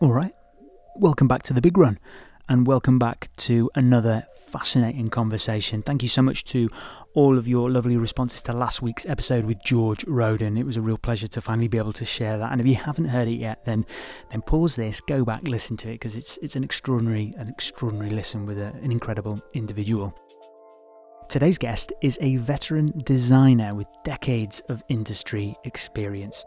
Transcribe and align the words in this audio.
All 0.00 0.14
right. 0.14 0.32
Welcome 0.96 1.28
back 1.28 1.42
to 1.42 1.52
the 1.52 1.60
big 1.60 1.76
run 1.76 1.98
and 2.48 2.66
welcome 2.66 2.98
back 2.98 3.28
to 3.36 3.70
another 3.74 4.24
fascinating 4.34 5.08
conversation. 5.08 5.82
Thank 5.82 6.02
you 6.02 6.08
so 6.08 6.22
much 6.22 6.44
to 6.44 6.70
all 7.12 7.36
of 7.36 7.46
your 7.46 7.70
lovely 7.70 7.98
responses 7.98 8.40
to 8.42 8.54
last 8.54 8.80
week's 8.80 9.04
episode 9.04 9.44
with 9.44 9.62
George 9.62 10.02
Roden. 10.04 10.56
It 10.56 10.64
was 10.64 10.78
a 10.78 10.80
real 10.80 10.96
pleasure 10.96 11.28
to 11.28 11.42
finally 11.42 11.68
be 11.68 11.76
able 11.76 11.92
to 11.92 12.06
share 12.06 12.38
that. 12.38 12.50
And 12.50 12.62
if 12.62 12.66
you 12.66 12.76
haven't 12.76 13.08
heard 13.08 13.28
it 13.28 13.34
yet, 13.34 13.66
then 13.66 13.84
then 14.30 14.40
pause 14.40 14.74
this, 14.74 15.02
go 15.02 15.22
back, 15.22 15.42
listen 15.42 15.76
to 15.76 15.90
it 15.90 15.96
because 15.96 16.16
it's 16.16 16.38
it's 16.38 16.56
an 16.56 16.64
extraordinary 16.64 17.34
an 17.36 17.48
extraordinary 17.48 18.08
listen 18.08 18.46
with 18.46 18.58
a, 18.58 18.72
an 18.82 18.90
incredible 18.90 19.38
individual. 19.52 20.14
Today's 21.28 21.58
guest 21.58 21.92
is 22.00 22.18
a 22.22 22.36
veteran 22.36 23.02
designer 23.04 23.74
with 23.74 23.86
decades 24.02 24.60
of 24.70 24.82
industry 24.88 25.54
experience. 25.64 26.42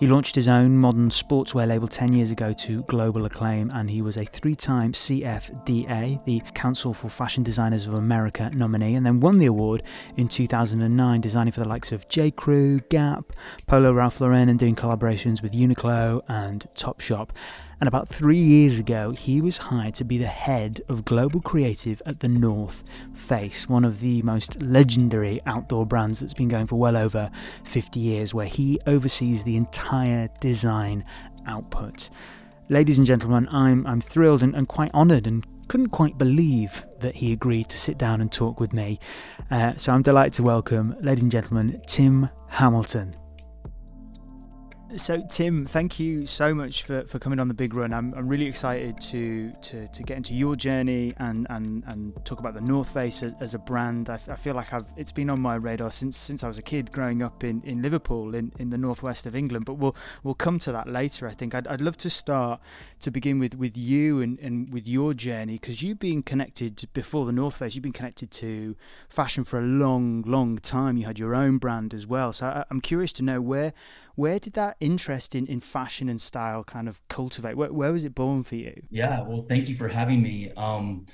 He 0.00 0.08
launched 0.08 0.34
his 0.34 0.48
own 0.48 0.76
modern 0.76 1.08
sportswear 1.08 1.68
label 1.68 1.86
10 1.86 2.12
years 2.12 2.32
ago 2.32 2.52
to 2.52 2.82
global 2.82 3.26
acclaim, 3.26 3.70
and 3.72 3.88
he 3.88 4.02
was 4.02 4.16
a 4.16 4.24
three 4.24 4.56
time 4.56 4.92
CFDA, 4.92 6.24
the 6.24 6.40
Council 6.52 6.92
for 6.92 7.08
Fashion 7.08 7.44
Designers 7.44 7.86
of 7.86 7.94
America 7.94 8.50
nominee, 8.54 8.96
and 8.96 9.06
then 9.06 9.20
won 9.20 9.38
the 9.38 9.46
award 9.46 9.84
in 10.16 10.26
2009, 10.26 11.20
designing 11.20 11.52
for 11.52 11.60
the 11.60 11.68
likes 11.68 11.92
of 11.92 12.08
J. 12.08 12.32
Crew, 12.32 12.80
Gap, 12.90 13.32
Polo 13.68 13.92
Ralph 13.92 14.20
Lauren, 14.20 14.48
and 14.48 14.58
doing 14.58 14.74
collaborations 14.74 15.42
with 15.42 15.52
Uniqlo 15.52 16.22
and 16.26 16.66
Topshop. 16.74 17.28
And 17.80 17.88
about 17.88 18.08
three 18.08 18.38
years 18.38 18.78
ago, 18.78 19.10
he 19.10 19.40
was 19.40 19.56
hired 19.56 19.94
to 19.94 20.04
be 20.04 20.18
the 20.18 20.26
head 20.26 20.80
of 20.88 21.04
global 21.04 21.40
creative 21.40 22.00
at 22.06 22.20
the 22.20 22.28
North 22.28 22.84
Face, 23.12 23.68
one 23.68 23.84
of 23.84 24.00
the 24.00 24.22
most 24.22 24.60
legendary 24.62 25.40
outdoor 25.46 25.86
brands 25.86 26.20
that's 26.20 26.34
been 26.34 26.48
going 26.48 26.66
for 26.66 26.76
well 26.76 26.96
over 26.96 27.30
50 27.64 28.00
years, 28.00 28.32
where 28.32 28.46
he 28.46 28.78
oversees 28.86 29.42
the 29.42 29.56
entire 29.56 30.28
design 30.40 31.04
output. 31.46 32.10
Ladies 32.68 32.98
and 32.98 33.06
gentlemen, 33.06 33.48
I'm, 33.50 33.86
I'm 33.86 34.00
thrilled 34.00 34.42
and, 34.42 34.54
and 34.54 34.68
quite 34.68 34.92
honoured 34.94 35.26
and 35.26 35.46
couldn't 35.68 35.90
quite 35.90 36.18
believe 36.18 36.84
that 37.00 37.14
he 37.14 37.32
agreed 37.32 37.68
to 37.70 37.78
sit 37.78 37.98
down 37.98 38.20
and 38.20 38.30
talk 38.30 38.60
with 38.60 38.72
me. 38.72 38.98
Uh, 39.50 39.74
so 39.76 39.92
I'm 39.92 40.02
delighted 40.02 40.34
to 40.34 40.42
welcome, 40.42 40.94
ladies 41.00 41.22
and 41.22 41.32
gentlemen, 41.32 41.80
Tim 41.86 42.28
Hamilton. 42.48 43.14
So, 44.96 45.20
Tim, 45.28 45.66
thank 45.66 45.98
you 45.98 46.24
so 46.24 46.54
much 46.54 46.84
for, 46.84 47.04
for 47.06 47.18
coming 47.18 47.40
on 47.40 47.48
the 47.48 47.54
big 47.54 47.74
run. 47.74 47.92
I'm, 47.92 48.14
I'm 48.14 48.28
really 48.28 48.46
excited 48.46 49.00
to, 49.00 49.50
to, 49.50 49.88
to 49.88 50.02
get 50.04 50.16
into 50.16 50.34
your 50.34 50.54
journey 50.54 51.12
and, 51.16 51.48
and, 51.50 51.82
and 51.88 52.24
talk 52.24 52.38
about 52.38 52.54
the 52.54 52.60
North 52.60 52.92
Face 52.92 53.24
as, 53.24 53.34
as 53.40 53.54
a 53.54 53.58
brand. 53.58 54.08
I, 54.08 54.14
I, 54.14 54.36
feel 54.36 54.54
like 54.54 54.72
I've 54.72 54.92
it's 54.96 55.10
been 55.10 55.30
on 55.30 55.40
my 55.40 55.56
radar 55.56 55.90
since 55.90 56.16
since 56.16 56.44
I 56.44 56.48
was 56.48 56.58
a 56.58 56.62
kid, 56.62 56.92
growing 56.92 57.22
up 57.22 57.42
in, 57.42 57.60
in 57.62 57.82
Liverpool, 57.82 58.36
in, 58.36 58.52
in 58.60 58.70
the 58.70 58.78
northwest 58.78 59.26
of 59.26 59.34
England. 59.34 59.64
But 59.64 59.74
we'll 59.74 59.96
we'll 60.22 60.34
come 60.34 60.60
to 60.60 60.72
that 60.72 60.88
later. 60.88 61.26
I 61.26 61.32
think 61.32 61.56
I'd, 61.56 61.66
I'd 61.66 61.80
love 61.80 61.96
to 61.98 62.10
start 62.10 62.60
to 63.00 63.10
begin 63.10 63.40
with 63.40 63.56
with 63.56 63.76
you 63.76 64.20
and, 64.20 64.38
and 64.38 64.72
with 64.72 64.86
your 64.86 65.12
journey 65.12 65.54
because 65.54 65.82
you've 65.82 65.98
been 65.98 66.22
connected 66.22 66.84
before 66.92 67.26
the 67.26 67.32
North 67.32 67.56
Face. 67.56 67.74
You've 67.74 67.82
been 67.82 67.92
connected 67.92 68.30
to 68.32 68.76
fashion 69.08 69.42
for 69.42 69.58
a 69.58 69.62
long, 69.62 70.22
long 70.22 70.58
time. 70.58 70.96
You 70.96 71.06
had 71.06 71.18
your 71.18 71.34
own 71.34 71.58
brand 71.58 71.94
as 71.94 72.06
well. 72.06 72.32
So 72.32 72.46
I, 72.46 72.64
I'm 72.70 72.80
curious 72.80 73.12
to 73.14 73.24
know 73.24 73.40
where 73.40 73.72
where 74.14 74.38
did 74.38 74.52
that 74.54 74.76
interest 74.80 75.34
in, 75.34 75.46
in 75.46 75.60
fashion 75.60 76.08
and 76.08 76.20
style 76.20 76.64
kind 76.64 76.88
of 76.88 77.06
cultivate? 77.08 77.56
Where, 77.56 77.72
where 77.72 77.92
was 77.92 78.04
it 78.04 78.14
born 78.14 78.42
for 78.42 78.54
you? 78.54 78.82
Yeah, 78.90 79.22
well, 79.22 79.44
thank 79.48 79.68
you 79.68 79.76
for 79.76 79.88
having 79.88 80.22
me. 80.22 80.52
Um, 80.56 81.06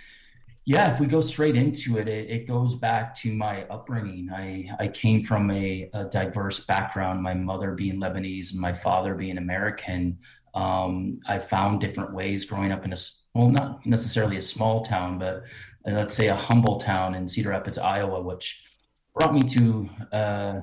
yeah, 0.66 0.92
if 0.92 1.00
we 1.00 1.06
go 1.06 1.20
straight 1.20 1.56
into 1.56 1.98
it, 1.98 2.06
it, 2.06 2.30
it, 2.30 2.46
goes 2.46 2.74
back 2.74 3.14
to 3.16 3.32
my 3.32 3.64
upbringing. 3.64 4.30
I, 4.30 4.70
I 4.78 4.88
came 4.88 5.22
from 5.22 5.50
a, 5.50 5.88
a, 5.94 6.04
diverse 6.04 6.60
background, 6.60 7.22
my 7.22 7.34
mother 7.34 7.72
being 7.72 7.98
Lebanese 7.98 8.52
and 8.52 8.60
my 8.60 8.72
father 8.72 9.14
being 9.14 9.38
American. 9.38 10.18
Um, 10.54 11.20
I 11.26 11.38
found 11.38 11.80
different 11.80 12.12
ways 12.12 12.44
growing 12.44 12.72
up 12.72 12.84
in 12.84 12.92
a, 12.92 12.96
well, 13.34 13.48
not 13.48 13.84
necessarily 13.86 14.36
a 14.36 14.40
small 14.40 14.84
town, 14.84 15.18
but 15.18 15.44
uh, 15.88 15.92
let's 15.92 16.14
say 16.14 16.28
a 16.28 16.36
humble 16.36 16.78
town 16.78 17.14
in 17.14 17.26
Cedar 17.26 17.50
Rapids, 17.50 17.78
Iowa, 17.78 18.20
which 18.20 18.62
brought 19.14 19.34
me 19.34 19.42
to 19.42 19.88
uh, 20.12 20.60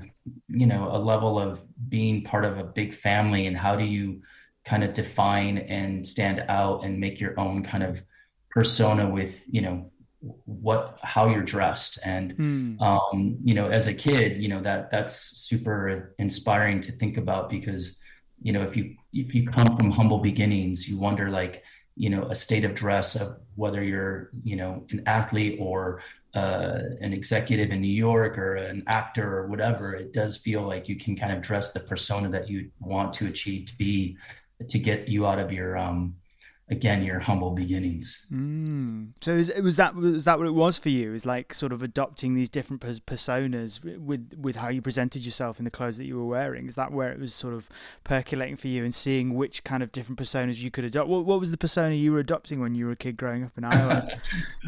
you 0.47 0.65
know 0.65 0.89
a 0.91 0.97
level 0.97 1.39
of 1.39 1.63
being 1.89 2.23
part 2.23 2.45
of 2.45 2.57
a 2.57 2.63
big 2.63 2.93
family 2.93 3.47
and 3.47 3.57
how 3.57 3.75
do 3.75 3.83
you 3.83 4.21
kind 4.65 4.83
of 4.83 4.93
define 4.93 5.57
and 5.57 6.05
stand 6.05 6.43
out 6.49 6.83
and 6.83 6.99
make 6.99 7.19
your 7.19 7.39
own 7.39 7.63
kind 7.63 7.83
of 7.83 8.01
persona 8.49 9.09
with 9.09 9.43
you 9.47 9.61
know 9.61 9.91
what 10.45 10.97
how 11.03 11.29
you're 11.29 11.43
dressed 11.43 11.99
and 12.03 12.35
mm. 12.37 12.81
um, 12.81 13.37
you 13.43 13.53
know 13.53 13.67
as 13.67 13.87
a 13.87 13.93
kid 13.93 14.41
you 14.41 14.49
know 14.49 14.61
that 14.61 14.89
that's 14.89 15.37
super 15.39 16.15
inspiring 16.17 16.81
to 16.81 16.91
think 16.91 17.17
about 17.17 17.49
because 17.49 17.97
you 18.41 18.51
know 18.51 18.63
if 18.63 18.75
you 18.75 18.95
if 19.13 19.33
you 19.33 19.47
come 19.47 19.77
from 19.77 19.91
humble 19.91 20.19
beginnings 20.19 20.87
you 20.87 20.97
wonder 20.97 21.29
like 21.29 21.63
you 21.97 22.09
know 22.09 22.23
a 22.23 22.35
state 22.35 22.63
of 22.63 22.75
dress 22.75 23.15
of 23.15 23.37
whether 23.55 23.83
you're 23.83 24.29
you 24.43 24.55
know 24.55 24.83
an 24.91 25.01
athlete 25.05 25.57
or 25.59 26.01
uh, 26.33 26.79
an 27.01 27.13
executive 27.13 27.71
in 27.71 27.81
New 27.81 27.87
York 27.87 28.37
or 28.37 28.55
an 28.55 28.83
actor 28.87 29.37
or 29.37 29.47
whatever, 29.47 29.95
it 29.95 30.13
does 30.13 30.37
feel 30.37 30.61
like 30.61 30.87
you 30.87 30.95
can 30.95 31.15
kind 31.15 31.31
of 31.31 31.41
dress 31.41 31.71
the 31.71 31.79
persona 31.79 32.29
that 32.29 32.47
you 32.47 32.69
want 32.79 33.11
to 33.11 33.25
achieve 33.25 33.65
to 33.65 33.75
be 33.77 34.15
to 34.67 34.77
get 34.77 35.07
you 35.07 35.25
out 35.25 35.39
of 35.39 35.51
your 35.51 35.75
um, 35.77 36.15
again 36.69 37.01
your 37.01 37.19
humble 37.19 37.51
beginnings. 37.51 38.25
Mm. 38.31 39.11
So 39.21 39.31
is, 39.31 39.51
was 39.61 39.77
that 39.77 39.95
was 39.95 40.25
that 40.25 40.37
what 40.37 40.47
it 40.47 40.53
was 40.53 40.77
for 40.77 40.89
you? 40.89 41.13
Is 41.13 41.25
like 41.25 41.53
sort 41.53 41.71
of 41.71 41.81
adopting 41.81 42.35
these 42.35 42.49
different 42.49 42.81
personas 42.81 43.83
with 43.99 44.33
with 44.37 44.57
how 44.57 44.69
you 44.69 44.81
presented 44.81 45.25
yourself 45.25 45.59
in 45.59 45.65
the 45.65 45.71
clothes 45.71 45.97
that 45.97 46.05
you 46.05 46.17
were 46.17 46.25
wearing. 46.25 46.67
Is 46.67 46.75
that 46.75 46.91
where 46.91 47.11
it 47.11 47.19
was 47.19 47.33
sort 47.33 47.53
of 47.53 47.69
percolating 48.03 48.57
for 48.57 48.67
you 48.67 48.83
and 48.83 48.93
seeing 48.93 49.33
which 49.33 49.63
kind 49.63 49.81
of 49.81 49.91
different 49.91 50.19
personas 50.19 50.61
you 50.61 50.71
could 50.71 50.83
adopt? 50.83 51.07
What, 51.07 51.25
what 51.25 51.39
was 51.39 51.51
the 51.51 51.57
persona 51.57 51.95
you 51.95 52.11
were 52.11 52.19
adopting 52.19 52.59
when 52.59 52.75
you 52.75 52.85
were 52.85 52.91
a 52.91 52.97
kid 52.97 53.17
growing 53.17 53.43
up 53.43 53.57
in 53.57 53.63
Iowa? 53.63 54.07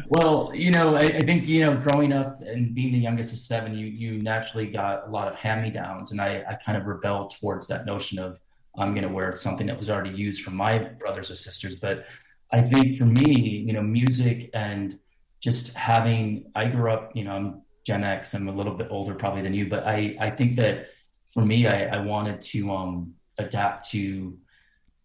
well, 0.08 0.52
you 0.54 0.70
know, 0.70 0.96
I, 0.96 1.04
I, 1.04 1.20
think 1.20 1.46
you 1.46 1.64
know, 1.64 1.76
growing 1.76 2.12
up 2.12 2.40
and 2.42 2.74
being 2.74 2.92
the 2.92 2.98
youngest 2.98 3.32
of 3.32 3.38
seven, 3.38 3.74
you 3.74 3.86
you 3.86 4.22
naturally 4.22 4.68
got 4.68 5.06
a 5.06 5.10
lot 5.10 5.28
of 5.28 5.34
hand 5.34 5.62
me 5.62 5.70
downs, 5.70 6.12
and 6.12 6.20
I 6.20 6.44
I 6.48 6.54
kind 6.54 6.78
of 6.78 6.86
rebelled 6.86 7.30
towards 7.38 7.66
that 7.66 7.84
notion 7.84 8.18
of 8.18 8.38
I'm 8.76 8.94
going 8.94 9.06
to 9.06 9.12
wear 9.12 9.32
something 9.32 9.66
that 9.66 9.78
was 9.78 9.90
already 9.90 10.10
used 10.10 10.42
from 10.42 10.54
my 10.56 10.78
brothers 10.78 11.30
or 11.30 11.34
sisters. 11.34 11.76
But 11.76 12.06
I 12.52 12.62
think 12.62 12.96
for 12.98 13.04
me, 13.04 13.64
you 13.66 13.72
know, 13.72 13.82
music 13.82 14.50
and 14.54 14.98
just 15.40 15.72
having, 15.74 16.50
I 16.54 16.66
grew 16.66 16.90
up, 16.90 17.12
you 17.14 17.24
know, 17.24 17.32
I'm 17.32 17.62
Gen 17.84 18.04
X, 18.04 18.34
I'm 18.34 18.48
a 18.48 18.52
little 18.52 18.74
bit 18.74 18.88
older 18.90 19.14
probably 19.14 19.42
than 19.42 19.54
you, 19.54 19.68
but 19.68 19.86
I, 19.86 20.16
I 20.20 20.30
think 20.30 20.56
that 20.60 20.88
for 21.32 21.44
me, 21.44 21.66
I, 21.66 21.96
I 21.96 21.98
wanted 22.00 22.40
to 22.42 22.70
um, 22.70 23.14
adapt 23.38 23.88
to 23.90 24.36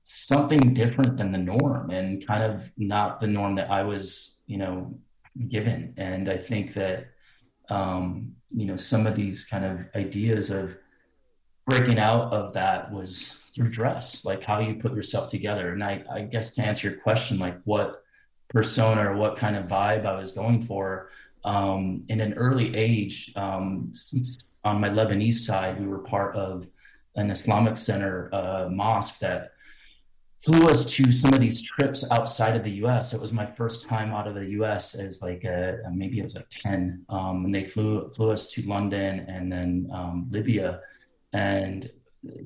something 0.06 0.74
different 0.74 1.18
than 1.18 1.32
the 1.32 1.38
norm 1.38 1.90
and 1.90 2.26
kind 2.26 2.44
of 2.44 2.72
not 2.78 3.20
the 3.20 3.28
norm 3.28 3.56
that 3.56 3.72
I 3.72 3.84
was, 3.84 4.38
you 4.46 4.58
know, 4.58 4.94
given. 5.50 5.94
And 5.98 6.30
I 6.30 6.38
think 6.38 6.74
that, 6.76 7.08
um, 7.70 8.34
you 8.52 8.66
know, 8.66 8.76
some 8.76 9.08
of 9.08 9.16
these 9.16 9.46
kind 9.46 9.66
of 9.66 9.88
ideas 9.96 10.50
of 10.50 10.78
breaking 11.66 12.00
out 12.00 12.32
of 12.32 12.54
that 12.54 12.92
was 12.92 13.40
dress, 13.64 14.26
like 14.26 14.44
how 14.44 14.60
you 14.60 14.76
put 14.76 14.94
yourself 14.94 15.30
together. 15.30 15.74
And 15.74 15.84
I, 15.84 16.04
I 16.12 16.22
guess 16.22 16.52
to 16.52 16.62
answer 16.62 16.90
your 16.90 17.00
question, 17.00 17.40
like 17.40 17.60
what 17.64 18.04
persona 18.50 19.12
or 19.12 19.16
what 19.16 19.38
kind 19.38 19.56
of 19.56 19.66
vibe 19.66 20.06
I 20.06 20.16
was 20.16 20.32
going 20.32 20.62
for, 20.62 21.10
um, 21.46 22.04
in 22.10 22.22
an 22.22 22.34
early 22.34 22.76
age, 22.76 23.32
um, 23.36 23.90
since 23.94 24.40
on 24.64 24.82
my 24.82 24.90
Lebanese 24.90 25.36
side, 25.36 25.80
we 25.80 25.88
were 25.88 26.00
part 26.00 26.36
of 26.36 26.68
an 27.16 27.30
Islamic 27.30 27.78
center 27.78 28.30
uh, 28.34 28.68
mosque 28.70 29.20
that 29.20 29.52
flew 30.44 30.68
us 30.68 30.86
to 30.86 31.12
some 31.12 31.34
of 31.34 31.40
these 31.40 31.62
trips 31.62 32.04
outside 32.12 32.56
of 32.56 32.64
the 32.64 32.72
U.S. 32.72 33.14
It 33.14 33.22
was 33.22 33.32
my 33.32 33.46
first 33.46 33.88
time 33.88 34.12
out 34.12 34.28
of 34.28 34.36
the 34.36 34.46
U.S. 34.52 34.96
as 34.96 35.22
like 35.22 35.44
a, 35.44 35.80
maybe 35.92 36.20
it 36.20 36.24
was 36.24 36.36
like 36.36 36.50
ten, 36.50 37.06
um, 37.10 37.46
and 37.46 37.54
they 37.54 37.64
flew 37.64 38.10
flew 38.12 38.32
us 38.32 38.46
to 38.48 38.62
London 38.64 39.22
and 39.28 39.52
then 39.52 39.88
um, 39.92 40.28
Libya, 40.30 40.82
and 41.34 41.90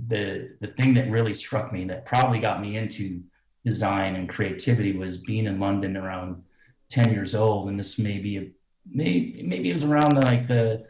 the 0.08 0.56
the 0.62 0.68
thing 0.68 0.94
that 0.96 1.10
really 1.10 1.34
struck 1.34 1.72
me 1.72 1.86
that 1.86 2.06
probably 2.06 2.40
got 2.40 2.62
me 2.62 2.78
into 2.78 3.22
design 3.66 4.16
and 4.16 4.30
creativity 4.30 4.94
was 4.94 5.18
being 5.18 5.46
in 5.46 5.60
London 5.60 5.98
around 5.98 6.42
10 6.90 7.14
years 7.14 7.36
old. 7.36 7.70
And 7.70 7.78
this 7.78 8.00
may 8.00 8.18
be 8.18 8.38
a, 8.38 8.48
maybe 8.90 9.44
maybe 9.46 9.70
it 9.70 9.74
was 9.74 9.84
around 9.84 10.12
the, 10.16 10.26
like 10.26 10.48
the 10.48 10.86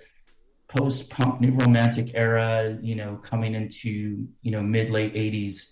post 0.67 1.09
punk 1.09 1.41
new 1.41 1.51
romantic 1.51 2.11
era 2.13 2.77
you 2.81 2.93
know 2.95 3.15
coming 3.23 3.55
into 3.55 4.27
you 4.43 4.51
know 4.51 4.61
mid 4.61 4.91
late 4.91 5.15
80s 5.15 5.71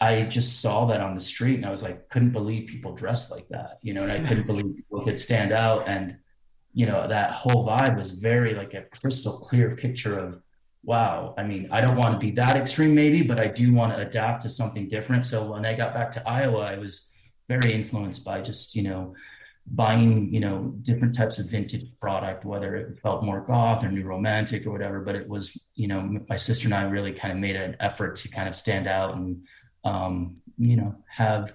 I 0.00 0.22
just 0.22 0.60
saw 0.60 0.86
that 0.86 1.00
on 1.00 1.14
the 1.14 1.20
street 1.20 1.56
and 1.56 1.66
I 1.66 1.70
was 1.70 1.82
like 1.82 2.08
couldn't 2.08 2.30
believe 2.30 2.68
people 2.68 2.94
dressed 2.94 3.30
like 3.30 3.48
that 3.48 3.78
you 3.82 3.92
know 3.92 4.04
and 4.04 4.12
I 4.12 4.20
couldn't 4.28 4.46
believe 4.46 4.76
people 4.76 5.04
could 5.04 5.20
stand 5.20 5.52
out. 5.52 5.86
And 5.86 6.16
you 6.72 6.86
know 6.86 7.08
that 7.08 7.32
whole 7.32 7.66
vibe 7.66 7.96
was 7.98 8.12
very 8.12 8.54
like 8.54 8.74
a 8.74 8.82
crystal 8.82 9.38
clear 9.38 9.76
picture 9.76 10.18
of 10.18 10.40
wow, 10.82 11.34
I 11.36 11.42
mean, 11.42 11.68
I 11.70 11.80
don't 11.80 11.96
want 11.96 12.14
to 12.14 12.18
be 12.18 12.30
that 12.32 12.56
extreme 12.56 12.94
maybe, 12.94 13.22
but 13.22 13.38
I 13.38 13.46
do 13.46 13.72
want 13.72 13.92
to 13.94 14.00
adapt 14.00 14.42
to 14.42 14.48
something 14.48 14.88
different. 14.88 15.26
So 15.26 15.52
when 15.52 15.66
I 15.66 15.74
got 15.74 15.94
back 15.94 16.10
to 16.12 16.28
Iowa, 16.28 16.60
I 16.60 16.78
was 16.78 17.10
very 17.48 17.72
influenced 17.72 18.24
by 18.24 18.40
just, 18.40 18.74
you 18.74 18.82
know, 18.82 19.14
buying, 19.66 20.32
you 20.32 20.40
know, 20.40 20.74
different 20.82 21.14
types 21.14 21.38
of 21.38 21.46
vintage 21.46 21.86
product, 22.00 22.44
whether 22.44 22.76
it 22.76 22.98
felt 23.00 23.22
more 23.22 23.40
goth 23.40 23.84
or 23.84 23.90
new 23.90 24.04
romantic 24.04 24.66
or 24.66 24.70
whatever. 24.70 25.00
But 25.00 25.16
it 25.16 25.28
was, 25.28 25.56
you 25.74 25.86
know, 25.86 26.18
my 26.28 26.36
sister 26.36 26.66
and 26.66 26.74
I 26.74 26.82
really 26.84 27.12
kind 27.12 27.32
of 27.32 27.38
made 27.38 27.56
an 27.56 27.76
effort 27.80 28.16
to 28.16 28.28
kind 28.28 28.48
of 28.48 28.54
stand 28.54 28.86
out 28.88 29.16
and 29.16 29.42
um, 29.84 30.36
you 30.58 30.76
know, 30.76 30.94
have 31.08 31.54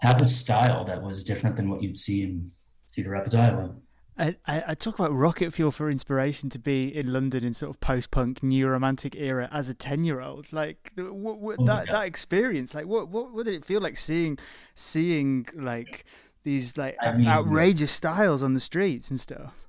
have 0.00 0.20
a 0.20 0.24
style 0.24 0.84
that 0.84 1.02
was 1.02 1.24
different 1.24 1.56
than 1.56 1.68
what 1.68 1.82
you'd 1.82 1.98
see 1.98 2.22
in 2.22 2.50
Cedar 2.86 3.10
Rapids, 3.10 3.34
Iowa. 3.34 3.74
I, 4.18 4.36
I, 4.46 4.74
talk 4.74 4.98
about 4.98 5.12
rocket 5.12 5.52
fuel 5.52 5.70
for 5.70 5.88
inspiration 5.88 6.50
to 6.50 6.58
be 6.58 6.94
in 6.94 7.12
London 7.12 7.44
in 7.44 7.54
sort 7.54 7.70
of 7.70 7.80
post 7.80 8.10
punk 8.10 8.42
new 8.42 8.66
romantic 8.66 9.14
era 9.14 9.48
as 9.52 9.70
a 9.70 9.74
ten 9.74 10.02
year 10.02 10.20
old. 10.20 10.52
Like 10.52 10.92
what, 10.96 11.38
what, 11.38 11.56
oh 11.60 11.64
that 11.66 11.86
that 11.90 12.06
experience, 12.06 12.74
like 12.74 12.86
what, 12.86 13.08
what 13.08 13.32
what 13.32 13.46
did 13.46 13.54
it 13.54 13.64
feel 13.64 13.80
like 13.80 13.96
seeing 13.96 14.38
seeing 14.74 15.46
like 15.54 16.04
these 16.42 16.76
like 16.76 16.96
I 17.00 17.12
mean, 17.12 17.28
outrageous 17.28 17.92
styles 17.92 18.42
on 18.42 18.54
the 18.54 18.60
streets 18.60 19.10
and 19.10 19.20
stuff? 19.20 19.68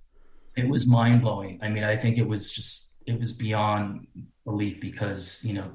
It 0.56 0.68
was 0.68 0.88
mind 0.88 1.22
blowing. 1.22 1.60
I 1.62 1.70
mean, 1.70 1.84
I 1.84 1.96
think 1.96 2.18
it 2.18 2.28
was 2.28 2.52
just 2.52 2.90
it 3.06 3.20
was 3.20 3.32
beyond 3.32 4.08
belief 4.46 4.80
because 4.80 5.42
you 5.44 5.54
know 5.54 5.72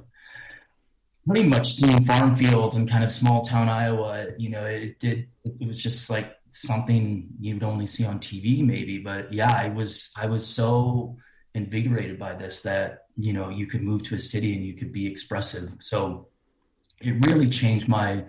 pretty 1.27 1.47
much 1.47 1.75
seeing 1.75 2.05
farm 2.05 2.35
fields 2.35 2.77
and 2.77 2.89
kind 2.89 3.05
of 3.05 3.11
small 3.11 3.43
town 3.43 3.69
Iowa, 3.69 4.27
you 4.37 4.51
know, 4.51 4.65
it 4.65 4.99
did, 4.99 5.27
it 5.45 5.67
was 5.67 5.83
just 5.83 6.11
like 6.11 6.37
something 6.55 7.29
you'd 7.41 7.65
only 7.65 7.87
see 7.87 8.05
on 8.05 8.19
TV 8.21 8.65
maybe. 8.65 8.99
But 8.99 9.33
yeah, 9.33 9.53
I 9.53 9.69
was, 9.69 10.11
I 10.17 10.27
was 10.27 10.47
so 10.47 11.17
invigorated 11.55 12.19
by 12.19 12.35
this 12.35 12.61
that, 12.61 13.07
you 13.17 13.33
know, 13.33 13.49
you 13.49 13.67
could 13.67 13.83
move 13.83 14.03
to 14.05 14.15
a 14.15 14.19
city 14.19 14.55
and 14.55 14.65
you 14.65 14.75
could 14.75 14.93
be 14.93 15.07
expressive. 15.07 15.71
So 15.81 16.29
it 17.01 17.27
really 17.27 17.49
changed 17.49 17.89
my 17.89 18.25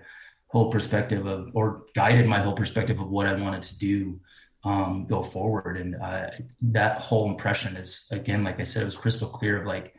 whole 0.47 0.71
perspective 0.71 1.27
of, 1.27 1.49
or 1.53 1.83
guided 1.93 2.27
my 2.27 2.39
whole 2.39 2.55
perspective 2.55 2.99
of 2.99 3.09
what 3.09 3.27
I 3.27 3.33
wanted 3.33 3.63
to 3.63 3.77
do 3.77 4.19
um, 4.63 5.05
go 5.05 5.21
forward. 5.21 5.77
And 5.77 5.95
uh, 5.95 6.31
that 6.61 7.01
whole 7.01 7.29
impression 7.29 7.75
is, 7.75 8.07
again, 8.11 8.43
like 8.43 8.59
I 8.59 8.63
said, 8.63 8.81
it 8.81 8.85
was 8.85 8.95
crystal 8.95 9.29
clear 9.29 9.61
of 9.61 9.67
like, 9.67 9.93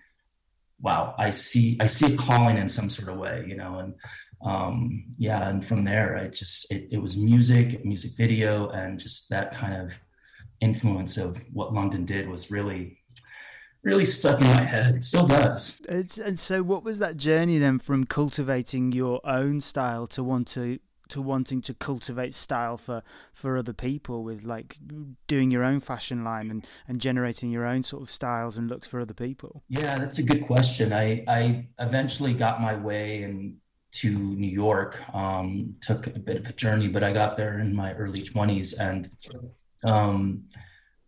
wow, 0.81 1.15
I 1.19 1.31
see 1.31 1.79
I 1.81 1.87
see 1.87 2.15
a 2.15 2.17
calling 2.17 2.59
in 2.59 2.69
some 2.69 2.91
sort 2.91 3.09
of 3.09 3.17
way, 3.17 3.45
you 3.47 3.57
know, 3.57 3.79
and 3.79 3.95
um, 4.43 5.05
yeah, 5.19 5.49
and 5.49 5.65
from 5.65 5.85
there, 5.85 6.17
I 6.17 6.29
just 6.29 6.71
it, 6.71 6.89
it 6.91 6.99
was 6.99 7.17
music, 7.17 7.85
music 7.85 8.13
video, 8.17 8.69
and 8.71 8.99
just 8.99 9.29
that 9.31 9.55
kind 9.55 9.75
of 9.75 9.93
influence 10.61 11.17
of 11.17 11.39
what 11.53 11.73
London 11.73 12.05
did 12.05 12.29
was 12.29 12.51
really 12.51 12.99
really 13.83 14.05
stuck 14.05 14.41
in 14.41 14.49
my 14.49 14.65
head. 14.65 14.97
It 14.97 15.05
still 15.05 15.27
does. 15.27 15.81
It's, 15.89 16.19
and 16.19 16.39
so, 16.39 16.63
what 16.63 16.85
was 16.85 16.99
that 16.99 17.17
journey 17.17 17.59
then 17.59 17.79
from 17.79 18.05
cultivating 18.05 18.93
your 18.93 19.21
own 19.25 19.61
style 19.61 20.07
to 20.09 20.23
want 20.23 20.49
to 20.49 20.81
to 21.09 21.23
wanting 21.23 21.61
to 21.61 21.73
cultivate 21.73 22.35
style 22.35 22.77
for 22.77 23.03
for 23.33 23.57
other 23.57 23.73
people 23.73 24.25
with 24.25 24.45
like 24.45 24.77
doing 25.29 25.51
your 25.51 25.63
own 25.63 25.81
fashion 25.81 26.25
line 26.25 26.51
and 26.51 26.67
and 26.89 27.01
generating 27.01 27.51
your 27.51 27.65
own 27.65 27.83
sort 27.83 28.03
of 28.03 28.11
styles 28.11 28.57
and 28.57 28.69
looks 28.69 28.89
for 28.89 28.99
other 28.99 29.15
people 29.15 29.63
yeah 29.69 29.95
that's 29.95 30.19
a 30.19 30.23
good 30.23 30.45
question 30.45 30.93
i 30.93 31.23
i 31.29 31.65
eventually 31.79 32.35
got 32.35 32.61
my 32.61 32.75
way 32.75 33.23
and 33.23 33.57
to 34.01 34.11
new 34.11 34.49
york 34.49 34.99
um, 35.15 35.75
took 35.81 36.07
a 36.07 36.19
bit 36.19 36.37
of 36.37 36.47
a 36.47 36.53
journey 36.53 36.89
but 36.89 37.03
i 37.03 37.13
got 37.13 37.37
there 37.37 37.59
in 37.61 37.75
my 37.75 37.93
early 37.95 38.23
20s 38.23 38.75
and 38.79 39.11
um, 39.85 40.45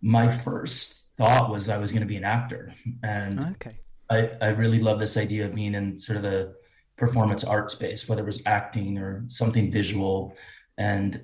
my 0.02 0.30
first 0.30 1.02
thought 1.16 1.50
was 1.50 1.68
i 1.68 1.76
was 1.76 1.92
going 1.92 2.02
to 2.02 2.06
be 2.06 2.16
an 2.16 2.24
actor 2.24 2.72
and 3.02 3.40
okay 3.40 3.76
I, 4.10 4.30
I 4.40 4.48
really 4.48 4.80
love 4.80 4.98
this 4.98 5.16
idea 5.16 5.46
of 5.46 5.54
being 5.54 5.74
in 5.74 5.98
sort 5.98 6.16
of 6.16 6.22
the 6.22 6.54
performance 6.96 7.44
art 7.44 7.70
space, 7.70 8.08
whether 8.08 8.22
it 8.22 8.26
was 8.26 8.42
acting 8.46 8.98
or 8.98 9.24
something 9.28 9.70
visual. 9.70 10.34
And 10.78 11.22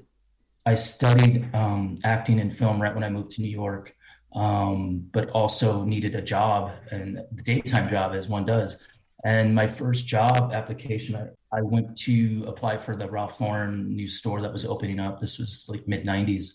I 0.66 0.74
studied 0.74 1.48
um, 1.54 1.98
acting 2.04 2.40
and 2.40 2.56
film 2.56 2.80
right 2.80 2.94
when 2.94 3.04
I 3.04 3.08
moved 3.08 3.32
to 3.32 3.42
New 3.42 3.50
York, 3.50 3.94
um, 4.34 5.08
but 5.12 5.30
also 5.30 5.84
needed 5.84 6.14
a 6.14 6.22
job 6.22 6.72
and 6.90 7.20
the 7.32 7.42
daytime 7.42 7.88
job 7.90 8.14
as 8.14 8.28
one 8.28 8.44
does. 8.44 8.76
And 9.24 9.54
my 9.54 9.66
first 9.66 10.06
job 10.06 10.52
application, 10.52 11.30
I, 11.56 11.62
went 11.62 11.96
to 11.98 12.44
apply 12.46 12.78
for 12.78 12.96
the 12.96 13.08
Ralph 13.08 13.40
Lauren 13.40 13.94
new 13.94 14.08
store 14.08 14.40
that 14.42 14.52
was 14.52 14.64
opening 14.64 15.00
up. 15.00 15.20
This 15.20 15.38
was 15.38 15.66
like 15.68 15.86
mid 15.86 16.04
90s. 16.04 16.52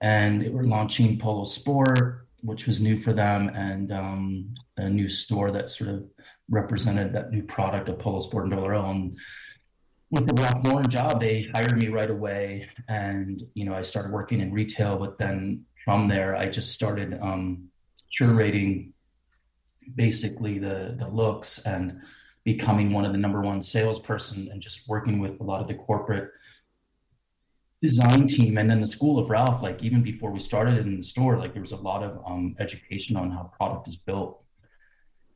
And 0.00 0.40
they 0.40 0.48
were 0.48 0.64
launching 0.64 1.18
Polo 1.18 1.44
Sport, 1.44 2.26
which 2.42 2.66
was 2.66 2.80
new 2.80 2.96
for 2.96 3.12
them, 3.12 3.50
and 3.50 3.92
um, 3.92 4.54
a 4.78 4.88
new 4.88 5.08
store 5.08 5.50
that 5.50 5.68
sort 5.68 5.90
of 5.90 6.04
represented 6.48 7.12
that 7.12 7.30
new 7.30 7.42
product 7.42 7.88
of 7.88 7.98
Polo 7.98 8.20
Sport 8.20 8.44
and 8.44 8.52
Double 8.52 8.90
And 8.90 9.18
with 10.10 10.26
the 10.26 10.42
Ralph 10.42 10.64
Lauren 10.64 10.88
job, 10.88 11.20
they 11.20 11.50
hired 11.54 11.76
me 11.80 11.88
right 11.88 12.10
away, 12.10 12.68
and 12.88 13.42
you 13.54 13.64
know 13.64 13.74
I 13.74 13.82
started 13.82 14.10
working 14.10 14.40
in 14.40 14.52
retail. 14.52 14.96
But 14.96 15.18
then 15.18 15.64
from 15.84 16.08
there, 16.08 16.36
I 16.36 16.48
just 16.48 16.72
started 16.72 17.18
um, 17.20 17.68
curating 18.18 18.92
basically 19.94 20.58
the 20.58 20.96
the 20.98 21.08
looks 21.08 21.58
and 21.58 22.00
becoming 22.44 22.92
one 22.92 23.04
of 23.04 23.12
the 23.12 23.18
number 23.18 23.40
one 23.40 23.62
salesperson 23.62 24.48
and 24.50 24.60
just 24.60 24.88
working 24.88 25.20
with 25.20 25.40
a 25.40 25.42
lot 25.42 25.60
of 25.60 25.68
the 25.68 25.74
corporate 25.74 26.30
design 27.80 28.26
team 28.26 28.58
and 28.58 28.68
then 28.68 28.80
the 28.80 28.86
school 28.86 29.18
of 29.18 29.30
ralph 29.30 29.62
like 29.62 29.82
even 29.82 30.02
before 30.02 30.30
we 30.30 30.38
started 30.38 30.78
in 30.78 30.96
the 30.96 31.02
store 31.02 31.38
like 31.38 31.54
there 31.54 31.62
was 31.62 31.72
a 31.72 31.76
lot 31.76 32.02
of 32.02 32.20
um, 32.26 32.54
education 32.58 33.16
on 33.16 33.30
how 33.30 33.50
product 33.56 33.88
is 33.88 33.96
built. 33.96 34.42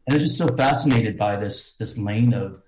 And 0.06 0.14
I 0.14 0.16
was 0.16 0.24
just 0.24 0.38
so 0.38 0.48
fascinated 0.48 1.16
by 1.16 1.36
this 1.36 1.72
this 1.72 1.96
lane 1.96 2.34
of 2.34 2.62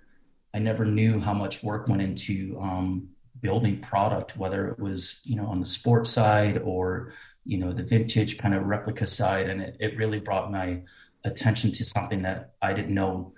I 0.55 0.59
never 0.59 0.87
knew 0.87 1.21
how 1.21 1.35
much 1.35 1.63
work 1.63 1.87
went 1.89 2.01
into 2.01 2.59
um, 2.61 3.09
building 3.43 3.81
product, 3.81 4.37
whether 4.39 4.69
it 4.69 4.79
was 4.79 5.17
you 5.25 5.37
know 5.37 5.47
on 5.47 5.61
the 5.61 5.67
sports 5.67 6.11
side 6.11 6.63
or 6.65 7.13
you 7.45 7.59
know 7.59 7.73
the 7.73 7.83
vintage 7.83 8.39
kind 8.39 8.55
of 8.55 8.65
replica 8.65 9.07
side, 9.07 9.51
and 9.51 9.61
it, 9.61 9.77
it 9.79 9.99
really 9.99 10.19
brought 10.19 10.51
my 10.51 10.81
attention 11.25 11.71
to 11.73 11.85
something 11.85 12.23
that 12.23 12.55
I 12.63 12.73
didn't 12.73 12.95
know 12.95 13.35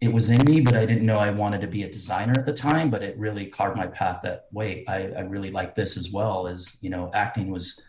it 0.00 0.12
was 0.12 0.30
in 0.30 0.44
me, 0.44 0.60
but 0.60 0.76
I 0.76 0.84
didn't 0.84 1.06
know 1.06 1.18
I 1.18 1.30
wanted 1.30 1.60
to 1.62 1.66
be 1.66 1.84
a 1.84 1.90
designer 1.90 2.34
at 2.36 2.46
the 2.46 2.52
time. 2.52 2.90
But 2.90 3.02
it 3.02 3.18
really 3.18 3.46
carved 3.46 3.76
my 3.76 3.86
path 3.86 4.20
that 4.22 4.46
wait, 4.52 4.84
I, 4.88 5.12
I 5.16 5.20
really 5.20 5.50
like 5.50 5.74
this 5.74 5.96
as 5.96 6.10
well. 6.10 6.46
As 6.46 6.76
you 6.80 6.90
know, 6.90 7.10
acting 7.14 7.50
was 7.50 7.80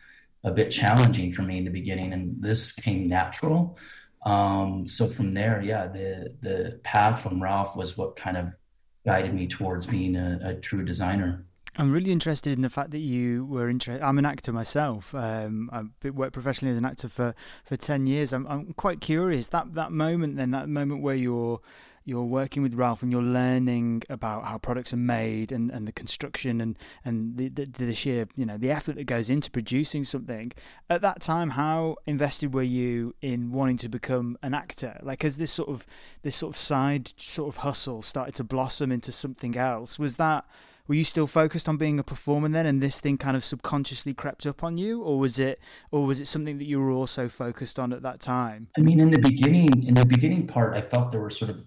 a 0.44 0.51
bit 0.51 0.69
challenging 0.69 1.33
for 1.33 1.42
me 1.42 1.57
in 1.57 1.65
the 1.65 1.71
beginning, 1.71 2.13
and 2.13 2.42
this 2.42 2.71
came 2.71 3.07
natural. 3.07 3.77
Um, 4.25 4.88
so 4.88 5.07
from 5.07 5.33
there, 5.33 5.62
yeah, 5.62 5.88
the 5.88 6.33
the 6.42 6.80
path 6.83 7.21
from 7.21 7.42
Ralph 7.42 7.75
was 7.75 7.98
what 7.98 8.15
kind 8.15 8.38
of 8.38 8.54
guided 9.06 9.33
me 9.33 9.48
towards 9.48 9.88
being 9.88 10.15
a, 10.15 10.39
a 10.44 10.54
true 10.56 10.83
designer. 10.83 11.45
I'm 11.80 11.92
really 11.92 12.12
interested 12.12 12.54
in 12.54 12.63
the 12.63 12.71
fact 12.71 12.89
that 12.92 13.00
you 13.00 13.45
were 13.45 13.69
interested. 13.69 14.04
I'm 14.04 14.18
an 14.18 14.25
actor 14.25 14.51
myself. 14.51 15.13
Um, 15.13 15.69
I've 15.71 16.15
worked 16.15 16.33
professionally 16.33 16.71
as 16.71 16.77
an 16.77 16.86
actor 16.86 17.07
for, 17.07 17.36
for 17.63 17.77
ten 17.77 18.07
years. 18.07 18.33
I'm, 18.33 18.48
I'm 18.48 18.74
quite 18.74 19.00
curious 19.00 19.50
that 19.50 19.74
that 19.74 19.92
moment 19.92 20.38
then 20.38 20.51
that 20.51 20.69
moment 20.69 21.04
where 21.04 21.15
you're 21.15 21.62
you're 22.07 22.24
working 22.24 22.63
with 22.63 22.73
Ralph 22.73 23.04
and 23.04 23.11
you're 23.11 23.21
learning 23.21 24.02
about 24.09 24.45
how 24.45 24.57
products 24.57 24.94
are 24.94 24.97
made 24.97 25.52
and, 25.52 25.69
and 25.69 25.85
the 25.85 25.92
construction 25.92 26.61
and 26.61 26.78
and 27.04 27.35
the, 27.35 27.49
the, 27.49 27.66
the 27.66 27.94
sheer 27.94 28.30
you 28.37 28.45
know 28.45 28.57
the 28.57 28.71
effort 28.71 28.95
that 28.95 29.04
goes 29.04 29.30
into 29.30 29.52
producing 29.52 30.06
something. 30.06 30.54
At 30.90 31.02
that 31.02 31.19
time, 31.21 31.52
how 31.52 31.97
invested 32.06 32.54
were 32.54 32.64
you 32.64 33.14
in 33.21 33.52
wanting 33.52 33.76
to 33.78 33.90
become 33.90 34.37
an 34.42 34.54
actor? 34.54 34.97
Like, 35.04 35.23
has 35.23 35.37
this 35.37 35.52
sort 35.52 35.68
of 35.68 35.85
this 36.21 36.37
sort 36.37 36.54
of 36.54 36.57
side 36.57 37.11
sort 37.18 37.49
of 37.49 37.57
hustle 37.57 38.02
started 38.02 38.35
to 38.35 38.45
blossom 38.45 38.90
into 38.90 39.11
something 39.11 39.57
else, 39.57 39.99
was 39.99 40.16
that 40.16 40.45
were 40.87 40.95
you 40.95 41.04
still 41.04 41.28
focused 41.28 41.68
on 41.68 41.76
being 41.76 41.99
a 41.99 42.04
performer 42.04 42.47
then 42.47 42.66
and 42.66 42.81
this 42.81 43.02
thing 43.02 43.18
kind 43.18 43.35
of 43.35 43.44
subconsciously 43.44 44.14
crept 44.14 44.45
up 44.45 44.64
on 44.64 44.78
you 44.78 45.02
or 45.02 45.19
was 45.19 45.37
it 45.37 45.59
or 45.92 46.06
was 46.06 46.21
it 46.21 46.28
something 46.28 46.57
that 46.57 46.64
you 46.64 46.80
were 46.80 46.92
also 46.92 47.28
focused 47.28 47.78
on 47.78 47.92
at 47.92 48.02
that 48.02 48.21
time 48.21 48.69
i 48.78 48.81
mean 48.81 49.02
in 49.02 49.11
the 49.11 49.19
beginning 49.19 49.85
in 49.85 49.94
the 49.94 50.06
beginning 50.06 50.47
part 50.47 50.73
i 50.73 50.81
felt 50.81 51.11
there 51.11 51.19
were 51.19 51.30
sort 51.30 51.52
of 51.52 51.57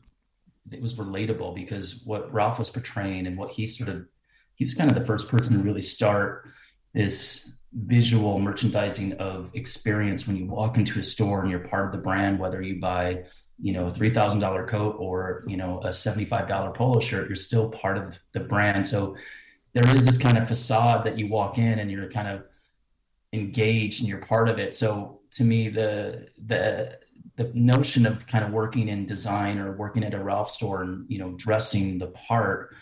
it 0.73 0.81
was 0.81 0.95
relatable 0.95 1.55
because 1.55 2.01
what 2.05 2.33
Ralph 2.33 2.59
was 2.59 2.71
portraying 2.71 3.27
and 3.27 3.37
what 3.37 3.51
he 3.51 3.67
sort 3.67 3.89
of 3.89 4.07
he 4.55 4.65
was 4.65 4.75
kind 4.75 4.91
of 4.91 4.99
the 4.99 5.05
first 5.05 5.29
person 5.29 5.57
to 5.57 5.63
really 5.63 5.83
start 5.83 6.49
this 6.95 7.53
visual 7.73 8.39
merchandising 8.39 9.13
of 9.15 9.49
experience 9.55 10.27
when 10.27 10.37
you 10.37 10.47
walk 10.47 10.77
into 10.77 10.99
a 10.99 11.05
store 11.05 11.41
and 11.41 11.51
you're 11.51 11.61
part 11.61 11.87
of 11.87 11.93
the 11.93 11.99
brand 11.99 12.39
whether 12.39 12.61
you 12.61 12.81
buy 12.81 13.23
you 13.61 13.73
know 13.73 13.87
a 13.87 13.91
$3000 13.91 14.69
coat 14.69 14.97
or 14.99 15.45
you 15.47 15.57
know 15.57 15.79
a 15.81 15.89
$75 15.89 16.75
polo 16.75 17.01
shirt 17.01 17.29
you're 17.29 17.37
still 17.37 17.69
part 17.69 17.97
of 17.97 18.19
the 18.33 18.41
brand. 18.41 18.87
So 18.87 19.17
there 19.75 19.95
is 19.95 20.05
this 20.05 20.19
kind 20.19 20.37
of 20.37 20.49
facade 20.49 21.05
that 21.07 21.19
you 21.19 21.29
walk 21.29 21.59
in 21.59 21.79
and 21.79 21.91
you're 21.91 22.11
kind 22.11 22.29
of 22.29 22.43
engaged 23.33 24.01
and 24.01 24.09
you're 24.09 24.19
part 24.19 24.49
of 24.49 24.59
it 24.59 24.75
so 24.75 25.21
to 25.31 25.45
me 25.45 25.69
the 25.69 26.27
the 26.47 26.99
the 27.37 27.51
notion 27.55 28.05
of 28.05 28.27
kind 28.27 28.45
of 28.45 28.51
working 28.51 28.89
in 28.89 29.07
design 29.07 29.59
or 29.59 29.73
working 29.73 30.05
at 30.05 30.13
a 30.13 30.19
Ralph 30.19 30.51
store 30.51 30.83
and 30.83 31.07
you 31.09 31.19
know 31.19 31.33
dressing 31.33 31.99
the 31.99 32.09
part 32.09 32.75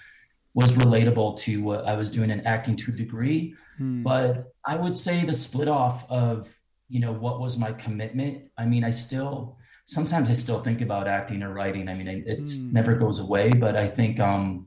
was 0.54 0.72
relatable 0.72 1.38
to 1.38 1.62
what 1.62 1.86
I 1.86 1.94
was 1.94 2.10
doing 2.10 2.30
in 2.30 2.40
acting 2.46 2.74
to 2.74 2.90
a 2.90 2.94
degree. 2.94 3.54
Hmm. 3.76 4.02
But 4.02 4.52
I 4.66 4.74
would 4.74 4.96
say 4.96 5.24
the 5.24 5.32
split 5.32 5.68
off 5.68 6.10
of 6.10 6.48
you 6.88 6.98
know 6.98 7.12
what 7.12 7.40
was 7.40 7.56
my 7.56 7.72
commitment. 7.72 8.50
I 8.58 8.64
mean, 8.64 8.82
I 8.82 8.90
still 8.90 9.58
sometimes 9.86 10.28
I 10.28 10.34
still 10.34 10.60
think 10.60 10.80
about 10.80 11.06
acting 11.06 11.44
or 11.44 11.52
writing. 11.52 11.88
I 11.88 11.94
mean, 11.94 12.08
it 12.08 12.38
hmm. 12.38 12.72
never 12.72 12.96
goes 12.96 13.20
away. 13.20 13.50
But 13.50 13.76
I 13.76 13.88
think 13.88 14.18
um, 14.18 14.66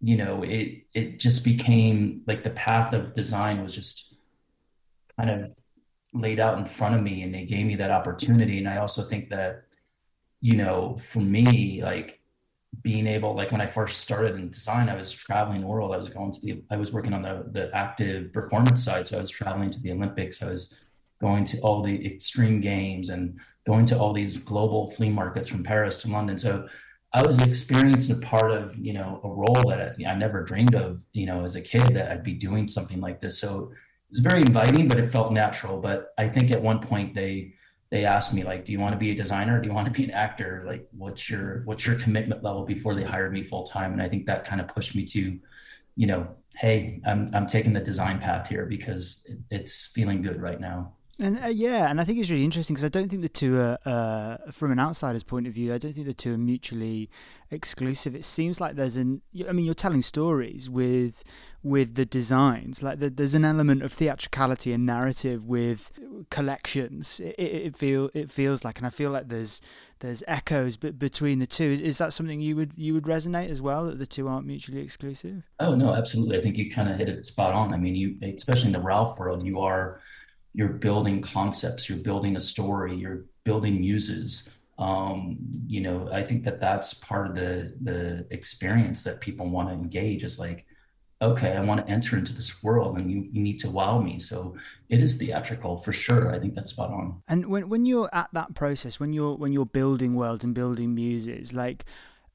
you 0.00 0.16
know 0.16 0.42
it 0.42 0.86
it 0.94 1.20
just 1.20 1.44
became 1.44 2.22
like 2.26 2.42
the 2.42 2.50
path 2.50 2.92
of 2.92 3.14
design 3.14 3.62
was 3.62 3.72
just 3.72 4.11
kind 5.18 5.30
of 5.30 5.54
laid 6.14 6.40
out 6.40 6.58
in 6.58 6.66
front 6.66 6.94
of 6.94 7.02
me 7.02 7.22
and 7.22 7.34
they 7.34 7.44
gave 7.44 7.66
me 7.66 7.76
that 7.76 7.90
opportunity. 7.90 8.58
And 8.58 8.68
i 8.68 8.76
also 8.76 9.02
think 9.02 9.30
that 9.30 9.64
you 10.40 10.56
know 10.56 10.98
for 11.00 11.20
me 11.20 11.82
like 11.82 12.20
being 12.82 13.06
able 13.06 13.34
like 13.34 13.52
when 13.52 13.60
i 13.60 13.66
first 13.66 14.00
started 14.00 14.34
in 14.34 14.48
design 14.50 14.88
i 14.88 14.96
was 14.96 15.12
traveling 15.12 15.60
the 15.60 15.66
world. 15.66 15.92
I 15.92 15.98
was 15.98 16.08
going 16.08 16.32
to 16.32 16.40
the 16.40 16.62
i 16.70 16.76
was 16.76 16.92
working 16.92 17.12
on 17.12 17.22
the 17.22 17.44
the 17.52 17.74
active 17.74 18.32
performance 18.32 18.84
side. 18.84 19.06
So 19.06 19.18
i 19.18 19.20
was 19.20 19.30
traveling 19.30 19.70
to 19.70 19.80
the 19.80 19.92
olympics. 19.92 20.42
I 20.42 20.46
was 20.46 20.72
going 21.20 21.44
to 21.44 21.60
all 21.60 21.82
the 21.82 22.06
extreme 22.06 22.60
games 22.60 23.08
and 23.10 23.38
going 23.66 23.86
to 23.86 23.98
all 23.98 24.12
these 24.12 24.38
global 24.38 24.90
flea 24.92 25.10
markets 25.10 25.48
from 25.48 25.62
paris 25.62 26.02
to 26.02 26.08
london. 26.08 26.38
So 26.38 26.66
i 27.14 27.22
was 27.26 27.40
experiencing 27.42 28.16
a 28.16 28.18
part 28.20 28.50
of 28.50 28.76
you 28.76 28.92
know 28.92 29.20
a 29.24 29.28
role 29.28 29.62
that 29.68 29.96
I, 29.98 30.10
I 30.10 30.14
never 30.14 30.42
dreamed 30.42 30.74
of 30.74 31.00
you 31.12 31.26
know 31.26 31.44
as 31.44 31.54
a 31.54 31.60
kid 31.60 31.86
that 31.94 32.10
i'd 32.10 32.24
be 32.24 32.34
doing 32.34 32.68
something 32.68 33.00
like 33.00 33.20
this. 33.20 33.38
So 33.38 33.72
was 34.12 34.20
very 34.20 34.40
inviting 34.40 34.86
but 34.88 34.98
it 34.98 35.10
felt 35.10 35.32
natural 35.32 35.80
but 35.80 36.14
i 36.18 36.28
think 36.28 36.52
at 36.52 36.62
one 36.62 36.80
point 36.80 37.14
they 37.14 37.52
they 37.92 38.06
asked 38.06 38.32
me 38.32 38.42
like, 38.42 38.64
"Do 38.64 38.72
you 38.72 38.80
want 38.80 38.94
to 38.94 38.98
be 38.98 39.10
a 39.10 39.14
designer? 39.14 39.60
do 39.60 39.68
you 39.68 39.74
want 39.74 39.84
to 39.84 39.92
be 39.92 40.04
an 40.04 40.12
actor? 40.12 40.64
Like, 40.66 40.88
what's 40.92 41.28
your 41.28 41.62
what's 41.66 41.86
your 41.86 41.96
commitment 41.96 42.42
level?" 42.42 42.64
Before 42.64 42.94
they 42.94 43.02
hired 43.04 43.34
me 43.34 43.44
full 43.44 43.64
time, 43.64 43.92
and 43.92 44.00
I 44.00 44.08
think 44.08 44.24
that 44.26 44.46
kind 44.46 44.62
of 44.62 44.68
pushed 44.68 44.94
me 44.94 45.04
to, 45.08 45.38
you 45.94 46.06
know, 46.06 46.26
hey, 46.56 47.02
I'm 47.06 47.30
I'm 47.34 47.46
taking 47.46 47.74
the 47.74 47.80
design 47.80 48.18
path 48.18 48.48
here 48.48 48.64
because 48.64 49.20
it, 49.26 49.38
it's 49.50 49.86
feeling 49.86 50.22
good 50.22 50.40
right 50.40 50.58
now. 50.58 50.94
And 51.22 51.38
uh, 51.38 51.46
yeah, 51.46 51.88
and 51.88 52.00
I 52.00 52.04
think 52.04 52.18
it's 52.18 52.32
really 52.32 52.42
interesting 52.42 52.74
because 52.74 52.84
I 52.84 52.88
don't 52.88 53.08
think 53.08 53.22
the 53.22 53.28
two 53.28 53.56
are, 53.60 53.78
uh, 53.86 54.38
from 54.50 54.72
an 54.72 54.80
outsider's 54.80 55.22
point 55.22 55.46
of 55.46 55.52
view, 55.52 55.72
I 55.72 55.78
don't 55.78 55.92
think 55.92 56.08
the 56.08 56.12
two 56.12 56.34
are 56.34 56.38
mutually 56.38 57.08
exclusive. 57.48 58.16
It 58.16 58.24
seems 58.24 58.60
like 58.60 58.74
there's 58.74 58.96
an, 58.96 59.22
I 59.48 59.52
mean, 59.52 59.64
you're 59.64 59.72
telling 59.72 60.02
stories 60.02 60.68
with 60.68 61.22
with 61.62 61.94
the 61.94 62.04
designs. 62.04 62.82
Like 62.82 62.98
the, 62.98 63.08
there's 63.08 63.34
an 63.34 63.44
element 63.44 63.84
of 63.84 63.92
theatricality 63.92 64.72
and 64.72 64.84
narrative 64.84 65.44
with 65.44 65.92
collections. 66.30 67.20
It, 67.20 67.36
it, 67.38 67.76
feel 67.76 68.10
it 68.14 68.28
feels 68.28 68.64
like, 68.64 68.78
and 68.78 68.86
I 68.88 68.90
feel 68.90 69.12
like 69.12 69.28
there's 69.28 69.60
there's 70.00 70.24
echoes 70.26 70.76
but 70.76 70.98
between 70.98 71.38
the 71.38 71.46
two. 71.46 71.66
Is, 71.66 71.80
is 71.80 71.98
that 71.98 72.12
something 72.12 72.40
you 72.40 72.56
would 72.56 72.72
you 72.76 72.94
would 72.94 73.04
resonate 73.04 73.48
as 73.48 73.62
well 73.62 73.86
that 73.86 74.00
the 74.00 74.06
two 74.06 74.26
aren't 74.26 74.48
mutually 74.48 74.80
exclusive? 74.80 75.44
Oh 75.60 75.76
no, 75.76 75.94
absolutely. 75.94 76.36
I 76.36 76.40
think 76.40 76.56
you 76.56 76.68
kind 76.68 76.90
of 76.90 76.96
hit 76.96 77.08
it 77.08 77.24
spot 77.24 77.54
on. 77.54 77.72
I 77.72 77.76
mean, 77.76 77.94
you 77.94 78.18
especially 78.34 78.66
in 78.66 78.72
the 78.72 78.80
Ralph 78.80 79.20
world, 79.20 79.46
you 79.46 79.60
are 79.60 80.00
you're 80.54 80.68
building 80.68 81.22
concepts, 81.22 81.88
you're 81.88 81.98
building 81.98 82.36
a 82.36 82.40
story, 82.40 82.94
you're 82.94 83.24
building 83.44 83.80
muses. 83.80 84.44
Um, 84.78 85.38
you 85.66 85.80
know, 85.80 86.08
I 86.12 86.22
think 86.22 86.44
that 86.44 86.60
that's 86.60 86.94
part 86.94 87.26
of 87.28 87.34
the 87.34 87.74
the 87.82 88.26
experience 88.30 89.02
that 89.02 89.20
people 89.20 89.48
want 89.48 89.68
to 89.68 89.74
engage. 89.74 90.24
Is 90.24 90.38
like, 90.38 90.66
okay, 91.20 91.52
I 91.56 91.60
want 91.60 91.86
to 91.86 91.92
enter 91.92 92.16
into 92.16 92.32
this 92.32 92.62
world, 92.62 93.00
and 93.00 93.10
you 93.10 93.28
you 93.32 93.42
need 93.42 93.58
to 93.60 93.70
wow 93.70 94.00
me. 94.00 94.18
So 94.18 94.56
it 94.88 95.00
is 95.00 95.14
theatrical 95.14 95.78
for 95.78 95.92
sure. 95.92 96.34
I 96.34 96.38
think 96.38 96.54
that's 96.54 96.70
spot 96.70 96.90
on. 96.90 97.22
And 97.28 97.46
when 97.46 97.68
when 97.68 97.86
you're 97.86 98.10
at 98.12 98.28
that 98.32 98.54
process, 98.54 98.98
when 98.98 99.12
you're 99.12 99.36
when 99.36 99.52
you're 99.52 99.66
building 99.66 100.14
worlds 100.14 100.44
and 100.44 100.54
building 100.54 100.94
muses, 100.94 101.52
like. 101.52 101.84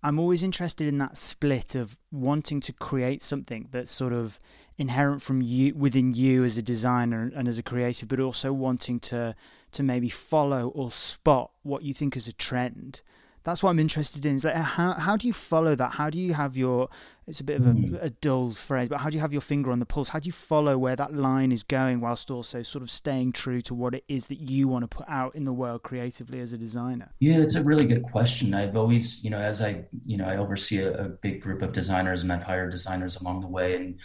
I'm 0.03 0.19
always 0.19 0.43
interested 0.43 0.87
in 0.87 0.99
that 0.99 1.17
split 1.17 1.73
of 1.73 1.97
wanting 2.11 2.59
to 2.61 2.71
create 2.71 3.23
something 3.23 3.67
that's 3.71 3.91
sort 3.91 4.13
of 4.13 4.37
inherent 4.77 5.21
from 5.21 5.41
you 5.41 5.73
within 5.75 6.13
you 6.13 6.43
as 6.43 6.57
a 6.57 6.61
designer 6.61 7.31
and 7.35 7.47
as 7.47 7.57
a 7.57 7.63
creative, 7.63 8.07
but 8.07 8.19
also 8.19 8.53
wanting 8.53 8.99
to 8.99 9.35
to 9.73 9.83
maybe 9.83 10.09
follow 10.09 10.69
or 10.69 10.89
spot 10.91 11.51
what 11.63 11.83
you 11.83 11.93
think 11.93 12.15
is 12.15 12.27
a 12.27 12.33
trend. 12.33 13.01
That's 13.43 13.63
what 13.63 13.69
I'm 13.69 13.79
interested 13.79 14.25
in. 14.25 14.35
Is 14.35 14.45
like 14.45 14.55
how 14.55 14.93
how 14.93 15.17
do 15.17 15.27
you 15.27 15.33
follow 15.33 15.75
that? 15.75 15.93
How 15.93 16.09
do 16.09 16.19
you 16.19 16.33
have 16.33 16.57
your 16.57 16.89
it's 17.27 17.41
a 17.41 17.43
bit 17.43 17.57
of 17.59 17.67
a, 17.67 17.71
mm. 17.71 18.01
a 18.01 18.09
dull 18.09 18.51
phrase, 18.51 18.87
but 18.87 18.99
how 18.99 19.09
do 19.09 19.15
you 19.15 19.21
have 19.21 19.33
your 19.33 19.41
finger 19.41 19.71
on 19.71 19.79
the 19.79 19.85
pulse? 19.85 20.09
How 20.09 20.19
do 20.19 20.27
you 20.27 20.31
follow 20.31 20.77
where 20.77 20.95
that 20.95 21.13
line 21.13 21.51
is 21.51 21.61
going 21.61 21.99
whilst 21.99 22.31
also 22.31 22.63
sort 22.63 22.83
of 22.83 22.89
staying 22.89 23.33
true 23.33 23.59
to 23.61 23.73
what 23.73 23.93
it 23.93 24.05
is 24.07 24.27
that 24.27 24.49
you 24.49 24.69
want 24.69 24.89
to 24.89 24.97
put 24.97 25.09
out 25.09 25.35
in 25.35 25.43
the 25.43 25.51
world 25.51 25.83
creatively 25.83 26.39
as 26.39 26.53
a 26.53 26.57
designer? 26.57 27.11
Yeah, 27.19 27.39
it's 27.39 27.55
a 27.55 27.63
really 27.63 27.85
good 27.85 28.03
question. 28.03 28.53
I've 28.53 28.77
always, 28.77 29.21
you 29.23 29.29
know, 29.29 29.39
as 29.39 29.61
I, 29.61 29.83
you 30.05 30.15
know, 30.15 30.23
I 30.23 30.37
oversee 30.37 30.77
a, 30.77 31.05
a 31.05 31.09
big 31.09 31.41
group 31.41 31.61
of 31.61 31.73
designers 31.73 32.23
and 32.23 32.31
I've 32.31 32.43
hired 32.43 32.71
designers 32.71 33.17
along 33.17 33.41
the 33.41 33.47
way 33.47 33.75
and 33.75 33.99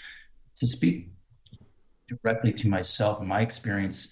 to 0.57 0.67
speak 0.67 1.11
directly 2.09 2.53
to 2.53 2.69
myself 2.69 3.21
and 3.21 3.29
my 3.29 3.41
experience, 3.41 4.09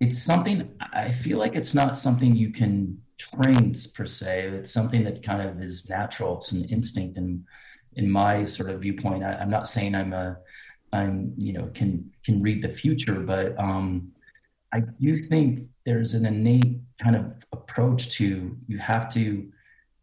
it's 0.00 0.22
something 0.22 0.70
I 0.92 1.10
feel 1.10 1.38
like 1.38 1.56
it's 1.56 1.74
not 1.74 1.98
something 1.98 2.34
you 2.34 2.52
can 2.52 3.00
train 3.18 3.74
per 3.94 4.06
se. 4.06 4.48
It's 4.52 4.72
something 4.72 5.04
that 5.04 5.22
kind 5.22 5.42
of 5.42 5.60
is 5.60 5.88
natural. 5.88 6.36
It's 6.36 6.52
an 6.52 6.64
instinct, 6.66 7.18
and 7.18 7.44
in 7.94 8.10
my 8.10 8.44
sort 8.44 8.70
of 8.70 8.80
viewpoint, 8.80 9.24
I, 9.24 9.42
am 9.42 9.50
not 9.50 9.66
saying 9.66 9.94
I'm 9.94 10.12
a, 10.12 10.38
I'm 10.92 11.34
you 11.36 11.52
know 11.52 11.70
can 11.74 12.10
can 12.24 12.40
read 12.40 12.62
the 12.62 12.68
future, 12.68 13.20
but 13.20 13.58
um, 13.58 14.12
I 14.72 14.80
do 14.80 15.16
think 15.16 15.68
there's 15.84 16.14
an 16.14 16.26
innate 16.26 16.78
kind 17.02 17.16
of 17.16 17.32
approach 17.52 18.10
to 18.16 18.56
you 18.66 18.78
have 18.78 19.12
to 19.14 19.50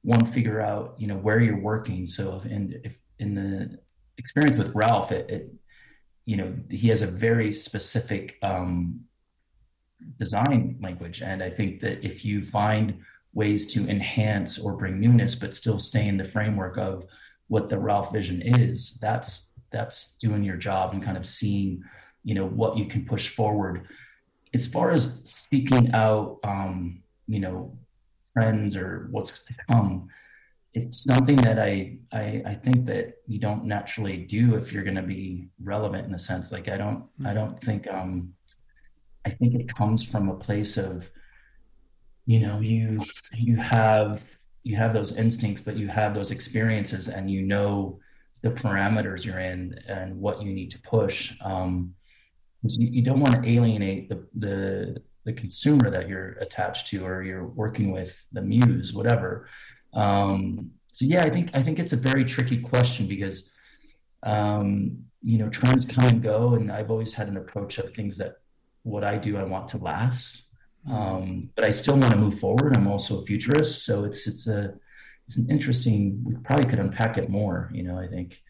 one 0.02 0.26
figure 0.26 0.62
out 0.62 0.96
you 0.98 1.08
know 1.08 1.18
where 1.18 1.40
you're 1.40 1.62
working. 1.62 2.08
So 2.10 2.42
and 2.44 2.76
if 2.84 2.96
in 3.20 3.34
the 3.34 3.80
experience 4.18 4.58
with 4.58 4.72
Ralph, 4.74 5.12
it, 5.12 5.30
it, 5.30 5.54
you 6.26 6.38
know, 6.38 6.54
he 6.70 6.88
has 6.90 7.02
a 7.02 7.08
very 7.08 7.54
specific 7.54 8.38
um, 8.42 9.02
design 10.20 10.78
language, 10.82 11.22
and 11.22 11.44
I 11.44 11.50
think 11.50 11.82
that 11.82 12.06
if 12.06 12.26
you 12.26 12.44
find 12.44 13.00
ways 13.34 13.66
to 13.68 13.88
enhance 13.88 14.58
or 14.58 14.74
bring 14.74 15.00
newness, 15.00 15.36
but 15.36 15.56
still 15.56 15.78
stay 15.78 16.08
in 16.08 16.18
the 16.18 16.28
framework 16.28 16.78
of 16.78 17.06
what 17.48 17.70
the 17.70 17.78
Ralph 17.78 18.12
vision 18.12 18.42
is, 18.42 18.98
that's 19.02 19.52
that's 19.72 20.14
doing 20.20 20.44
your 20.44 20.56
job 20.56 20.94
and 20.94 21.04
kind 21.04 21.18
of 21.18 21.28
seeing, 21.28 21.84
you 22.24 22.34
know, 22.34 22.48
what 22.48 22.78
you 22.78 22.86
can 22.86 23.06
push 23.06 23.30
forward. 23.30 23.88
As 24.54 24.66
far 24.66 24.92
as 24.92 25.20
seeking 25.26 25.92
out, 25.94 26.40
um, 26.44 27.04
you 27.28 27.42
know, 27.42 27.78
trends 28.32 28.76
or 28.76 29.08
what's 29.12 29.40
to 29.40 29.54
come, 29.70 30.08
it's 30.76 31.04
something 31.06 31.38
that 31.38 31.58
I, 31.58 31.98
I 32.12 32.44
I 32.46 32.54
think 32.54 32.86
that 32.88 33.16
you 33.28 33.40
don't 33.40 33.64
naturally 33.64 34.18
do 34.18 34.56
if 34.56 34.74
you're 34.74 34.84
going 34.84 34.98
to 34.98 35.02
be 35.02 35.48
relevant 35.64 36.06
in 36.06 36.14
a 36.14 36.20
sense. 36.20 36.52
Like 36.52 36.68
I 36.68 36.78
don't 36.78 37.06
I 37.26 37.30
hmm. 37.30 37.36
don't 37.36 37.62
think 37.62 37.88
um 37.88 38.34
I 39.26 39.30
think 39.32 39.56
it 39.56 39.74
comes 39.74 40.04
from 40.04 40.30
a 40.30 40.36
place 40.36 40.78
of 40.78 41.10
you 42.26 42.40
know 42.42 42.60
you 42.60 43.06
you 43.34 43.56
have 43.56 44.38
you 44.64 44.76
have 44.76 44.94
those 44.94 45.14
instincts, 45.14 45.62
but 45.62 45.78
you 45.78 45.88
have 45.88 46.14
those 46.14 46.32
experiences, 46.32 47.08
and 47.08 47.32
you 47.32 47.42
know 47.42 48.00
the 48.42 48.50
parameters 48.50 49.24
you're 49.24 49.40
in 49.40 49.80
and 49.88 50.20
what 50.20 50.42
you 50.42 50.52
need 50.52 50.72
to 50.72 50.80
push. 50.82 51.34
Um, 51.42 51.94
you, 52.64 52.88
you 52.88 53.02
don't 53.02 53.22
want 53.22 53.42
to 53.42 53.50
alienate 53.50 54.10
the 54.10 54.28
the 54.36 55.02
the 55.24 55.34
consumer 55.34 55.90
that 55.90 56.10
you're 56.10 56.34
attached 56.42 56.88
to 56.88 57.06
or 57.06 57.24
you're 57.24 57.48
working 57.48 57.92
with 57.92 58.24
the 58.32 58.42
muse 58.42 58.94
whatever 58.94 59.48
um, 59.96 60.72
so 60.92 61.06
yeah, 61.06 61.24
I 61.24 61.30
think 61.30 61.50
I 61.54 61.64
think 61.64 61.80
it's 61.80 61.94
a 61.94 61.98
very 61.98 62.24
tricky 62.24 62.58
question 62.58 63.08
because 63.08 63.50
um, 64.24 64.98
you 65.22 65.38
know 65.38 65.50
trends 65.50 65.86
come 65.86 66.06
and 66.06 66.22
go, 66.22 66.54
and 66.54 66.72
I've 66.72 66.92
always 66.92 67.14
had 67.14 67.28
an 67.28 67.38
approach 67.38 67.78
of 67.80 67.94
things 67.94 68.18
that 68.18 68.38
what 68.84 69.04
I 69.04 69.18
do 69.18 69.38
I 69.38 69.44
want 69.44 69.68
to 69.70 69.78
last, 69.78 70.44
um, 70.90 71.50
but 71.56 71.66
I 71.66 71.72
still 71.72 71.98
want 71.98 72.12
to 72.12 72.18
move 72.18 72.40
forward. 72.40 72.78
I'm 72.78 72.88
also 72.88 73.22
a 73.22 73.26
futurist, 73.26 73.86
so 73.86 74.04
it's 74.04 74.28
it's 74.28 74.48
a 74.48 74.74
it's 75.28 75.38
an 75.38 75.48
interesting. 75.50 76.22
We 76.24 76.36
probably 76.36 76.70
could 76.70 76.80
unpack 76.80 77.18
it 77.18 77.30
more. 77.30 77.70
You 77.74 77.84
know, 77.84 77.98
I 77.98 78.08
think. 78.08 78.42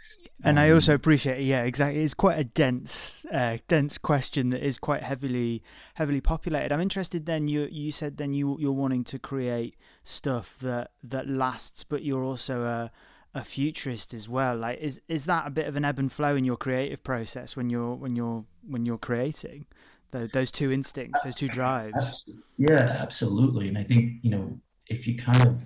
And 0.44 0.60
I 0.60 0.70
also 0.70 0.94
appreciate, 0.94 1.42
yeah, 1.42 1.64
exactly. 1.64 2.04
It's 2.04 2.14
quite 2.14 2.38
a 2.38 2.44
dense, 2.44 3.26
uh, 3.32 3.58
dense 3.68 3.98
question 3.98 4.50
that 4.50 4.62
is 4.62 4.78
quite 4.78 5.02
heavily, 5.02 5.64
heavily 5.96 6.22
populated. 6.22 6.72
I'm 6.74 6.82
interested. 6.82 7.26
Then 7.26 7.48
you, 7.48 7.68
you 7.72 7.92
said 7.92 8.18
then 8.18 8.34
you 8.34 8.58
you're 8.60 8.74
wanting 8.74 9.06
to 9.06 9.20
create 9.20 9.76
stuff 10.04 10.60
that 10.60 10.92
that 11.04 11.30
lasts, 11.30 11.84
but 11.84 12.04
you're 12.04 12.24
also 12.24 12.64
a 12.64 12.92
a 13.36 13.44
futurist 13.44 14.14
as 14.14 14.28
well. 14.30 14.56
Like, 14.56 14.80
is 14.80 15.02
is 15.08 15.26
that 15.26 15.46
a 15.46 15.52
bit 15.52 15.68
of 15.68 15.76
an 15.76 15.86
ebb 15.86 16.00
and 16.00 16.12
flow 16.12 16.36
in 16.36 16.46
your 16.46 16.58
creative 16.58 17.04
process 17.04 17.56
when 17.56 17.70
you're 17.70 17.94
when 17.94 18.16
you're 18.16 18.46
when 18.68 18.86
you're 18.86 18.98
creating? 18.98 19.68
The, 20.12 20.30
those 20.32 20.52
two 20.52 20.72
instincts, 20.72 21.24
those 21.24 21.36
two 21.36 21.50
drives. 21.50 22.24
Yeah, 22.58 22.82
absolutely. 22.82 23.68
And 23.68 23.78
I 23.78 23.84
think 23.84 24.20
you 24.22 24.32
know 24.32 24.60
if 24.88 25.06
you 25.06 25.18
kind 25.18 25.46
of 25.46 25.62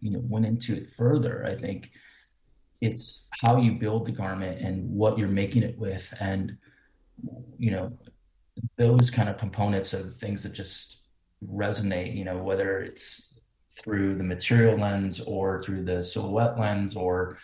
you 0.00 0.10
know 0.10 0.20
went 0.22 0.44
into 0.46 0.76
it 0.76 0.90
further, 0.96 1.44
I 1.46 1.60
think 1.60 1.90
it's 2.80 3.26
how 3.42 3.58
you 3.58 3.72
build 3.72 4.06
the 4.06 4.12
garment 4.12 4.60
and 4.60 4.88
what 4.90 5.18
you're 5.18 5.28
making 5.28 5.62
it 5.62 5.78
with, 5.78 6.12
and 6.20 6.56
you 7.58 7.70
know 7.70 7.92
those 8.76 9.10
kind 9.10 9.28
of 9.28 9.38
components 9.38 9.92
of 9.92 10.16
things 10.16 10.42
that 10.42 10.52
just 10.52 11.02
resonate. 11.44 12.16
You 12.16 12.24
know 12.24 12.38
whether 12.38 12.80
it's 12.80 13.34
through 13.78 14.16
the 14.16 14.24
material 14.24 14.78
lens 14.78 15.20
or 15.20 15.60
through 15.62 15.84
the 15.84 16.02
silhouette 16.02 16.58
lens 16.58 16.96
or 16.96 17.38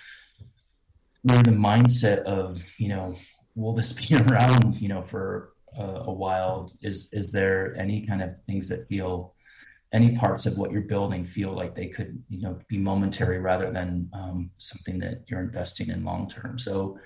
through 1.28 1.42
the 1.42 1.50
mindset 1.50 2.22
of 2.24 2.58
you 2.78 2.88
know 2.88 3.14
will 3.54 3.74
this 3.74 3.92
be 4.02 4.14
around 4.16 4.80
you 4.80 4.88
know 4.88 5.02
for 5.02 5.52
a, 5.78 5.84
a 5.84 6.12
while 6.12 6.70
is 6.82 7.08
is 7.12 7.30
there 7.30 7.74
any 7.76 8.06
kind 8.06 8.22
of 8.22 8.30
things 8.46 8.68
that 8.68 8.88
feel 8.88 9.34
any 9.92 10.16
parts 10.16 10.46
of 10.46 10.56
what 10.56 10.72
you're 10.72 10.80
building 10.80 11.24
feel 11.24 11.52
like 11.52 11.74
they 11.74 11.86
could 11.86 12.22
you 12.28 12.40
know 12.40 12.58
be 12.68 12.78
momentary 12.78 13.38
rather 13.38 13.70
than 13.70 14.08
um, 14.12 14.50
something 14.58 14.98
that 14.98 15.22
you're 15.26 15.40
investing 15.40 15.88
in 15.88 16.04
long 16.04 16.28
term 16.28 16.58
so 16.58 16.98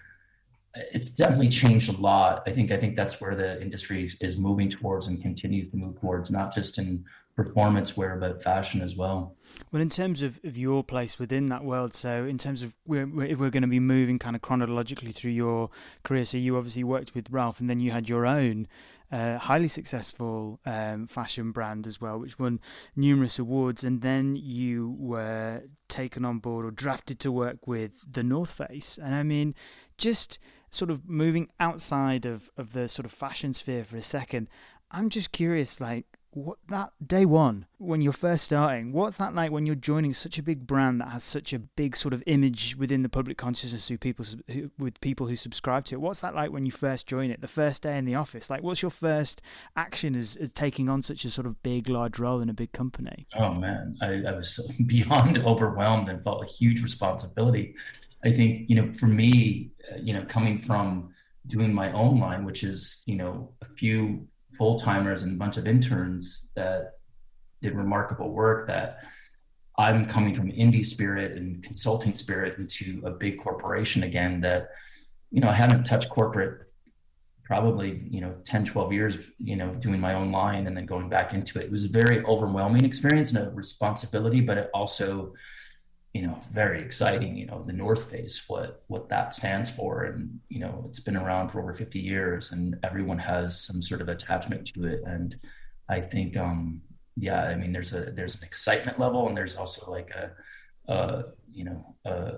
it's 0.92 1.08
definitely 1.08 1.48
changed 1.48 1.88
a 1.88 1.96
lot 2.00 2.42
i 2.46 2.52
think 2.52 2.70
i 2.70 2.76
think 2.76 2.96
that's 2.96 3.20
where 3.20 3.34
the 3.34 3.60
industry 3.62 4.10
is 4.20 4.36
moving 4.36 4.68
towards 4.68 5.06
and 5.06 5.22
continues 5.22 5.70
to 5.70 5.76
move 5.76 5.98
towards 6.00 6.30
not 6.30 6.54
just 6.54 6.78
in 6.78 7.04
performance 7.36 7.96
wear, 7.96 8.16
but 8.16 8.42
fashion 8.42 8.80
as 8.80 8.96
well. 8.96 9.36
Well, 9.70 9.82
in 9.82 9.90
terms 9.90 10.22
of, 10.22 10.40
of 10.42 10.56
your 10.56 10.82
place 10.82 11.18
within 11.18 11.46
that 11.46 11.64
world, 11.64 11.94
so 11.94 12.24
in 12.24 12.38
terms 12.38 12.62
of 12.62 12.74
we're, 12.86 13.06
we're, 13.06 13.26
if 13.26 13.38
we're 13.38 13.50
going 13.50 13.62
to 13.62 13.68
be 13.68 13.78
moving 13.78 14.18
kind 14.18 14.34
of 14.34 14.42
chronologically 14.42 15.12
through 15.12 15.32
your 15.32 15.68
career, 16.02 16.24
so 16.24 16.38
you 16.38 16.56
obviously 16.56 16.82
worked 16.82 17.14
with 17.14 17.30
Ralph 17.30 17.60
and 17.60 17.68
then 17.68 17.78
you 17.78 17.90
had 17.90 18.08
your 18.08 18.26
own 18.26 18.66
uh, 19.10 19.38
highly 19.38 19.68
successful 19.68 20.60
um, 20.66 21.06
fashion 21.06 21.52
brand 21.52 21.86
as 21.86 22.00
well, 22.00 22.18
which 22.18 22.38
won 22.38 22.60
numerous 22.94 23.38
awards, 23.38 23.84
and 23.84 24.02
then 24.02 24.36
you 24.36 24.96
were 24.98 25.62
taken 25.88 26.24
on 26.24 26.38
board 26.38 26.66
or 26.66 26.70
drafted 26.70 27.20
to 27.20 27.30
work 27.30 27.66
with 27.66 28.04
the 28.10 28.22
North 28.22 28.50
Face. 28.50 28.98
And 28.98 29.14
I 29.14 29.22
mean, 29.22 29.54
just 29.98 30.38
sort 30.70 30.90
of 30.90 31.08
moving 31.08 31.48
outside 31.60 32.26
of, 32.26 32.50
of 32.56 32.72
the 32.72 32.88
sort 32.88 33.06
of 33.06 33.12
fashion 33.12 33.52
sphere 33.52 33.84
for 33.84 33.96
a 33.96 34.02
second, 34.02 34.48
I'm 34.90 35.08
just 35.08 35.32
curious, 35.32 35.80
like, 35.80 36.15
what 36.36 36.58
that 36.68 36.90
day 37.04 37.24
one 37.24 37.64
when 37.78 38.02
you're 38.02 38.12
first 38.12 38.44
starting 38.44 38.92
what's 38.92 39.16
that 39.16 39.34
like 39.34 39.50
when 39.50 39.64
you're 39.64 39.74
joining 39.74 40.12
such 40.12 40.38
a 40.38 40.42
big 40.42 40.66
brand 40.66 41.00
that 41.00 41.08
has 41.08 41.24
such 41.24 41.54
a 41.54 41.58
big 41.58 41.96
sort 41.96 42.12
of 42.12 42.22
image 42.26 42.76
within 42.76 43.02
the 43.02 43.08
public 43.08 43.38
consciousness 43.38 43.88
who 43.88 43.96
people 43.96 44.24
who, 44.48 44.70
with 44.78 45.00
people 45.00 45.26
who 45.28 45.34
subscribe 45.34 45.86
to 45.86 45.94
it? 45.94 46.00
What's 46.00 46.20
that 46.20 46.34
like 46.34 46.50
when 46.50 46.66
you 46.66 46.72
first 46.72 47.06
join 47.06 47.30
it 47.30 47.40
the 47.40 47.48
first 47.48 47.82
day 47.82 47.96
in 47.96 48.04
the 48.04 48.14
office? 48.14 48.50
Like 48.50 48.62
what's 48.62 48.82
your 48.82 48.90
first 48.90 49.40
action 49.76 50.14
as, 50.14 50.36
as 50.36 50.52
taking 50.52 50.90
on 50.90 51.00
such 51.00 51.24
a 51.24 51.30
sort 51.30 51.46
of 51.46 51.62
big 51.62 51.88
large 51.88 52.18
role 52.18 52.42
in 52.42 52.50
a 52.50 52.54
big 52.54 52.72
company? 52.72 53.26
Oh 53.34 53.54
man. 53.54 53.96
I, 54.02 54.22
I 54.28 54.32
was 54.32 54.54
so 54.54 54.64
beyond 54.86 55.38
overwhelmed 55.38 56.10
and 56.10 56.22
felt 56.22 56.44
a 56.44 56.46
huge 56.46 56.82
responsibility. 56.82 57.74
I 58.24 58.32
think 58.32 58.68
you 58.68 58.76
know 58.76 58.92
for 58.92 59.06
me 59.06 59.70
uh, 59.90 59.96
you 60.02 60.12
know 60.12 60.24
coming 60.28 60.58
from 60.58 61.14
doing 61.46 61.72
my 61.72 61.92
own 61.92 62.20
line 62.20 62.44
which 62.44 62.62
is 62.62 63.02
you 63.06 63.16
know 63.16 63.52
a 63.62 63.66
few 63.78 64.26
full 64.56 64.78
timers 64.78 65.22
and 65.22 65.32
a 65.32 65.36
bunch 65.36 65.56
of 65.56 65.66
interns 65.66 66.48
that 66.54 66.92
did 67.62 67.74
remarkable 67.74 68.30
work 68.30 68.66
that 68.68 69.00
I'm 69.78 70.06
coming 70.06 70.34
from 70.34 70.50
indie 70.52 70.84
spirit 70.84 71.36
and 71.36 71.62
consulting 71.62 72.14
spirit 72.14 72.58
into 72.58 73.02
a 73.04 73.10
big 73.10 73.38
corporation 73.38 74.04
again 74.04 74.40
that, 74.40 74.70
you 75.30 75.40
know, 75.40 75.48
I 75.48 75.52
haven't 75.54 75.84
touched 75.84 76.08
corporate 76.08 76.62
probably, 77.44 78.02
you 78.10 78.20
know, 78.20 78.34
10, 78.44 78.64
12 78.64 78.92
years, 78.92 79.18
you 79.38 79.54
know, 79.54 79.72
doing 79.74 80.00
my 80.00 80.14
own 80.14 80.32
line 80.32 80.66
and 80.66 80.76
then 80.76 80.84
going 80.84 81.08
back 81.08 81.32
into 81.32 81.60
it. 81.60 81.66
It 81.66 81.70
was 81.70 81.84
a 81.84 81.88
very 81.88 82.24
overwhelming 82.24 82.84
experience 82.84 83.30
and 83.30 83.38
a 83.38 83.50
responsibility, 83.50 84.40
but 84.40 84.58
it 84.58 84.70
also 84.74 85.32
you 86.16 86.26
know 86.26 86.40
very 86.50 86.80
exciting 86.80 87.36
you 87.36 87.46
know 87.46 87.62
the 87.66 87.72
north 87.84 88.10
face 88.10 88.42
what 88.46 88.82
what 88.86 89.08
that 89.08 89.34
stands 89.34 89.68
for. 89.68 90.04
And 90.04 90.40
you 90.48 90.60
know 90.60 90.84
it's 90.88 91.00
been 91.00 91.16
around 91.16 91.50
for 91.50 91.60
over 91.60 91.74
50 91.74 91.98
years 91.98 92.52
and 92.52 92.76
everyone 92.82 93.18
has 93.18 93.64
some 93.66 93.82
sort 93.82 94.00
of 94.00 94.08
attachment 94.08 94.66
to 94.68 94.86
it. 94.86 95.00
And 95.06 95.38
i 95.88 96.00
think 96.00 96.36
um 96.36 96.80
yeah 97.16 97.42
i 97.44 97.54
mean 97.54 97.72
there's 97.72 97.92
a 97.92 98.02
there's 98.16 98.36
an 98.36 98.44
excitement 98.44 98.98
level 98.98 99.28
and 99.28 99.36
there's 99.36 99.56
also 99.56 99.90
like 99.90 100.10
a 100.22 100.92
uh 100.92 101.22
you 101.52 101.64
know 101.64 101.94
a 102.06 102.32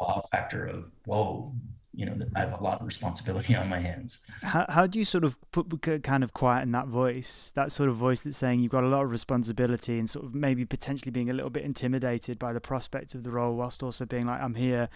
wow 0.00 0.24
factor 0.32 0.66
of 0.66 0.90
whoa 1.06 1.54
you 1.94 2.06
know, 2.06 2.16
I 2.34 2.40
have 2.40 2.58
a 2.58 2.62
lot 2.62 2.80
of 2.80 2.86
responsibility 2.86 3.54
on 3.54 3.68
my 3.68 3.80
hands. 3.80 4.18
How, 4.42 4.66
how 4.68 4.86
do 4.86 4.98
you 4.98 5.04
sort 5.04 5.24
of 5.24 5.38
put 5.52 5.66
kind 6.02 6.24
of 6.24 6.32
quiet 6.32 6.62
in 6.62 6.72
that 6.72 6.88
voice, 6.88 7.52
that 7.54 7.72
sort 7.72 7.88
of 7.88 7.96
voice 7.96 8.20
that's 8.22 8.36
saying 8.36 8.60
you've 8.60 8.72
got 8.72 8.84
a 8.84 8.88
lot 8.88 9.04
of 9.04 9.10
responsibility 9.10 9.98
and 9.98 10.08
sort 10.08 10.24
of 10.24 10.34
maybe 10.34 10.64
potentially 10.64 11.10
being 11.10 11.30
a 11.30 11.32
little 11.32 11.50
bit 11.50 11.64
intimidated 11.64 12.38
by 12.38 12.52
the 12.52 12.60
prospect 12.60 13.14
of 13.14 13.22
the 13.22 13.30
role, 13.30 13.56
whilst 13.56 13.82
also 13.82 14.04
being 14.04 14.26
like, 14.26 14.40
I'm 14.40 14.54
here 14.54 14.88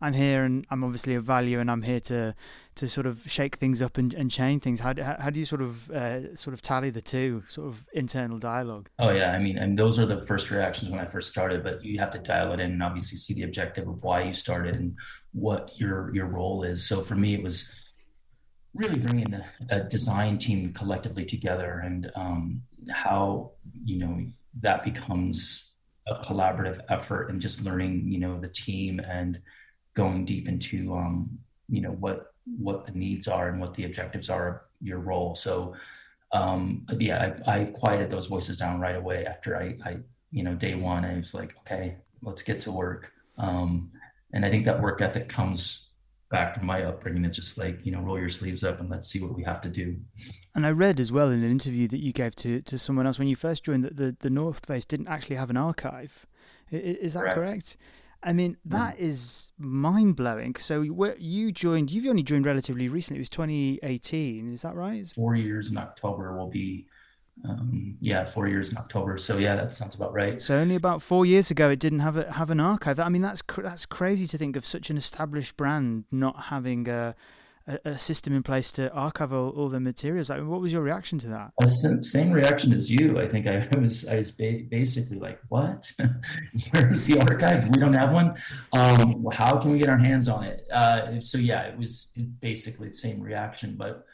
I'm 0.00 0.12
here 0.12 0.44
and 0.44 0.66
I'm 0.70 0.84
obviously 0.84 1.14
of 1.14 1.24
value 1.24 1.58
and 1.58 1.70
I'm 1.70 1.82
here 1.82 2.00
to 2.00 2.34
to 2.74 2.88
sort 2.88 3.06
of 3.06 3.22
shake 3.26 3.56
things 3.56 3.80
up 3.80 3.96
and, 3.96 4.12
and 4.12 4.30
change 4.30 4.62
things. 4.62 4.80
How 4.80 4.92
do, 4.92 5.02
how 5.02 5.30
do 5.30 5.38
you 5.38 5.46
sort 5.46 5.62
of 5.62 5.90
uh, 5.90 6.36
sort 6.36 6.52
of 6.52 6.60
tally 6.60 6.90
the 6.90 7.00
two 7.00 7.42
sort 7.46 7.68
of 7.68 7.88
internal 7.94 8.36
dialogue? 8.36 8.90
Oh 8.98 9.08
yeah, 9.08 9.32
I 9.32 9.38
mean, 9.38 9.56
and 9.56 9.78
those 9.78 9.98
are 9.98 10.04
the 10.04 10.20
first 10.20 10.50
reactions 10.50 10.90
when 10.90 11.00
I 11.00 11.06
first 11.06 11.30
started. 11.30 11.64
But 11.64 11.82
you 11.82 11.98
have 11.98 12.10
to 12.10 12.18
dial 12.18 12.52
it 12.52 12.60
in 12.60 12.72
and 12.72 12.82
obviously 12.82 13.16
see 13.16 13.32
the 13.32 13.44
objective 13.44 13.88
of 13.88 14.02
why 14.02 14.24
you 14.24 14.34
started 14.34 14.74
and 14.74 14.94
what 15.36 15.70
your 15.76 16.14
your 16.14 16.26
role 16.26 16.62
is. 16.62 16.86
So 16.88 17.02
for 17.02 17.14
me, 17.14 17.34
it 17.34 17.42
was 17.42 17.68
really 18.74 18.98
bringing 18.98 19.32
a, 19.34 19.44
a 19.70 19.80
design 19.84 20.38
team 20.38 20.72
collectively 20.72 21.24
together 21.24 21.82
and 21.84 22.10
um, 22.14 22.62
how 22.90 23.52
you 23.84 23.98
know 23.98 24.24
that 24.60 24.82
becomes 24.82 25.72
a 26.08 26.14
collaborative 26.24 26.80
effort 26.88 27.28
and 27.30 27.40
just 27.40 27.60
learning 27.60 28.04
you 28.06 28.18
know 28.18 28.40
the 28.40 28.48
team 28.48 29.00
and 29.00 29.40
going 29.94 30.24
deep 30.24 30.48
into 30.48 30.94
um, 30.94 31.38
you 31.68 31.80
know 31.80 31.92
what 31.92 32.32
what 32.58 32.86
the 32.86 32.92
needs 32.92 33.28
are 33.28 33.48
and 33.48 33.60
what 33.60 33.74
the 33.74 33.84
objectives 33.84 34.30
are 34.30 34.48
of 34.48 34.56
your 34.80 35.00
role. 35.00 35.34
So 35.34 35.74
um, 36.32 36.86
yeah, 36.98 37.34
I, 37.46 37.60
I, 37.60 37.64
quieted 37.66 38.10
those 38.10 38.26
voices 38.26 38.56
down 38.56 38.80
right 38.80 38.96
away 38.96 39.24
after 39.26 39.56
I, 39.56 39.76
I, 39.84 39.96
you 40.30 40.42
know 40.42 40.54
day 40.54 40.74
one. 40.74 41.04
I 41.04 41.16
was 41.16 41.34
like, 41.34 41.56
okay, 41.60 41.96
let's 42.22 42.42
get 42.42 42.60
to 42.62 42.72
work. 42.72 43.12
Um, 43.38 43.90
and 44.36 44.44
I 44.44 44.50
think 44.50 44.66
that 44.66 44.80
work 44.80 45.00
ethic 45.00 45.30
comes 45.30 45.86
back 46.30 46.54
from 46.54 46.66
my 46.66 46.82
upbringing. 46.82 47.24
It's 47.24 47.36
just 47.36 47.56
like 47.56 47.80
you 47.84 47.90
know, 47.90 48.00
roll 48.00 48.18
your 48.18 48.28
sleeves 48.28 48.62
up 48.62 48.80
and 48.80 48.90
let's 48.90 49.08
see 49.08 49.18
what 49.18 49.34
we 49.34 49.42
have 49.44 49.62
to 49.62 49.70
do. 49.70 49.96
And 50.54 50.66
I 50.66 50.70
read 50.70 51.00
as 51.00 51.10
well 51.10 51.30
in 51.30 51.42
an 51.42 51.50
interview 51.50 51.88
that 51.88 51.98
you 51.98 52.12
gave 52.12 52.36
to 52.36 52.60
to 52.60 52.78
someone 52.78 53.06
else 53.06 53.18
when 53.18 53.28
you 53.28 53.36
first 53.36 53.64
joined 53.64 53.82
that 53.84 53.96
the 53.96 54.14
the 54.20 54.30
North 54.30 54.64
Face 54.66 54.84
didn't 54.84 55.08
actually 55.08 55.36
have 55.36 55.48
an 55.48 55.56
archive. 55.56 56.26
Is 56.70 57.14
that 57.14 57.20
correct? 57.20 57.36
correct? 57.36 57.76
I 58.22 58.32
mean, 58.32 58.52
mm-hmm. 58.52 58.76
that 58.76 58.98
is 58.98 59.52
mind 59.58 60.16
blowing. 60.16 60.56
So 60.56 60.82
you 60.82 61.52
joined, 61.52 61.92
you've 61.92 62.06
only 62.06 62.24
joined 62.24 62.44
relatively 62.44 62.88
recently. 62.88 63.18
It 63.18 63.20
was 63.20 63.30
2018. 63.30 64.52
Is 64.52 64.62
that 64.62 64.74
right? 64.74 65.06
Four 65.06 65.36
years 65.36 65.70
in 65.70 65.78
October 65.78 66.36
will 66.36 66.48
be, 66.48 66.88
um, 67.44 67.96
yeah, 68.00 68.24
four 68.24 68.48
years 68.48 68.70
in 68.70 68.78
October. 68.78 69.18
So 69.18 69.38
yeah, 69.38 69.56
that 69.56 69.76
sounds 69.76 69.94
about 69.94 70.12
right. 70.12 70.40
So 70.40 70.56
only 70.56 70.74
about 70.74 71.02
four 71.02 71.26
years 71.26 71.50
ago, 71.50 71.70
it 71.70 71.78
didn't 71.78 72.00
have 72.00 72.16
a, 72.16 72.32
have 72.32 72.50
an 72.50 72.60
archive. 72.60 72.98
I 72.98 73.08
mean, 73.08 73.22
that's 73.22 73.42
that's 73.58 73.86
crazy 73.86 74.26
to 74.26 74.38
think 74.38 74.56
of 74.56 74.64
such 74.64 74.90
an 74.90 74.96
established 74.96 75.56
brand 75.56 76.04
not 76.10 76.44
having 76.44 76.88
a 76.88 77.14
a, 77.66 77.78
a 77.84 77.98
system 77.98 78.34
in 78.34 78.42
place 78.42 78.70
to 78.72 78.92
archive 78.92 79.32
all, 79.32 79.50
all 79.50 79.68
the 79.68 79.80
materials. 79.80 80.30
Like, 80.30 80.42
what 80.44 80.60
was 80.60 80.72
your 80.72 80.82
reaction 80.82 81.18
to 81.18 81.28
that? 81.28 81.52
Uh, 81.62 82.02
same 82.02 82.32
reaction 82.32 82.72
as 82.72 82.90
you. 82.90 83.18
I 83.18 83.28
think 83.28 83.46
I 83.46 83.68
was 83.78 84.06
I 84.06 84.16
was 84.16 84.30
ba- 84.30 84.62
basically 84.70 85.18
like, 85.18 85.40
"What? 85.48 85.90
Where's 86.70 87.04
the 87.04 87.20
archive? 87.20 87.68
We 87.68 87.78
don't 87.78 87.94
have 87.94 88.12
one. 88.12 88.34
Um, 88.72 89.26
how 89.32 89.58
can 89.58 89.72
we 89.72 89.78
get 89.78 89.88
our 89.88 89.98
hands 89.98 90.28
on 90.28 90.44
it?" 90.44 90.66
Uh, 90.72 91.20
so 91.20 91.38
yeah, 91.38 91.62
it 91.62 91.78
was 91.78 92.12
basically 92.40 92.88
the 92.88 92.94
same 92.94 93.20
reaction. 93.20 93.76
But 93.76 94.04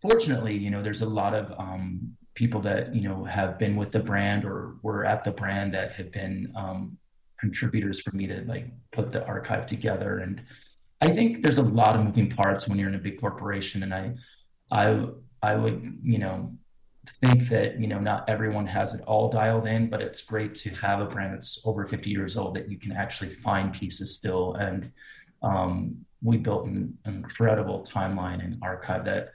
fortunately, 0.00 0.56
you 0.56 0.70
know, 0.70 0.82
there's 0.82 1.02
a 1.02 1.08
lot 1.08 1.34
of 1.34 1.52
um, 1.58 2.16
people 2.36 2.60
that 2.60 2.94
you 2.94 3.08
know 3.08 3.24
have 3.24 3.58
been 3.58 3.74
with 3.74 3.90
the 3.90 3.98
brand 3.98 4.44
or 4.44 4.76
were 4.82 5.04
at 5.04 5.24
the 5.24 5.32
brand 5.32 5.74
that 5.74 5.92
have 5.92 6.12
been 6.12 6.52
um, 6.54 6.96
contributors 7.40 8.00
for 8.00 8.14
me 8.14 8.26
to 8.28 8.44
like 8.46 8.68
put 8.92 9.10
the 9.10 9.26
archive 9.26 9.66
together 9.66 10.20
and 10.20 10.40
I 11.00 11.10
think 11.10 11.42
there's 11.42 11.58
a 11.58 11.62
lot 11.62 11.94
of 11.94 12.04
moving 12.04 12.30
parts 12.30 12.68
when 12.68 12.78
you're 12.78 12.88
in 12.88 12.94
a 12.94 12.98
big 12.98 13.20
corporation, 13.20 13.82
and 13.82 13.92
I, 13.92 14.14
I, 14.70 15.06
I 15.42 15.54
would, 15.54 15.98
you 16.02 16.18
know, 16.18 16.52
think 17.20 17.48
that 17.48 17.78
you 17.78 17.86
know 17.86 18.00
not 18.00 18.28
everyone 18.28 18.66
has 18.66 18.94
it 18.94 19.02
all 19.02 19.28
dialed 19.28 19.66
in, 19.66 19.90
but 19.90 20.00
it's 20.00 20.22
great 20.22 20.54
to 20.56 20.70
have 20.70 21.00
a 21.00 21.04
brand 21.04 21.34
that's 21.34 21.60
over 21.64 21.86
50 21.86 22.10
years 22.10 22.36
old 22.36 22.56
that 22.56 22.70
you 22.70 22.78
can 22.78 22.92
actually 22.92 23.30
find 23.30 23.72
pieces 23.74 24.14
still. 24.14 24.54
And 24.54 24.90
um, 25.42 25.98
we 26.22 26.38
built 26.38 26.66
an 26.66 26.96
incredible 27.04 27.86
timeline 27.88 28.42
and 28.42 28.58
archive 28.62 29.04
that, 29.04 29.32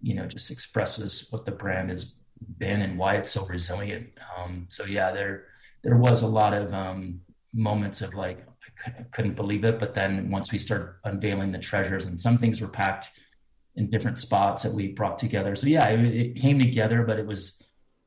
you 0.00 0.14
know, 0.14 0.26
just 0.26 0.50
expresses 0.50 1.26
what 1.30 1.44
the 1.44 1.50
brand 1.50 1.90
has 1.90 2.14
been 2.58 2.82
and 2.82 2.98
why 2.98 3.16
it's 3.16 3.30
so 3.30 3.46
resilient. 3.46 4.08
Um, 4.36 4.66
so 4.68 4.84
yeah, 4.84 5.12
there 5.12 5.46
there 5.82 5.96
was 5.96 6.22
a 6.22 6.26
lot 6.26 6.54
of 6.54 6.72
um, 6.72 7.20
moments 7.52 8.00
of 8.00 8.14
like 8.14 8.46
I 8.86 9.04
couldn't 9.12 9.34
believe 9.34 9.64
it. 9.64 9.78
But 9.78 9.94
then 9.94 10.30
once 10.30 10.52
we 10.52 10.58
started 10.58 10.94
unveiling 11.04 11.52
the 11.52 11.58
treasures, 11.58 12.06
and 12.06 12.20
some 12.20 12.38
things 12.38 12.60
were 12.60 12.68
packed 12.68 13.10
in 13.76 13.88
different 13.88 14.18
spots 14.18 14.62
that 14.62 14.72
we 14.72 14.88
brought 14.88 15.18
together. 15.18 15.56
So 15.56 15.66
yeah, 15.66 15.88
it, 15.88 16.00
it 16.00 16.36
came 16.36 16.60
together, 16.60 17.02
but 17.02 17.18
it 17.18 17.26
was 17.26 17.62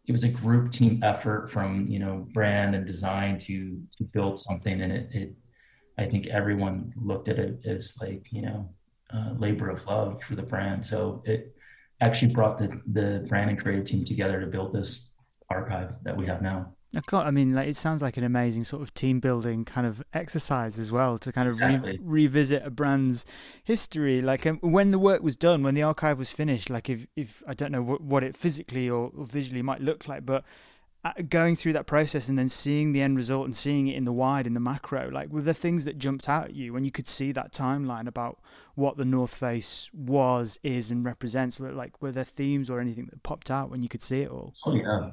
it 0.07 0.11
was 0.11 0.23
a 0.23 0.29
group 0.29 0.71
team 0.71 1.01
effort 1.03 1.49
from 1.51 1.87
you 1.87 1.99
know 1.99 2.27
brand 2.33 2.75
and 2.75 2.85
design 2.85 3.39
to 3.41 3.81
to 3.97 4.03
build 4.03 4.39
something, 4.39 4.81
and 4.81 4.91
it, 4.91 5.09
it 5.13 5.35
I 5.97 6.05
think 6.05 6.27
everyone 6.27 6.93
looked 6.95 7.29
at 7.29 7.39
it 7.39 7.65
as 7.65 7.95
like 8.01 8.27
you 8.31 8.41
know 8.41 8.69
labor 9.37 9.69
of 9.69 9.85
love 9.85 10.21
for 10.23 10.35
the 10.35 10.43
brand. 10.43 10.85
So 10.85 11.23
it 11.25 11.54
actually 12.01 12.33
brought 12.33 12.57
the 12.57 12.81
the 12.91 13.25
brand 13.27 13.49
and 13.49 13.61
creative 13.61 13.85
team 13.85 14.05
together 14.05 14.39
to 14.39 14.47
build 14.47 14.73
this 14.73 15.07
archive 15.49 15.93
that 16.03 16.15
we 16.15 16.25
have 16.25 16.41
now. 16.41 16.73
I 17.11 17.31
mean, 17.31 17.53
like 17.53 17.67
it 17.67 17.75
sounds 17.75 18.01
like 18.01 18.15
an 18.15 18.23
amazing 18.23 18.63
sort 18.63 18.81
of 18.81 18.93
team 18.93 19.19
building 19.19 19.65
kind 19.65 19.85
of 19.85 20.01
exercise 20.13 20.79
as 20.79 20.91
well 20.91 21.17
to 21.17 21.31
kind 21.31 21.49
of 21.49 21.59
re- 21.59 21.99
revisit 22.01 22.65
a 22.65 22.69
brand's 22.69 23.25
history. 23.63 24.21
Like 24.21 24.45
um, 24.45 24.59
when 24.61 24.91
the 24.91 24.99
work 24.99 25.21
was 25.21 25.35
done, 25.35 25.61
when 25.61 25.75
the 25.75 25.83
archive 25.83 26.17
was 26.17 26.31
finished, 26.31 26.69
like 26.69 26.89
if, 26.89 27.05
if 27.15 27.43
I 27.47 27.53
don't 27.53 27.71
know 27.71 27.81
what, 27.81 28.01
what 28.01 28.23
it 28.23 28.35
physically 28.35 28.89
or, 28.89 29.11
or 29.15 29.25
visually 29.25 29.61
might 29.61 29.81
look 29.81 30.07
like, 30.07 30.25
but 30.25 30.45
uh, 31.03 31.11
going 31.27 31.55
through 31.55 31.73
that 31.73 31.85
process 31.85 32.29
and 32.29 32.39
then 32.39 32.49
seeing 32.49 32.93
the 32.93 33.01
end 33.01 33.17
result 33.17 33.45
and 33.45 33.55
seeing 33.55 33.87
it 33.87 33.95
in 33.95 34.05
the 34.05 34.13
wide 34.13 34.47
in 34.47 34.55
the 34.55 34.59
macro 34.59 35.07
like 35.09 35.29
were 35.29 35.39
the 35.39 35.53
things 35.53 35.85
that 35.85 35.99
jumped 35.99 36.27
out 36.27 36.45
at 36.45 36.55
you 36.55 36.73
when 36.73 36.83
you 36.83 36.89
could 36.89 37.07
see 37.07 37.31
that 37.31 37.53
timeline 37.53 38.07
about 38.07 38.39
what 38.75 38.97
the 38.97 39.05
north 39.05 39.33
face 39.33 39.89
was 39.93 40.59
is 40.63 40.91
and 40.91 41.05
represents 41.05 41.59
like 41.59 42.01
were 42.01 42.11
there 42.11 42.23
themes 42.23 42.69
or 42.69 42.79
anything 42.79 43.07
that 43.09 43.23
popped 43.23 43.49
out 43.49 43.69
when 43.69 43.81
you 43.81 43.89
could 43.89 44.01
see 44.01 44.21
it 44.21 44.29
all? 44.29 44.53
Oh 44.65 44.75
yeah. 44.75 45.11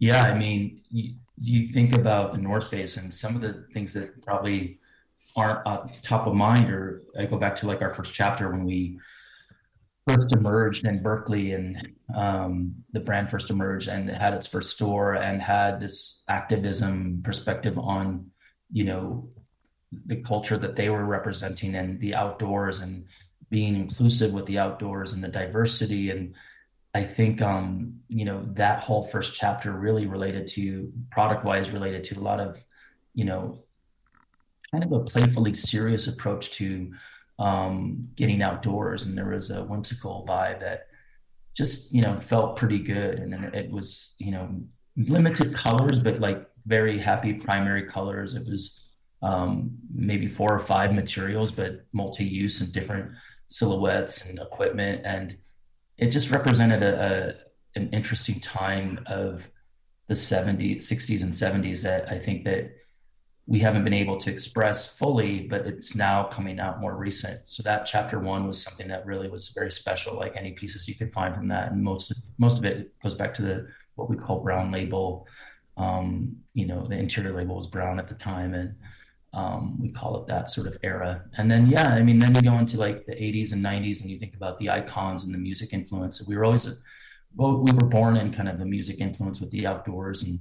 Yeah, 0.00 0.24
I 0.24 0.36
mean, 0.36 0.82
you, 0.90 1.14
you 1.40 1.68
think 1.68 1.94
about 1.94 2.32
the 2.32 2.38
North 2.38 2.68
Face 2.68 2.96
and 2.96 3.14
some 3.14 3.36
of 3.36 3.42
the 3.42 3.64
things 3.72 3.92
that 3.94 4.20
probably 4.22 4.80
aren't 5.36 5.66
uh, 5.66 5.86
top 6.02 6.26
of 6.26 6.34
mind, 6.34 6.68
or 6.68 7.02
I 7.18 7.26
go 7.26 7.38
back 7.38 7.56
to 7.56 7.66
like 7.66 7.80
our 7.80 7.92
first 7.92 8.12
chapter 8.12 8.50
when 8.50 8.64
we 8.64 8.98
first 10.06 10.32
emerged 10.32 10.84
in 10.84 11.02
Berkeley 11.02 11.52
and 11.52 11.88
um, 12.14 12.74
the 12.92 13.00
brand 13.00 13.30
first 13.30 13.50
emerged 13.50 13.88
and 13.88 14.08
had 14.10 14.34
its 14.34 14.46
first 14.46 14.70
store 14.70 15.14
and 15.14 15.40
had 15.40 15.80
this 15.80 16.22
activism 16.28 17.22
perspective 17.24 17.78
on, 17.78 18.30
you 18.70 18.84
know, 18.84 19.28
the 20.06 20.16
culture 20.16 20.58
that 20.58 20.76
they 20.76 20.88
were 20.88 21.04
representing 21.04 21.76
and 21.76 22.00
the 22.00 22.14
outdoors 22.14 22.80
and 22.80 23.04
being 23.50 23.76
inclusive 23.76 24.32
with 24.32 24.46
the 24.46 24.58
outdoors 24.58 25.12
and 25.12 25.22
the 25.22 25.28
diversity. 25.28 26.10
And 26.10 26.34
I 26.94 27.02
think 27.02 27.42
um, 27.42 27.94
you 28.08 28.24
know 28.24 28.44
that 28.54 28.80
whole 28.80 29.04
first 29.04 29.34
chapter 29.34 29.72
really 29.72 30.06
related 30.06 30.46
to 30.48 30.92
product 31.10 31.44
wise 31.44 31.70
related 31.70 32.04
to 32.04 32.18
a 32.18 32.22
lot 32.22 32.40
of 32.40 32.58
you 33.14 33.24
know 33.24 33.64
kind 34.70 34.84
of 34.84 34.92
a 34.92 35.04
playfully 35.04 35.54
serious 35.54 36.06
approach 36.06 36.50
to 36.52 36.92
um, 37.38 38.08
getting 38.16 38.42
outdoors, 38.42 39.04
and 39.04 39.16
there 39.16 39.28
was 39.30 39.50
a 39.50 39.64
whimsical 39.64 40.24
vibe 40.28 40.60
that 40.60 40.86
just 41.56 41.92
you 41.92 42.02
know 42.02 42.18
felt 42.20 42.56
pretty 42.56 42.78
good, 42.78 43.18
and 43.18 43.34
it 43.54 43.70
was 43.70 44.14
you 44.18 44.30
know 44.30 44.48
limited 44.96 45.54
colors, 45.54 45.98
but 46.00 46.20
like 46.20 46.46
very 46.66 46.98
happy 46.98 47.32
primary 47.32 47.84
colors. 47.84 48.34
It 48.34 48.46
was 48.46 48.80
um, 49.24 49.70
maybe 49.92 50.28
four 50.28 50.52
or 50.52 50.58
five 50.58 50.92
materials, 50.92 51.50
but 51.50 51.86
multi-use 51.92 52.60
and 52.60 52.72
different 52.72 53.10
silhouettes 53.48 54.20
and 54.22 54.38
equipment, 54.38 55.02
and 55.04 55.36
it 55.96 56.08
just 56.10 56.30
represented 56.30 56.82
a, 56.82 56.92
a 57.02 57.34
an 57.76 57.88
interesting 57.92 58.38
time 58.38 59.00
of 59.06 59.42
the 60.06 60.14
70s, 60.14 60.78
60s, 60.78 61.22
and 61.22 61.32
70s 61.32 61.80
that 61.82 62.08
I 62.08 62.18
think 62.18 62.44
that 62.44 62.70
we 63.46 63.58
haven't 63.58 63.84
been 63.84 63.94
able 63.94 64.16
to 64.18 64.30
express 64.30 64.86
fully, 64.86 65.40
but 65.40 65.66
it's 65.66 65.94
now 65.94 66.24
coming 66.24 66.60
out 66.60 66.80
more 66.80 66.96
recent. 66.96 67.46
So 67.46 67.62
that 67.64 67.84
chapter 67.84 68.18
one 68.18 68.46
was 68.46 68.62
something 68.62 68.88
that 68.88 69.04
really 69.04 69.28
was 69.28 69.50
very 69.50 69.70
special, 69.70 70.16
like 70.16 70.36
any 70.36 70.52
pieces 70.52 70.86
you 70.86 70.94
could 70.94 71.12
find 71.12 71.34
from 71.34 71.48
that. 71.48 71.72
And 71.72 71.82
most 71.82 72.10
of, 72.10 72.16
most 72.38 72.58
of 72.58 72.64
it 72.64 72.92
goes 73.02 73.14
back 73.14 73.34
to 73.34 73.42
the 73.42 73.66
what 73.96 74.08
we 74.08 74.16
call 74.16 74.40
brown 74.40 74.70
label. 74.70 75.26
Um, 75.76 76.36
you 76.54 76.66
know, 76.66 76.86
the 76.86 76.96
interior 76.96 77.34
label 77.34 77.56
was 77.56 77.66
brown 77.66 77.98
at 77.98 78.08
the 78.08 78.14
time, 78.14 78.54
and 78.54 78.74
um, 79.34 79.78
we 79.80 79.90
call 79.90 80.22
it 80.22 80.26
that 80.28 80.50
sort 80.50 80.66
of 80.66 80.76
era. 80.82 81.24
And 81.36 81.50
then, 81.50 81.66
yeah, 81.66 81.88
I 81.88 82.02
mean, 82.02 82.18
then 82.18 82.34
you 82.34 82.42
go 82.42 82.54
into 82.54 82.78
like 82.78 83.04
the 83.04 83.14
80s 83.14 83.52
and 83.52 83.64
90s, 83.64 84.00
and 84.00 84.10
you 84.10 84.18
think 84.18 84.34
about 84.34 84.58
the 84.58 84.70
icons 84.70 85.24
and 85.24 85.34
the 85.34 85.38
music 85.38 85.72
influence. 85.72 86.22
We 86.22 86.36
were 86.36 86.44
always, 86.44 86.68
well, 87.34 87.58
we 87.58 87.72
were 87.72 87.88
born 87.88 88.16
in 88.16 88.32
kind 88.32 88.48
of 88.48 88.58
the 88.58 88.64
music 88.64 89.00
influence 89.00 89.40
with 89.40 89.50
the 89.50 89.66
outdoors 89.66 90.22
and 90.22 90.38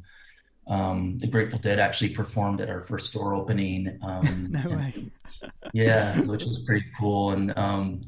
um, 0.68 1.18
the 1.20 1.28
Grateful 1.28 1.60
Dead 1.60 1.80
actually 1.80 2.10
performed 2.10 2.62
at 2.62 2.70
our 2.70 2.82
first 2.82 3.08
store 3.08 3.34
opening. 3.34 4.00
Um, 4.04 4.48
no 4.52 4.70
way. 4.70 5.12
yeah, 5.74 6.22
which 6.22 6.46
was 6.46 6.60
pretty 6.60 6.86
cool. 7.00 7.32
And 7.32 7.58
um, 7.58 8.02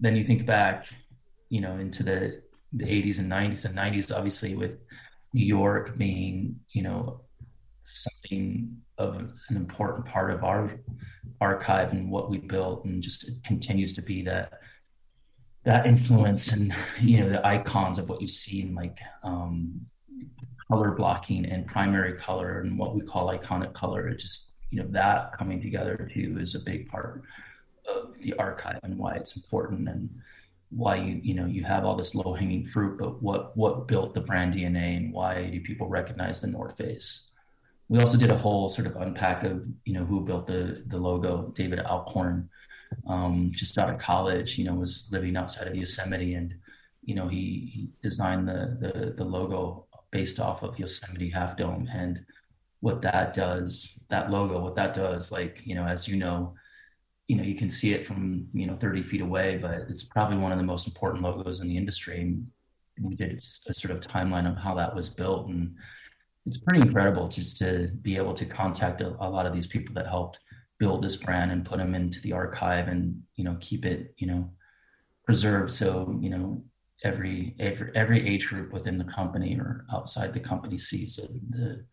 then 0.00 0.16
you 0.16 0.24
think 0.24 0.46
back, 0.46 0.86
you 1.50 1.60
know, 1.60 1.76
into 1.76 2.02
the, 2.02 2.42
the 2.72 2.84
80s 2.84 3.18
and 3.18 3.30
90s 3.30 3.66
and 3.66 3.76
90s, 3.76 4.14
obviously 4.14 4.54
with 4.54 4.78
New 5.34 5.44
York 5.44 5.96
being, 5.98 6.58
you 6.72 6.82
know, 6.82 7.20
something 7.84 8.74
of 8.98 9.16
an 9.48 9.56
important 9.56 10.06
part 10.06 10.30
of 10.30 10.44
our 10.44 10.72
archive 11.40 11.92
and 11.92 12.10
what 12.10 12.30
we 12.30 12.38
built, 12.38 12.84
and 12.84 13.02
just 13.02 13.30
continues 13.44 13.92
to 13.94 14.02
be 14.02 14.22
that 14.22 14.52
that 15.64 15.86
influence 15.86 16.52
and 16.52 16.74
you 17.00 17.20
know 17.20 17.28
the 17.30 17.46
icons 17.46 17.98
of 17.98 18.08
what 18.08 18.20
you 18.20 18.28
see 18.28 18.62
in 18.62 18.74
like 18.74 18.98
um, 19.22 19.80
color 20.68 20.92
blocking 20.92 21.44
and 21.46 21.66
primary 21.66 22.14
color 22.14 22.60
and 22.60 22.78
what 22.78 22.94
we 22.94 23.02
call 23.02 23.28
iconic 23.28 23.72
color. 23.72 24.08
It 24.08 24.18
just, 24.18 24.52
you 24.70 24.82
know, 24.82 24.88
that 24.90 25.36
coming 25.36 25.60
together 25.60 26.10
too 26.12 26.38
is 26.40 26.54
a 26.54 26.60
big 26.60 26.88
part 26.88 27.22
of 27.88 28.18
the 28.22 28.34
archive 28.34 28.80
and 28.82 28.98
why 28.98 29.14
it's 29.14 29.36
important 29.36 29.88
and 29.88 30.08
why 30.70 30.96
you, 30.96 31.20
you 31.22 31.34
know, 31.34 31.46
you 31.46 31.62
have 31.64 31.84
all 31.84 31.96
this 31.96 32.14
low 32.14 32.34
hanging 32.34 32.66
fruit, 32.66 32.98
but 32.98 33.22
what, 33.22 33.56
what 33.56 33.86
built 33.86 34.14
the 34.14 34.20
brand 34.20 34.54
DNA 34.54 34.96
and 34.96 35.12
why 35.12 35.48
do 35.50 35.60
people 35.60 35.88
recognize 35.88 36.40
the 36.40 36.46
North 36.46 36.76
Face? 36.76 37.28
We 37.88 38.00
also 38.00 38.16
did 38.16 38.32
a 38.32 38.38
whole 38.38 38.68
sort 38.68 38.86
of 38.86 38.96
unpack 38.96 39.44
of, 39.44 39.66
you 39.84 39.92
know, 39.92 40.04
who 40.04 40.20
built 40.20 40.46
the, 40.46 40.82
the 40.86 40.96
logo, 40.96 41.52
David 41.54 41.80
Alcorn, 41.80 42.48
um, 43.06 43.50
just 43.54 43.76
out 43.78 43.90
of 43.90 43.98
college, 43.98 44.56
you 44.56 44.64
know, 44.64 44.74
was 44.74 45.08
living 45.10 45.36
outside 45.36 45.68
of 45.68 45.74
Yosemite 45.74 46.34
and, 46.34 46.54
you 47.02 47.14
know, 47.14 47.28
he, 47.28 47.70
he 47.72 47.90
designed 48.02 48.48
the, 48.48 48.78
the, 48.80 49.14
the 49.16 49.24
logo 49.24 49.86
based 50.10 50.40
off 50.40 50.62
of 50.62 50.78
Yosemite 50.78 51.28
Half 51.28 51.56
Dome 51.56 51.88
and 51.92 52.20
what 52.80 53.02
that 53.02 53.34
does, 53.34 53.98
that 54.10 54.30
logo, 54.30 54.60
what 54.60 54.76
that 54.76 54.94
does, 54.94 55.32
like, 55.32 55.60
you 55.64 55.74
know, 55.74 55.86
as 55.86 56.06
you 56.06 56.16
know, 56.16 56.54
you 57.28 57.36
know, 57.36 57.42
you 57.42 57.54
can 57.54 57.70
see 57.70 57.94
it 57.94 58.04
from, 58.04 58.46
you 58.52 58.66
know, 58.66 58.76
30 58.76 59.02
feet 59.02 59.22
away, 59.22 59.56
but 59.56 59.86
it's 59.88 60.04
probably 60.04 60.36
one 60.36 60.52
of 60.52 60.58
the 60.58 60.64
most 60.64 60.86
important 60.86 61.22
logos 61.22 61.60
in 61.60 61.66
the 61.66 61.76
industry. 61.76 62.20
And 62.20 62.46
we 63.02 63.14
did 63.14 63.42
a 63.66 63.72
sort 63.72 63.90
of 63.90 64.00
timeline 64.00 64.50
of 64.50 64.58
how 64.58 64.74
that 64.74 64.94
was 64.94 65.08
built. 65.08 65.48
And 65.48 65.74
it's 66.46 66.58
pretty 66.58 66.86
incredible 66.86 67.28
just 67.28 67.58
to 67.58 67.88
be 68.02 68.16
able 68.16 68.34
to 68.34 68.44
contact 68.44 69.00
a, 69.00 69.08
a 69.20 69.28
lot 69.28 69.46
of 69.46 69.54
these 69.54 69.66
people 69.66 69.94
that 69.94 70.06
helped 70.06 70.38
build 70.78 71.02
this 71.02 71.16
brand 71.16 71.50
and 71.52 71.64
put 71.64 71.78
them 71.78 71.94
into 71.94 72.20
the 72.20 72.32
archive 72.32 72.88
and, 72.88 73.22
you 73.36 73.44
know, 73.44 73.56
keep 73.60 73.84
it, 73.86 74.14
you 74.18 74.26
know, 74.26 74.50
preserved. 75.24 75.72
So, 75.72 76.18
you 76.20 76.30
know, 76.30 76.62
every 77.04 77.54
every 77.58 77.90
every 77.94 78.26
age 78.26 78.46
group 78.48 78.72
within 78.72 78.98
the 78.98 79.04
company 79.04 79.56
or 79.56 79.84
outside 79.92 80.32
the 80.32 80.40
company 80.40 80.78
sees 80.78 81.16
the 81.50 81.84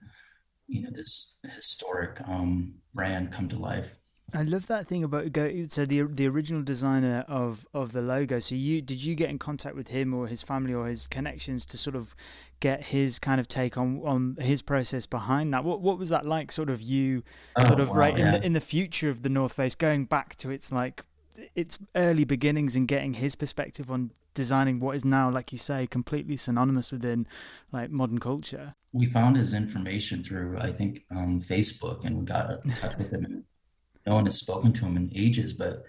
you 0.67 0.83
know 0.83 0.89
this 0.93 1.35
historic 1.55 2.21
um, 2.27 2.73
brand 2.93 3.31
come 3.31 3.49
to 3.49 3.57
life. 3.57 3.89
I 4.33 4.43
love 4.43 4.67
that 4.67 4.87
thing 4.87 5.03
about 5.03 5.31
go. 5.33 5.51
So 5.69 5.85
the 5.85 6.03
the 6.03 6.27
original 6.27 6.61
designer 6.61 7.25
of 7.27 7.67
of 7.73 7.91
the 7.91 8.01
logo. 8.01 8.39
So 8.39 8.55
you 8.55 8.81
did 8.81 9.03
you 9.03 9.15
get 9.15 9.29
in 9.29 9.39
contact 9.39 9.75
with 9.75 9.89
him 9.89 10.13
or 10.13 10.27
his 10.27 10.41
family 10.41 10.73
or 10.73 10.87
his 10.87 11.07
connections 11.07 11.65
to 11.67 11.77
sort 11.77 11.95
of 11.95 12.15
get 12.59 12.85
his 12.85 13.19
kind 13.19 13.39
of 13.39 13.47
take 13.47 13.77
on 13.77 14.01
on 14.05 14.37
his 14.39 14.61
process 14.61 15.05
behind 15.05 15.53
that? 15.53 15.63
What 15.63 15.81
what 15.81 15.97
was 15.97 16.09
that 16.09 16.25
like? 16.25 16.51
Sort 16.51 16.69
of 16.69 16.81
you, 16.81 17.23
oh, 17.57 17.67
sort 17.67 17.79
of 17.79 17.89
wow, 17.89 17.95
right 17.95 18.17
yeah. 18.17 18.25
in 18.25 18.31
the 18.31 18.45
in 18.45 18.53
the 18.53 18.61
future 18.61 19.09
of 19.09 19.21
the 19.21 19.29
North 19.29 19.53
Face, 19.53 19.75
going 19.75 20.05
back 20.05 20.35
to 20.37 20.49
its 20.49 20.71
like 20.71 21.03
its 21.55 21.77
early 21.95 22.23
beginnings 22.23 22.75
and 22.75 22.87
getting 22.87 23.15
his 23.15 23.35
perspective 23.35 23.91
on 23.91 24.11
designing 24.33 24.79
what 24.79 24.95
is 24.95 25.03
now, 25.03 25.29
like 25.29 25.51
you 25.51 25.57
say, 25.57 25.87
completely 25.87 26.37
synonymous 26.37 26.91
within 26.91 27.27
like 27.71 27.89
modern 27.89 28.19
culture. 28.19 28.75
We 28.93 29.05
found 29.05 29.37
his 29.37 29.53
information 29.53 30.23
through, 30.23 30.57
I 30.59 30.71
think, 30.71 31.03
um, 31.11 31.41
Facebook, 31.41 32.05
and 32.05 32.19
we 32.19 32.25
got 32.25 32.63
in 32.63 32.71
touch 32.71 32.97
with 32.97 33.11
him. 33.11 33.45
No 34.05 34.15
one 34.15 34.25
has 34.25 34.37
spoken 34.37 34.73
to 34.73 34.85
him 34.85 34.97
in 34.97 35.11
ages, 35.15 35.53
but 35.53 35.83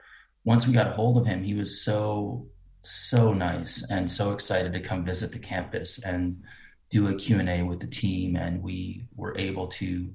once 0.45 0.67
we 0.67 0.73
got 0.73 0.89
a 0.89 0.93
hold 0.93 1.17
of 1.19 1.27
him, 1.27 1.43
he 1.43 1.55
was 1.55 1.83
so 1.85 2.47
so 2.85 3.33
nice 3.33 3.85
and 3.91 4.11
so 4.11 4.33
excited 4.33 4.73
to 4.73 4.81
come 4.81 5.05
visit 5.05 5.31
the 5.31 5.39
campus 5.39 6.01
and 6.01 6.43
do 6.91 7.07
a 7.09 7.15
Q&A 7.15 7.63
with 7.63 7.79
the 7.79 7.87
team. 7.87 8.35
And 8.35 8.61
we 8.61 9.07
were 9.15 9.39
able 9.39 9.69
to 9.69 10.11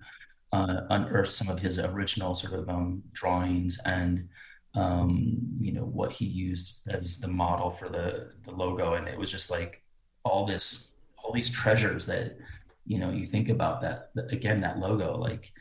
uh, 0.51 0.81
unearth 0.89 1.29
some 1.29 1.47
of 1.47 1.59
his 1.59 1.79
original 1.79 2.35
sort 2.35 2.53
of 2.53 2.67
um, 2.67 3.01
drawings 3.13 3.79
and 3.85 4.27
um, 4.77 5.37
you 5.59 5.71
know, 5.71 5.85
what 5.85 6.11
he 6.11 6.25
used 6.25 6.79
as 6.89 7.17
the 7.17 7.27
model 7.27 7.71
for 7.71 7.89
the 7.89 8.31
the 8.45 8.51
logo, 8.51 8.93
and 8.93 9.07
it 9.07 9.17
was 9.17 9.31
just 9.31 9.49
like 9.49 9.81
all 10.23 10.45
this, 10.45 10.89
all 11.17 11.31
these 11.31 11.49
treasures 11.49 12.05
that, 12.05 12.37
you 12.85 12.99
know, 12.99 13.09
you 13.09 13.25
think 13.25 13.49
about 13.49 13.81
that 13.81 14.11
again, 14.29 14.61
that 14.61 14.77
logo, 14.77 15.17
like, 15.17 15.51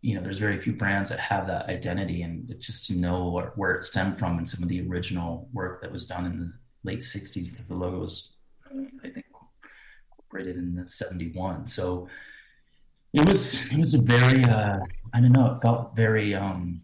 you 0.00 0.14
know, 0.14 0.22
there's 0.22 0.38
very 0.38 0.60
few 0.60 0.72
brands 0.72 1.10
that 1.10 1.18
have 1.18 1.46
that 1.48 1.66
identity, 1.66 2.22
and 2.22 2.54
just 2.58 2.86
to 2.86 2.94
know 2.94 3.30
where, 3.30 3.52
where 3.56 3.74
it 3.74 3.84
stemmed 3.84 4.18
from 4.18 4.38
and 4.38 4.48
some 4.48 4.62
of 4.62 4.68
the 4.68 4.86
original 4.88 5.48
work 5.52 5.82
that 5.82 5.90
was 5.90 6.04
done 6.04 6.26
in 6.26 6.38
the 6.38 6.52
late 6.84 7.00
'60s. 7.00 7.50
The 7.66 7.74
logo 7.74 7.98
was, 8.00 8.32
I 8.66 9.08
think, 9.08 9.26
incorporated 9.26 10.56
in 10.56 10.74
the 10.74 10.88
'71. 10.88 11.66
So 11.66 12.08
it 13.12 13.26
was 13.26 13.70
it 13.72 13.78
was 13.78 13.94
a 13.94 14.00
very 14.00 14.44
uh, 14.44 14.78
I 15.12 15.20
don't 15.20 15.32
know. 15.32 15.52
It 15.52 15.62
felt 15.62 15.96
very 15.96 16.34
um, 16.34 16.82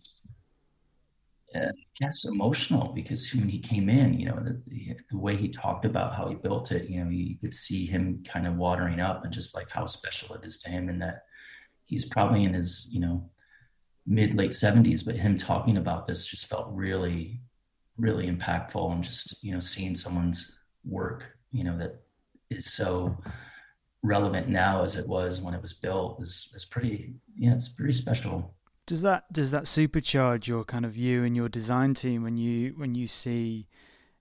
uh, 1.55 1.69
I 1.69 1.73
guess 2.01 2.25
emotional 2.25 2.93
because 2.95 3.33
when 3.33 3.49
he 3.49 3.61
came 3.61 3.89
in, 3.89 4.19
you 4.19 4.27
know, 4.27 4.41
the, 4.43 4.61
the, 4.67 4.97
the, 5.11 5.17
way 5.17 5.37
he 5.37 5.49
talked 5.49 5.85
about 5.85 6.15
how 6.15 6.29
he 6.29 6.35
built 6.35 6.73
it, 6.73 6.91
you 6.91 7.05
know, 7.05 7.11
you 7.11 7.39
could 7.39 7.55
see 7.55 7.87
him 7.87 8.25
kind 8.27 8.49
of 8.49 8.57
watering 8.57 8.99
up 8.99 9.25
and 9.25 9.33
just 9.33 9.55
like 9.55 9.71
how 9.71 9.87
special 9.87 10.35
it 10.35 10.45
is 10.45 10.59
to 10.59 10.69
him 10.69 10.89
and 10.89 11.01
that 11.01 11.23
he's 11.87 12.05
probably 12.05 12.45
in 12.45 12.55
his, 12.55 12.89
you 12.91 13.01
know, 13.01 13.29
mid 14.07 14.35
late 14.35 14.53
70s, 14.53 15.05
but 15.05 15.17
him 15.17 15.37
talking 15.37 15.77
about 15.77 16.07
this 16.07 16.27
just 16.27 16.47
felt 16.47 16.69
really, 16.71 17.41
really 17.97 18.31
impactful 18.31 18.93
and 18.93 19.03
just, 19.03 19.43
you 19.43 19.53
know, 19.53 19.61
seeing 19.61 19.97
someone's 19.97 20.53
work, 20.85 21.25
you 21.53 21.65
know, 21.65 21.77
that 21.79 22.03
is 22.51 22.73
so 22.73 23.17
relevant 24.03 24.49
now 24.49 24.85
as 24.85 24.97
it 24.97 25.09
was 25.09 25.41
when 25.41 25.55
it 25.55 25.63
was 25.63 25.73
built 25.73 26.21
is, 26.21 26.51
is 26.55 26.65
pretty, 26.65 27.15
yeah, 27.37 27.55
it's 27.55 27.69
pretty 27.69 27.93
special. 27.93 28.55
Does 28.87 29.01
that 29.01 29.33
does 29.33 29.51
that 29.51 29.65
supercharge 29.65 30.47
your 30.47 30.63
kind 30.63 30.85
of 30.85 30.95
you 30.95 31.25
and 31.25 31.35
your 31.35 31.49
design 31.49 31.95
team 31.95 32.23
when 32.23 32.37
you 32.37 32.75
when 32.77 32.95
you 32.95 33.07
see, 33.07 33.67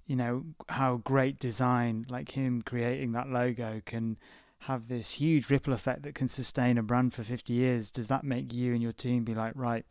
you 0.06 0.16
know, 0.16 0.46
how 0.70 0.98
great 1.04 1.38
design 1.38 2.06
like 2.10 2.32
him 2.32 2.62
creating 2.62 3.12
that 3.12 3.28
logo 3.28 3.82
can 3.86 4.18
have 4.66 4.88
this 4.88 5.12
huge 5.12 5.50
ripple 5.50 5.74
effect 5.74 6.04
that 6.04 6.16
can 6.16 6.28
sustain 6.28 6.78
a 6.78 6.84
brand 6.84 7.14
for 7.14 7.24
50 7.24 7.54
years 7.54 7.92
does 7.92 8.08
that 8.08 8.24
make 8.24 8.54
you 8.54 8.74
and 8.74 8.82
your 8.82 8.92
team 8.92 9.24
be 9.24 9.36
like 9.36 9.54
right 9.56 9.86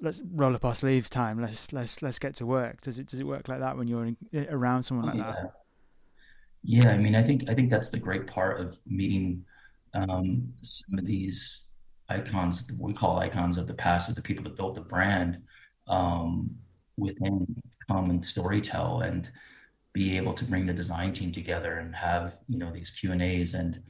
let's 0.00 0.22
roll 0.32 0.54
up 0.54 0.64
our 0.64 0.74
sleeves 0.74 1.10
time. 1.10 1.40
Let's 1.40 1.72
let's 1.72 2.02
let's 2.02 2.18
get 2.18 2.34
to 2.36 2.46
work. 2.46 2.80
Does 2.80 2.98
it 2.98 3.06
does 3.06 3.20
it 3.20 3.26
work 3.26 3.48
like 3.48 3.60
that 3.60 3.76
when 3.76 3.86
you're 3.86 4.06
in, 4.06 4.16
around 4.48 4.82
someone 4.82 5.06
like 5.06 5.16
yeah. 5.16 5.32
that? 5.32 5.52
Yeah. 6.62 6.90
I 6.90 6.96
mean 6.96 7.14
i 7.14 7.22
think 7.22 7.48
i 7.48 7.54
think 7.54 7.70
that's 7.70 7.90
the 7.90 7.98
great 7.98 8.26
part 8.26 8.60
of 8.60 8.78
meeting 8.86 9.44
um, 9.94 10.52
some 10.62 10.98
of 10.98 11.06
these 11.06 11.62
icons 12.08 12.64
we 12.78 12.92
call 12.92 13.18
icons 13.18 13.56
of 13.56 13.66
the 13.66 13.74
past 13.74 14.08
of 14.08 14.14
the 14.14 14.22
people 14.22 14.44
that 14.44 14.56
built 14.56 14.74
the 14.74 14.80
brand 14.80 15.38
um, 15.88 16.50
within 16.96 17.46
common 17.90 18.20
storytell. 18.20 19.06
And 19.06 19.30
be 19.92 20.16
able 20.16 20.32
to 20.34 20.44
bring 20.44 20.66
the 20.66 20.72
design 20.72 21.12
team 21.12 21.32
together 21.32 21.78
and 21.78 21.94
have 21.94 22.36
you 22.48 22.58
know 22.58 22.72
these 22.72 22.90
q 22.90 23.12
and 23.12 23.22
a's 23.22 23.54
and 23.54 23.82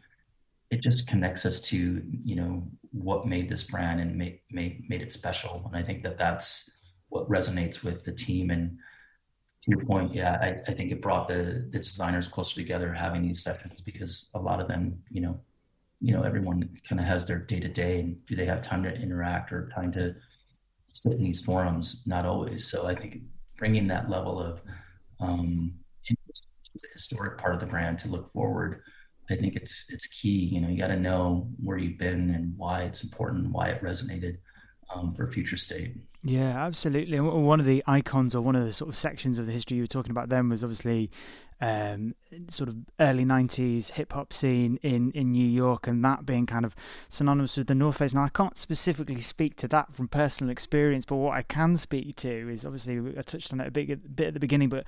it 0.71 0.81
just 0.81 1.07
connects 1.07 1.45
us 1.45 1.61
to 1.61 2.03
you 2.25 2.37
know 2.37 2.63
what 2.93 3.27
made 3.27 3.49
this 3.49 3.65
brand 3.65 4.01
and 4.01 4.17
made 4.17 4.41
made 4.51 4.89
made 4.89 5.03
it 5.03 5.13
special. 5.13 5.63
And 5.67 5.77
i 5.77 5.83
think 5.83 6.03
that 6.03 6.19
that's 6.19 6.71
what 7.09 7.29
resonates 7.29 7.83
with 7.83 8.05
the 8.05 8.13
team. 8.13 8.51
And 8.51 8.79
to 9.63 9.71
your 9.73 9.85
point 9.85 10.15
yeah 10.15 10.39
i, 10.41 10.71
I 10.71 10.75
think 10.75 10.91
it 10.91 11.03
brought 11.03 11.29
the, 11.29 11.69
the 11.71 11.79
designers 11.79 12.29
closer 12.29 12.55
together 12.55 12.95
having 12.95 13.23
these 13.23 13.43
sessions 13.43 13.83
because 13.83 14.31
a 14.35 14.39
lot 14.39 14.59
of 14.59 14.69
them 14.69 15.03
you 15.11 15.21
know 15.21 15.39
you 16.01 16.15
know 16.15 16.23
everyone 16.23 16.71
kind 16.89 16.99
of 16.99 17.07
has 17.07 17.27
their 17.27 17.39
day 17.39 17.61
to 17.61 17.69
day 17.69 18.01
and 18.01 18.27
do 18.27 18.35
they 18.35 18.47
have 18.47 18.63
time 18.63 18.83
to 18.85 18.95
interact 18.95 19.53
or 19.53 19.69
time 19.75 19.93
to 19.93 20.15
sit 20.91 21.13
in 21.13 21.23
these 21.23 21.41
forums? 21.41 22.03
Not 22.07 22.27
always. 22.27 22.71
So 22.71 22.87
i 22.87 22.95
think 22.95 23.23
bringing 23.57 23.87
that 23.89 24.11
level 24.11 24.41
of 24.41 24.61
um, 25.21 25.75
the 26.75 26.89
historic 26.93 27.39
part 27.39 27.55
of 27.55 27.61
the 27.61 27.67
brand 27.67 27.99
to 28.01 28.09
look 28.09 28.33
forward. 28.33 28.83
I 29.31 29.37
think 29.37 29.55
it's 29.55 29.85
it's 29.89 30.07
key 30.09 30.47
you 30.53 30.61
know 30.61 30.69
you 30.69 30.77
got 30.77 30.89
to 30.89 30.99
know 30.99 31.49
where 31.63 31.79
you've 31.79 31.99
been 31.99 32.31
and 32.31 32.53
why 32.57 32.83
it's 32.83 33.05
important 33.05 33.53
why 33.53 33.69
it 33.69 33.83
resonated 33.83 34.39
um, 34.93 35.15
for 35.15 35.31
future 35.31 35.57
state. 35.57 35.97
Yeah 36.23 36.65
absolutely. 36.65 37.21
One 37.21 37.61
of 37.61 37.67
the 37.67 37.83
icons 37.87 38.35
or 38.35 38.43
one 38.43 38.57
of 38.57 38.65
the 38.65 38.73
sort 38.73 38.89
of 38.89 38.97
sections 38.97 39.39
of 39.39 39.47
the 39.47 39.53
history 39.53 39.77
you 39.77 39.85
were 39.85 39.89
talking 39.89 40.11
about 40.11 40.31
then 40.31 40.49
was 40.49 40.65
obviously 40.65 41.11
um, 41.61 42.15
sort 42.49 42.69
of 42.69 42.77
early 42.99 43.25
90s 43.25 43.93
hip 43.93 44.13
hop 44.13 44.33
scene 44.33 44.79
in, 44.83 45.11
in 45.13 45.33
New 45.33 45.47
York 45.47 45.87
and 45.87 46.05
that 46.05 46.25
being 46.25 46.47
kind 46.47 46.65
of 46.65 46.75
synonymous 47.09 47.57
with 47.57 47.67
the 47.67 47.75
North 47.75 47.99
Face. 47.99 48.15
Now, 48.15 48.25
I 48.25 48.29
can't 48.31 48.57
specifically 48.57 49.21
speak 49.21 49.57
to 49.57 49.69
that 49.69 49.93
from 49.93 50.09
personal 50.09 50.51
experience, 50.51 51.05
but 51.05 51.17
what 51.17 51.37
I 51.37 51.43
can 51.43 51.77
speak 51.77 52.17
to 52.17 52.49
is 52.49 52.65
obviously 52.65 52.99
I 53.17 53.23
touched 53.23 53.53
on 53.53 53.61
it 53.61 53.69
a 53.69 53.71
bit, 53.71 53.91
a 53.91 53.97
bit 53.97 54.29
at 54.29 54.35
the 54.35 54.41
beginning, 54.41 54.71
but 54.71 54.87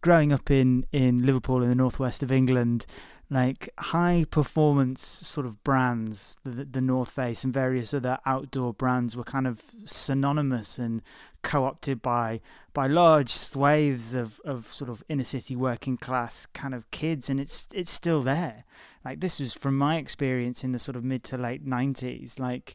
growing 0.00 0.32
up 0.32 0.50
in, 0.50 0.86
in 0.92 1.24
Liverpool 1.24 1.62
in 1.62 1.68
the 1.68 1.74
northwest 1.74 2.22
of 2.22 2.32
England, 2.32 2.86
like 3.30 3.68
high 3.78 4.24
performance 4.30 5.02
sort 5.02 5.46
of 5.46 5.62
brands, 5.64 6.38
the, 6.44 6.64
the 6.64 6.80
North 6.80 7.10
Face 7.10 7.44
and 7.44 7.52
various 7.52 7.92
other 7.92 8.18
outdoor 8.24 8.72
brands 8.72 9.16
were 9.16 9.24
kind 9.24 9.46
of 9.46 9.62
synonymous 9.84 10.78
and 10.78 11.02
co-opted 11.44 12.02
by 12.02 12.40
by 12.72 12.88
large 12.88 13.30
swathes 13.30 14.14
of, 14.14 14.40
of 14.44 14.66
sort 14.66 14.90
of 14.90 15.04
inner 15.08 15.22
city 15.22 15.54
working 15.54 15.96
class 15.96 16.46
kind 16.46 16.74
of 16.74 16.90
kids 16.90 17.30
and 17.30 17.38
it's 17.38 17.68
it's 17.72 17.90
still 17.90 18.22
there. 18.22 18.64
Like 19.04 19.20
this 19.20 19.38
was 19.38 19.52
from 19.52 19.78
my 19.78 19.98
experience 19.98 20.64
in 20.64 20.72
the 20.72 20.80
sort 20.80 20.96
of 20.96 21.04
mid 21.04 21.22
to 21.24 21.38
late 21.38 21.64
90s 21.64 22.40
like 22.40 22.74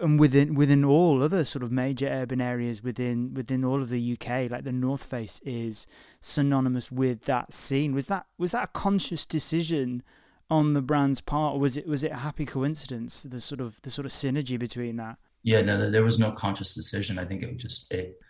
and 0.00 0.20
within 0.20 0.54
within 0.54 0.84
all 0.84 1.22
other 1.22 1.44
sort 1.44 1.62
of 1.62 1.72
major 1.72 2.06
urban 2.06 2.40
areas 2.40 2.82
within 2.82 3.34
within 3.34 3.64
all 3.64 3.82
of 3.82 3.88
the 3.88 4.12
UK 4.12 4.50
like 4.50 4.64
the 4.64 4.72
North 4.72 5.02
Face 5.02 5.40
is 5.44 5.86
synonymous 6.20 6.92
with 6.92 7.22
that 7.22 7.52
scene. 7.52 7.94
Was 7.94 8.06
that 8.06 8.26
was 8.38 8.52
that 8.52 8.64
a 8.64 8.78
conscious 8.78 9.26
decision 9.26 10.02
on 10.48 10.74
the 10.74 10.82
brand's 10.82 11.20
part 11.20 11.54
or 11.54 11.58
was 11.58 11.76
it 11.76 11.88
was 11.88 12.04
it 12.04 12.12
a 12.12 12.16
happy 12.16 12.44
coincidence 12.44 13.24
the 13.24 13.40
sort 13.40 13.60
of 13.60 13.82
the 13.82 13.90
sort 13.90 14.06
of 14.06 14.12
synergy 14.12 14.56
between 14.56 14.96
that 14.96 15.18
yeah, 15.46 15.60
no, 15.60 15.88
there 15.92 16.02
was 16.02 16.18
no 16.18 16.32
conscious 16.32 16.74
decision. 16.74 17.20
I 17.20 17.24
think 17.24 17.44
it 17.44 17.56
just 17.56 17.86
it 17.92 18.20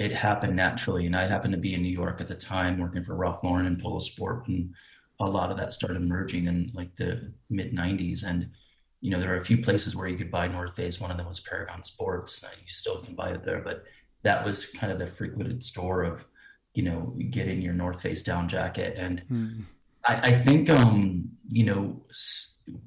it 0.00 0.12
happened 0.12 0.56
naturally. 0.56 1.06
And 1.06 1.14
I 1.14 1.24
happened 1.24 1.52
to 1.52 1.60
be 1.60 1.74
in 1.74 1.82
New 1.82 1.88
York 1.88 2.20
at 2.20 2.26
the 2.26 2.34
time, 2.34 2.76
working 2.76 3.04
for 3.04 3.14
Ralph 3.14 3.44
Lauren 3.44 3.66
and 3.66 3.80
Polo 3.80 4.00
Sport, 4.00 4.48
and 4.48 4.74
a 5.20 5.24
lot 5.24 5.52
of 5.52 5.56
that 5.58 5.72
started 5.72 5.96
emerging 5.96 6.48
in 6.48 6.72
like 6.74 6.90
the 6.96 7.32
mid 7.50 7.72
'90s. 7.72 8.24
And 8.24 8.50
you 9.00 9.12
know, 9.12 9.20
there 9.20 9.32
are 9.32 9.38
a 9.38 9.44
few 9.44 9.58
places 9.58 9.94
where 9.94 10.08
you 10.08 10.18
could 10.18 10.32
buy 10.32 10.48
North 10.48 10.74
Face. 10.74 11.00
One 11.00 11.12
of 11.12 11.16
them 11.16 11.28
was 11.28 11.38
Paragon 11.38 11.84
Sports. 11.84 12.42
You 12.42 12.66
still 12.66 13.00
can 13.00 13.14
buy 13.14 13.30
it 13.30 13.44
there, 13.44 13.60
but 13.60 13.84
that 14.24 14.44
was 14.44 14.66
kind 14.66 14.92
of 14.92 14.98
the 14.98 15.06
frequented 15.06 15.62
store 15.62 16.02
of, 16.02 16.24
you 16.74 16.82
know, 16.82 17.14
getting 17.30 17.62
your 17.62 17.74
North 17.74 18.02
Face 18.02 18.24
down 18.24 18.48
jacket. 18.48 18.96
And 18.98 19.22
mm. 19.30 19.62
I, 20.04 20.14
I, 20.16 20.42
think, 20.42 20.68
um, 20.68 21.30
you 21.48 21.62
know, 21.62 22.02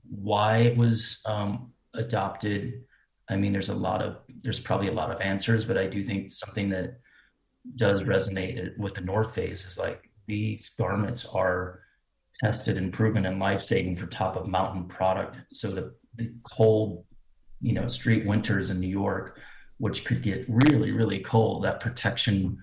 why 0.10 0.58
it 0.58 0.76
was 0.76 1.20
um, 1.26 1.72
adopted 1.94 2.84
I 3.30 3.36
mean, 3.36 3.54
there's 3.54 3.70
a 3.70 3.76
lot 3.76 4.02
of 4.02 4.18
there's 4.42 4.60
probably 4.60 4.88
a 4.88 4.94
lot 4.94 5.12
of 5.12 5.22
answers, 5.22 5.66
but 5.66 5.78
I 5.78 5.88
do 5.88 6.04
think 6.04 6.32
something 6.32 6.70
that 6.70 7.00
does 7.76 8.04
resonate 8.04 8.78
with 8.78 8.96
the 8.96 9.02
North 9.02 9.36
Face 9.36 9.66
is 9.66 9.78
like 9.78 10.10
these 10.28 10.70
garments 10.78 11.26
are 11.26 11.82
tested 12.36 12.78
and 12.78 12.94
proven 12.94 13.26
and 13.26 13.40
life 13.40 13.62
saving 13.62 13.98
for 13.98 14.08
top 14.08 14.36
of 14.36 14.48
mountain 14.48 14.86
product. 14.86 15.40
So 15.54 15.72
the, 15.72 15.94
the 16.16 16.32
cold, 16.44 17.04
you 17.62 17.74
know, 17.74 17.88
street 17.88 18.26
winters 18.26 18.70
in 18.70 18.80
New 18.80 18.88
York, 18.88 19.40
which 19.78 20.06
could 20.06 20.22
get 20.22 20.46
really, 20.48 20.92
really 20.92 21.20
cold, 21.20 21.64
that 21.64 21.82
protection 21.82 22.58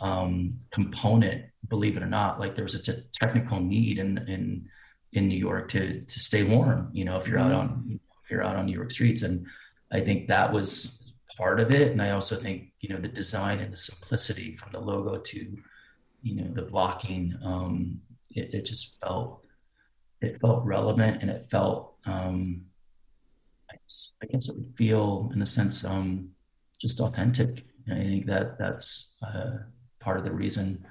um, 0.00 0.54
component, 0.70 1.44
believe 1.68 1.96
it 1.96 2.02
or 2.02 2.06
not, 2.06 2.40
like 2.40 2.54
there 2.54 2.64
was 2.64 2.74
a 2.74 2.82
t- 2.82 3.02
technical 3.12 3.60
need 3.60 3.98
in 3.98 4.18
in 4.28 4.68
in 5.12 5.28
New 5.28 5.38
York 5.38 5.68
to 5.70 6.00
to 6.02 6.20
stay 6.20 6.42
warm. 6.42 6.90
You 6.92 7.04
know, 7.04 7.18
if 7.18 7.26
you're 7.26 7.38
out 7.38 7.52
on 7.52 8.00
if 8.24 8.30
you're 8.30 8.44
out 8.44 8.56
on 8.56 8.66
New 8.66 8.74
York 8.74 8.90
streets 8.90 9.22
and 9.22 9.46
I 9.92 10.00
think 10.00 10.28
that 10.28 10.52
was 10.52 10.98
part 11.36 11.60
of 11.60 11.74
it. 11.74 11.92
And 11.92 12.02
I 12.02 12.10
also 12.10 12.36
think, 12.36 12.72
you 12.80 12.88
know, 12.88 13.00
the 13.00 13.08
design 13.08 13.60
and 13.60 13.72
the 13.72 13.76
simplicity 13.76 14.56
from 14.56 14.72
the 14.72 14.80
logo 14.80 15.18
to, 15.18 15.56
you 16.22 16.36
know, 16.36 16.52
the 16.52 16.62
blocking, 16.62 17.34
um, 17.44 18.00
it, 18.30 18.52
it 18.54 18.64
just 18.66 19.00
felt, 19.00 19.44
it 20.20 20.40
felt 20.40 20.64
relevant 20.64 21.22
and 21.22 21.30
it 21.30 21.48
felt, 21.50 21.94
um, 22.06 22.62
I 23.70 23.76
guess, 23.76 24.16
I 24.22 24.26
guess 24.26 24.48
it 24.48 24.56
would 24.56 24.74
feel 24.76 25.30
in 25.34 25.42
a 25.42 25.46
sense, 25.46 25.84
um, 25.84 26.30
just 26.80 27.00
authentic. 27.00 27.64
And 27.86 27.98
I 27.98 28.04
think 28.04 28.26
that 28.26 28.58
that's 28.58 29.10
uh, 29.22 29.58
part 30.00 30.18
of 30.18 30.24
the 30.24 30.32
reason 30.32 30.84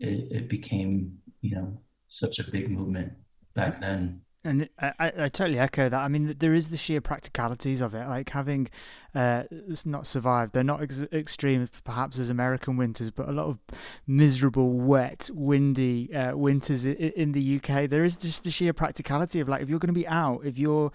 it, 0.00 0.30
it 0.30 0.48
became, 0.48 1.18
you 1.40 1.56
know, 1.56 1.80
such 2.08 2.38
a 2.38 2.50
big 2.50 2.70
movement 2.70 3.12
back 3.54 3.80
then. 3.80 4.20
And 4.48 4.68
I, 4.80 5.12
I 5.16 5.28
totally 5.28 5.58
echo 5.58 5.88
that. 5.88 6.00
I 6.00 6.08
mean, 6.08 6.34
there 6.38 6.54
is 6.54 6.70
the 6.70 6.76
sheer 6.76 7.00
practicalities 7.02 7.82
of 7.82 7.94
it, 7.94 8.08
like 8.08 8.30
having 8.30 8.68
uh, 9.14 9.44
not 9.84 10.06
survived. 10.06 10.54
They're 10.54 10.64
not 10.64 10.82
ex- 10.82 11.04
extreme, 11.12 11.68
perhaps 11.84 12.18
as 12.18 12.30
American 12.30 12.78
winters, 12.78 13.10
but 13.10 13.28
a 13.28 13.32
lot 13.32 13.46
of 13.46 13.58
miserable, 14.06 14.72
wet, 14.72 15.28
windy 15.34 16.14
uh, 16.14 16.34
winters 16.34 16.86
in, 16.86 16.96
in 16.96 17.32
the 17.32 17.56
UK. 17.56 17.90
There 17.90 18.04
is 18.04 18.16
just 18.16 18.44
the 18.44 18.50
sheer 18.50 18.72
practicality 18.72 19.40
of 19.40 19.48
like 19.48 19.60
if 19.60 19.68
you're 19.68 19.78
going 19.78 19.94
to 19.94 20.00
be 20.00 20.08
out, 20.08 20.40
if 20.44 20.58
you're 20.58 20.92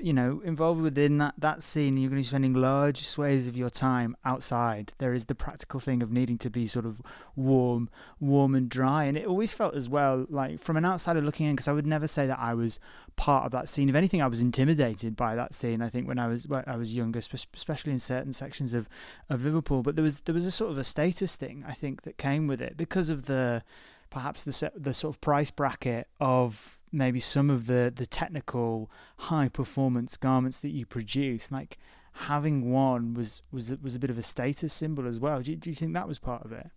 you 0.00 0.12
know, 0.12 0.40
involved 0.44 0.80
within 0.80 1.18
that, 1.18 1.34
that 1.38 1.62
scene, 1.62 1.96
you're 1.96 2.10
going 2.10 2.22
to 2.22 2.26
be 2.26 2.28
spending 2.28 2.54
large 2.54 3.02
swathes 3.02 3.46
of 3.46 3.56
your 3.56 3.70
time 3.70 4.16
outside. 4.24 4.92
There 4.98 5.14
is 5.14 5.26
the 5.26 5.34
practical 5.34 5.80
thing 5.80 6.02
of 6.02 6.12
needing 6.12 6.38
to 6.38 6.50
be 6.50 6.66
sort 6.66 6.86
of 6.86 7.00
warm, 7.34 7.88
warm 8.20 8.54
and 8.54 8.68
dry. 8.68 9.04
And 9.04 9.16
it 9.16 9.26
always 9.26 9.54
felt 9.54 9.74
as 9.74 9.88
well, 9.88 10.26
like 10.28 10.58
from 10.58 10.76
an 10.76 10.84
outsider 10.84 11.20
looking 11.20 11.46
in, 11.46 11.54
because 11.54 11.68
I 11.68 11.72
would 11.72 11.86
never 11.86 12.06
say 12.06 12.26
that 12.26 12.38
I 12.38 12.54
was 12.54 12.78
part 13.16 13.46
of 13.46 13.52
that 13.52 13.68
scene. 13.68 13.88
If 13.88 13.94
anything, 13.94 14.22
I 14.22 14.26
was 14.26 14.42
intimidated 14.42 15.16
by 15.16 15.34
that 15.34 15.54
scene. 15.54 15.82
I 15.82 15.88
think 15.88 16.06
when 16.06 16.18
I 16.18 16.28
was 16.28 16.46
when 16.46 16.64
I 16.66 16.76
was 16.76 16.94
younger, 16.94 17.18
especially 17.18 17.92
in 17.92 17.98
certain 17.98 18.32
sections 18.32 18.74
of, 18.74 18.88
of 19.28 19.44
Liverpool. 19.44 19.82
But 19.82 19.96
there 19.96 20.04
was 20.04 20.20
there 20.20 20.34
was 20.34 20.46
a 20.46 20.50
sort 20.50 20.70
of 20.70 20.78
a 20.78 20.84
status 20.84 21.36
thing 21.36 21.64
I 21.66 21.72
think 21.72 22.02
that 22.02 22.18
came 22.18 22.46
with 22.46 22.60
it 22.60 22.76
because 22.76 23.10
of 23.10 23.24
the 23.24 23.62
perhaps 24.10 24.44
the 24.44 24.72
the 24.74 24.94
sort 24.94 25.14
of 25.14 25.20
price 25.20 25.50
bracket 25.50 26.08
of 26.20 26.78
maybe 26.96 27.20
some 27.20 27.50
of 27.50 27.66
the 27.66 27.92
the 27.94 28.06
technical 28.06 28.90
high 29.18 29.48
performance 29.48 30.16
garments 30.16 30.60
that 30.60 30.70
you 30.70 30.86
produce 30.86 31.52
like 31.52 31.78
having 32.14 32.72
one 32.72 33.14
was 33.14 33.42
was 33.52 33.72
was 33.82 33.94
a 33.94 33.98
bit 33.98 34.10
of 34.10 34.18
a 34.18 34.22
status 34.22 34.72
symbol 34.72 35.06
as 35.06 35.20
well. 35.20 35.40
Do 35.42 35.50
you, 35.50 35.56
do 35.56 35.70
you 35.70 35.76
think 35.76 35.92
that 35.94 36.08
was 36.08 36.18
part 36.18 36.44
of 36.44 36.52
it? 36.52 36.68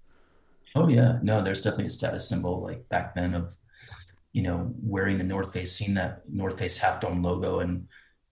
Oh 0.76 0.88
yeah. 0.88 1.20
No 1.24 1.42
there's 1.42 1.62
definitely 1.62 1.88
a 1.88 1.92
status 1.92 2.28
symbol 2.28 2.62
like 2.62 2.88
back 2.90 3.16
then 3.16 3.34
of 3.34 3.56
you 4.34 4.44
know 4.44 4.72
wearing 4.84 5.18
the 5.18 5.24
north 5.24 5.54
face 5.54 5.76
seeing 5.76 5.94
that 5.96 6.22
north 6.30 6.60
face 6.60 6.78
half 6.78 7.02
dome 7.02 7.24
logo 7.24 7.60
and 7.60 7.88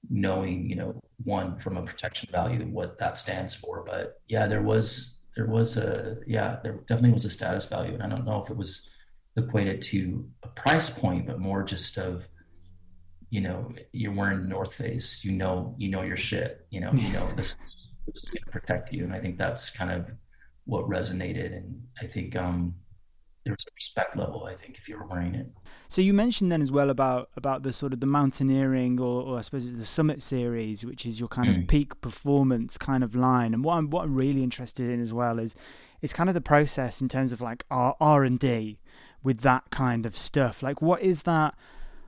knowing 0.10 0.70
you 0.70 0.76
know 0.76 1.02
one 1.24 1.58
from 1.58 1.78
a 1.78 1.82
protection 1.82 2.30
value 2.32 2.64
what 2.66 3.00
that 3.00 3.18
stands 3.18 3.56
for. 3.56 3.84
But 3.86 4.22
yeah 4.28 4.48
there 4.48 4.62
was 4.62 5.16
there 5.36 5.48
was 5.48 5.78
a 5.78 6.18
yeah 6.28 6.58
there 6.62 6.74
definitely 6.88 7.14
was 7.14 7.26
a 7.26 7.30
status 7.30 7.66
value. 7.66 7.94
And 7.94 8.04
i 8.04 8.10
don't 8.10 8.26
know 8.26 8.44
if 8.44 8.50
it 8.50 8.58
was 8.58 8.82
equated 9.38 9.82
to 9.82 10.28
a 10.44 10.48
price 10.48 10.90
point 10.90 11.28
but 11.28 11.40
more 11.40 11.64
just 11.64 11.98
of 11.98 12.28
you 13.30 13.42
know 13.42 13.72
you're 13.92 14.14
wearing 14.14 14.48
north 14.48 14.74
face 14.74 15.24
you 15.24 15.32
know 15.32 15.76
you 15.78 15.90
know 15.90 16.02
your 16.02 16.18
shit 16.18 16.66
you 16.70 16.80
know 16.80 16.90
you 16.94 17.12
know 17.14 17.28
this, 17.36 17.56
this 18.08 18.24
is 18.24 18.30
going 18.30 18.44
to 18.44 18.52
protect 18.52 18.92
you 18.92 19.04
and 19.04 19.14
i 19.14 19.20
think 19.20 19.38
that's 19.38 19.70
kind 19.70 19.92
of 19.92 20.10
what 20.66 20.86
resonated 20.90 21.56
and 21.56 21.82
i 22.02 22.08
think 22.08 22.36
um 22.36 22.74
there's 23.48 23.66
a 23.66 23.72
respect 23.76 24.18
level, 24.18 24.46
I 24.46 24.56
think, 24.56 24.78
if 24.78 24.90
you're 24.90 25.06
wearing 25.06 25.34
it. 25.34 25.48
So 25.88 26.02
you 26.02 26.14
mentioned 26.14 26.52
then 26.52 26.62
as 26.62 26.72
well 26.72 26.90
about 26.90 27.30
about 27.38 27.64
the 27.64 27.72
sort 27.72 27.94
of 27.94 28.02
the 28.02 28.06
mountaineering, 28.06 29.00
or, 29.00 29.24
or 29.24 29.38
I 29.38 29.42
suppose 29.42 29.66
it's 29.66 29.78
the 29.78 29.86
Summit 29.86 30.22
series, 30.22 30.86
which 30.86 31.06
is 31.06 31.20
your 31.20 31.30
kind 31.30 31.48
mm. 31.48 31.62
of 31.62 31.68
peak 31.68 32.00
performance 32.02 32.78
kind 32.78 33.04
of 33.04 33.16
line. 33.16 33.54
And 33.54 33.64
what 33.64 33.76
I'm 33.76 33.90
what 33.90 34.04
I'm 34.04 34.16
really 34.16 34.44
interested 34.44 34.90
in 34.90 35.02
as 35.02 35.14
well 35.14 35.40
is 35.40 35.56
it's 36.02 36.14
kind 36.14 36.30
of 36.30 36.36
the 36.36 36.42
process 36.42 37.02
in 37.02 37.08
terms 37.08 37.32
of 37.32 37.42
like 37.42 37.64
our 37.72 37.96
R 38.00 38.24
and 38.24 38.38
D 38.38 38.80
with 39.28 39.42
that 39.42 39.70
kind 39.72 40.06
of 40.06 40.16
stuff. 40.16 40.64
Like, 40.64 40.82
what 40.82 41.02
is 41.02 41.24
that? 41.24 41.54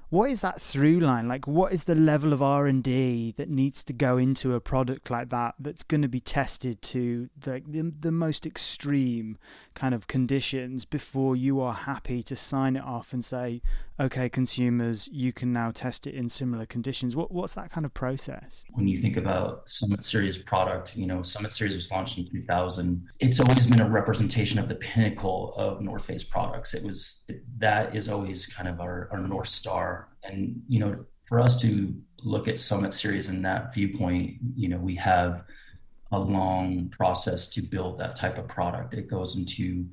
What 0.10 0.32
is 0.32 0.42
that 0.42 0.60
through 0.60 1.00
line? 1.00 1.28
Like 1.28 1.48
what 1.48 1.72
is 1.72 1.84
the 1.84 1.94
level 1.94 2.34
of 2.34 2.42
r&d 2.42 3.34
that 3.38 3.50
needs 3.50 3.84
to 3.84 3.94
go 3.94 4.18
into 4.18 4.56
a 4.56 4.60
product 4.60 5.12
like 5.12 5.30
that 5.30 5.56
that's 5.60 5.84
going 5.84 6.02
to 6.02 6.08
be 6.08 6.20
tested 6.20 6.82
to 6.82 7.30
the, 7.38 7.62
the, 7.68 7.94
the 8.00 8.12
most 8.12 8.46
extreme 8.46 9.38
kind 9.76 9.94
of 9.94 10.08
conditions 10.08 10.86
before 10.86 11.36
you 11.36 11.62
are 11.62 11.74
happy 11.74 12.24
to 12.24 12.36
sign 12.36 12.76
it 12.76 12.84
off 12.84 13.14
and 13.14 13.24
say 13.24 13.62
okay 14.00 14.30
consumers 14.30 15.08
you 15.12 15.32
can 15.32 15.54
now 15.54 15.70
test 15.70 16.08
it 16.08 16.16
in 16.16 16.28
similar 16.28 16.66
conditions. 16.66 17.16
What, 17.16 17.32
what's 17.32 17.54
that 17.54 17.70
kind 17.70 17.86
of 17.86 17.94
process? 17.94 18.64
When 18.74 18.88
you 18.88 18.98
think 18.98 19.16
about 19.16 19.70
summit 19.70 20.04
series 20.04 20.40
product 20.40 20.96
you 20.96 21.06
know 21.06 21.22
summit 21.22 21.54
series 21.54 21.76
was 21.76 21.92
launched 21.92 22.18
in 22.18 22.28
2000 22.30 23.08
it's 23.20 23.40
always 23.40 23.68
been 23.68 23.82
a 23.82 23.90
representation 23.90 24.58
of 24.58 24.68
the 24.70 24.76
pinnacle 24.76 25.54
of 25.56 25.82
north 25.82 26.06
face 26.06 26.24
products. 26.24 26.74
It 26.74 26.84
was 26.84 27.22
that 27.60 27.96
is 27.96 28.10
always 28.10 28.48
kind 28.48 28.68
of 28.68 28.80
our, 28.80 29.08
our 29.12 29.20
north 29.20 29.50
star 29.50 29.99
and 30.24 30.62
you 30.68 30.80
know, 30.80 31.06
for 31.26 31.40
us 31.40 31.56
to 31.62 31.94
look 32.24 32.48
at 32.48 32.60
Summit 32.60 32.94
Series 32.94 33.28
in 33.28 33.42
that 33.44 33.74
viewpoint, 33.74 34.38
you 34.56 34.68
know, 34.68 34.78
we 34.78 34.96
have 34.96 35.44
a 36.12 36.20
long 36.20 36.90
process 36.90 37.48
to 37.48 37.62
build 37.62 38.00
that 38.00 38.16
type 38.16 38.38
of 38.38 38.48
product. 38.48 38.94
It 38.94 39.08
goes 39.08 39.36
into 39.36 39.86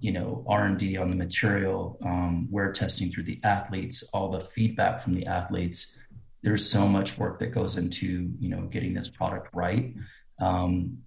you 0.00 0.12
know 0.12 0.44
r&d 0.46 0.96
on 0.98 1.08
the 1.08 1.16
material 1.16 1.98
um, 2.04 2.46
wear 2.50 2.70
testing 2.70 3.10
through 3.10 3.22
the 3.22 3.40
athletes 3.44 4.04
all 4.12 4.30
the 4.30 4.44
feedback 4.44 5.02
from 5.02 5.14
the 5.14 5.26
athletes. 5.26 5.94
There's 6.42 6.68
so 6.68 6.86
much 6.86 7.18
work 7.18 7.38
that 7.40 7.48
goes 7.48 7.76
into 7.76 8.30
you 8.38 8.48
know 8.48 8.62
getting 8.62 8.94
this 8.94 9.08
product 9.08 9.48
right. 9.54 9.94
Um, 10.40 10.98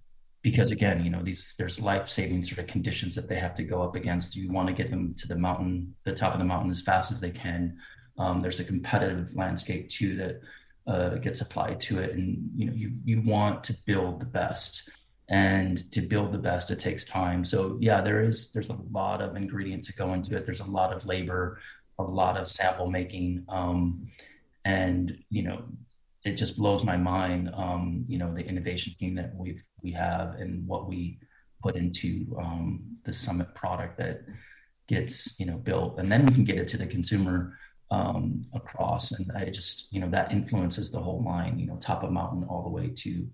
because 0.42 0.70
again 0.70 1.04
you 1.04 1.10
know 1.10 1.22
these 1.22 1.54
there's 1.58 1.80
life-saving 1.80 2.44
sort 2.44 2.58
of 2.58 2.66
conditions 2.66 3.14
that 3.14 3.28
they 3.28 3.38
have 3.38 3.54
to 3.54 3.62
go 3.62 3.82
up 3.82 3.94
against. 3.94 4.34
You 4.34 4.50
want 4.50 4.68
to 4.68 4.74
get 4.74 4.90
them 4.90 5.14
to 5.14 5.28
the 5.28 5.36
mountain 5.36 5.94
the 6.04 6.12
top 6.12 6.32
of 6.32 6.38
the 6.38 6.44
mountain 6.44 6.70
as 6.70 6.82
fast 6.82 7.12
as 7.12 7.20
they 7.20 7.30
can 7.30 7.76
um, 8.20 8.42
there's 8.42 8.60
a 8.60 8.64
competitive 8.64 9.34
landscape 9.34 9.88
too 9.88 10.14
that 10.16 10.40
uh, 10.86 11.14
gets 11.16 11.40
applied 11.40 11.80
to 11.80 11.98
it, 11.98 12.12
and 12.12 12.50
you 12.54 12.66
know 12.66 12.72
you 12.74 12.92
you 13.04 13.22
want 13.22 13.64
to 13.64 13.74
build 13.86 14.20
the 14.20 14.26
best, 14.26 14.90
and 15.30 15.90
to 15.90 16.02
build 16.02 16.30
the 16.30 16.38
best 16.38 16.70
it 16.70 16.78
takes 16.78 17.04
time. 17.04 17.44
So 17.44 17.78
yeah, 17.80 18.02
there 18.02 18.22
is 18.22 18.52
there's 18.52 18.68
a 18.68 18.78
lot 18.92 19.22
of 19.22 19.36
ingredients 19.36 19.86
that 19.86 19.96
go 19.96 20.12
into 20.12 20.36
it. 20.36 20.44
There's 20.44 20.60
a 20.60 20.64
lot 20.64 20.92
of 20.92 21.06
labor, 21.06 21.60
a 21.98 22.02
lot 22.02 22.36
of 22.36 22.46
sample 22.46 22.90
making, 22.90 23.44
um, 23.48 24.06
and 24.66 25.16
you 25.30 25.42
know 25.42 25.62
it 26.24 26.32
just 26.32 26.58
blows 26.58 26.84
my 26.84 26.98
mind. 26.98 27.50
Um, 27.54 28.04
you 28.06 28.18
know 28.18 28.34
the 28.34 28.44
innovation 28.44 28.92
team 28.98 29.14
that 29.14 29.34
we 29.34 29.62
we 29.82 29.92
have 29.92 30.34
and 30.34 30.66
what 30.66 30.88
we 30.88 31.18
put 31.62 31.74
into 31.74 32.36
um, 32.38 32.82
the 33.04 33.14
summit 33.14 33.54
product 33.54 33.96
that 33.96 34.24
gets 34.88 35.40
you 35.40 35.46
know 35.46 35.56
built, 35.56 35.98
and 35.98 36.12
then 36.12 36.26
we 36.26 36.34
can 36.34 36.44
get 36.44 36.58
it 36.58 36.68
to 36.68 36.76
the 36.76 36.86
consumer 36.86 37.56
um, 37.90 38.42
across. 38.54 39.12
And 39.12 39.30
I 39.36 39.46
just, 39.50 39.92
you 39.92 40.00
know, 40.00 40.10
that 40.10 40.32
influences 40.32 40.90
the 40.90 41.00
whole 41.00 41.22
line, 41.24 41.58
you 41.58 41.66
know, 41.66 41.76
top 41.76 42.02
of 42.02 42.12
mountain 42.12 42.44
all 42.48 42.62
the 42.62 42.68
way 42.70 42.88
to 42.88 43.26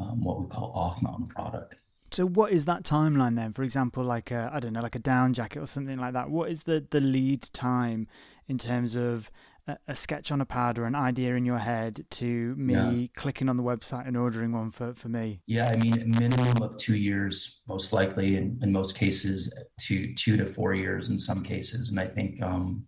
um, 0.00 0.24
what 0.24 0.40
we 0.40 0.46
call 0.46 0.72
off 0.74 1.00
mountain 1.02 1.28
product. 1.28 1.76
So 2.10 2.26
what 2.26 2.52
is 2.52 2.66
that 2.66 2.82
timeline 2.82 3.36
then? 3.36 3.52
For 3.54 3.62
example, 3.62 4.04
like 4.04 4.32
I 4.32 4.60
don't 4.60 4.74
know, 4.74 4.82
like 4.82 4.94
a 4.94 4.98
down 5.00 5.32
jacket 5.32 5.60
or 5.60 5.66
something 5.66 5.98
like 5.98 6.12
that. 6.12 6.30
What 6.30 6.50
is 6.50 6.64
the 6.64 6.86
the 6.90 7.00
lead 7.00 7.42
time 7.54 8.06
in 8.48 8.58
terms 8.58 8.96
of 8.96 9.30
a, 9.66 9.78
a 9.88 9.94
sketch 9.94 10.30
on 10.30 10.40
a 10.40 10.44
pad 10.44 10.78
or 10.78 10.84
an 10.84 10.94
idea 10.94 11.34
in 11.36 11.46
your 11.46 11.58
head 11.58 12.04
to 12.10 12.54
me 12.56 12.74
yeah. 12.74 13.06
clicking 13.16 13.48
on 13.48 13.56
the 13.56 13.62
website 13.62 14.06
and 14.06 14.16
ordering 14.16 14.52
one 14.52 14.70
for, 14.70 14.92
for 14.92 15.08
me? 15.08 15.40
Yeah, 15.46 15.70
I 15.72 15.76
mean, 15.76 16.10
minimum 16.18 16.62
of 16.62 16.76
two 16.76 16.96
years, 16.96 17.60
most 17.66 17.92
likely, 17.92 18.36
in, 18.36 18.58
in 18.62 18.72
most 18.72 18.94
cases, 18.94 19.50
two 19.80 20.14
two 20.14 20.36
to 20.36 20.52
four 20.52 20.74
years 20.74 21.08
in 21.08 21.18
some 21.18 21.42
cases. 21.42 21.88
And 21.88 21.98
I 21.98 22.06
think 22.06 22.42
um, 22.42 22.84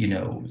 you 0.00 0.06
know, 0.06 0.42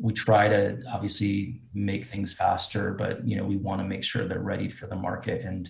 we 0.00 0.12
try 0.14 0.48
to 0.48 0.82
obviously 0.94 1.60
make 1.74 2.06
things 2.06 2.32
faster, 2.32 2.84
but 3.02 3.26
you 3.28 3.36
know, 3.36 3.44
we 3.44 3.56
want 3.56 3.80
to 3.82 3.86
make 3.86 4.02
sure 4.02 4.26
they're 4.26 4.50
ready 4.54 4.68
for 4.68 4.86
the 4.86 4.96
market. 4.96 5.44
And 5.44 5.68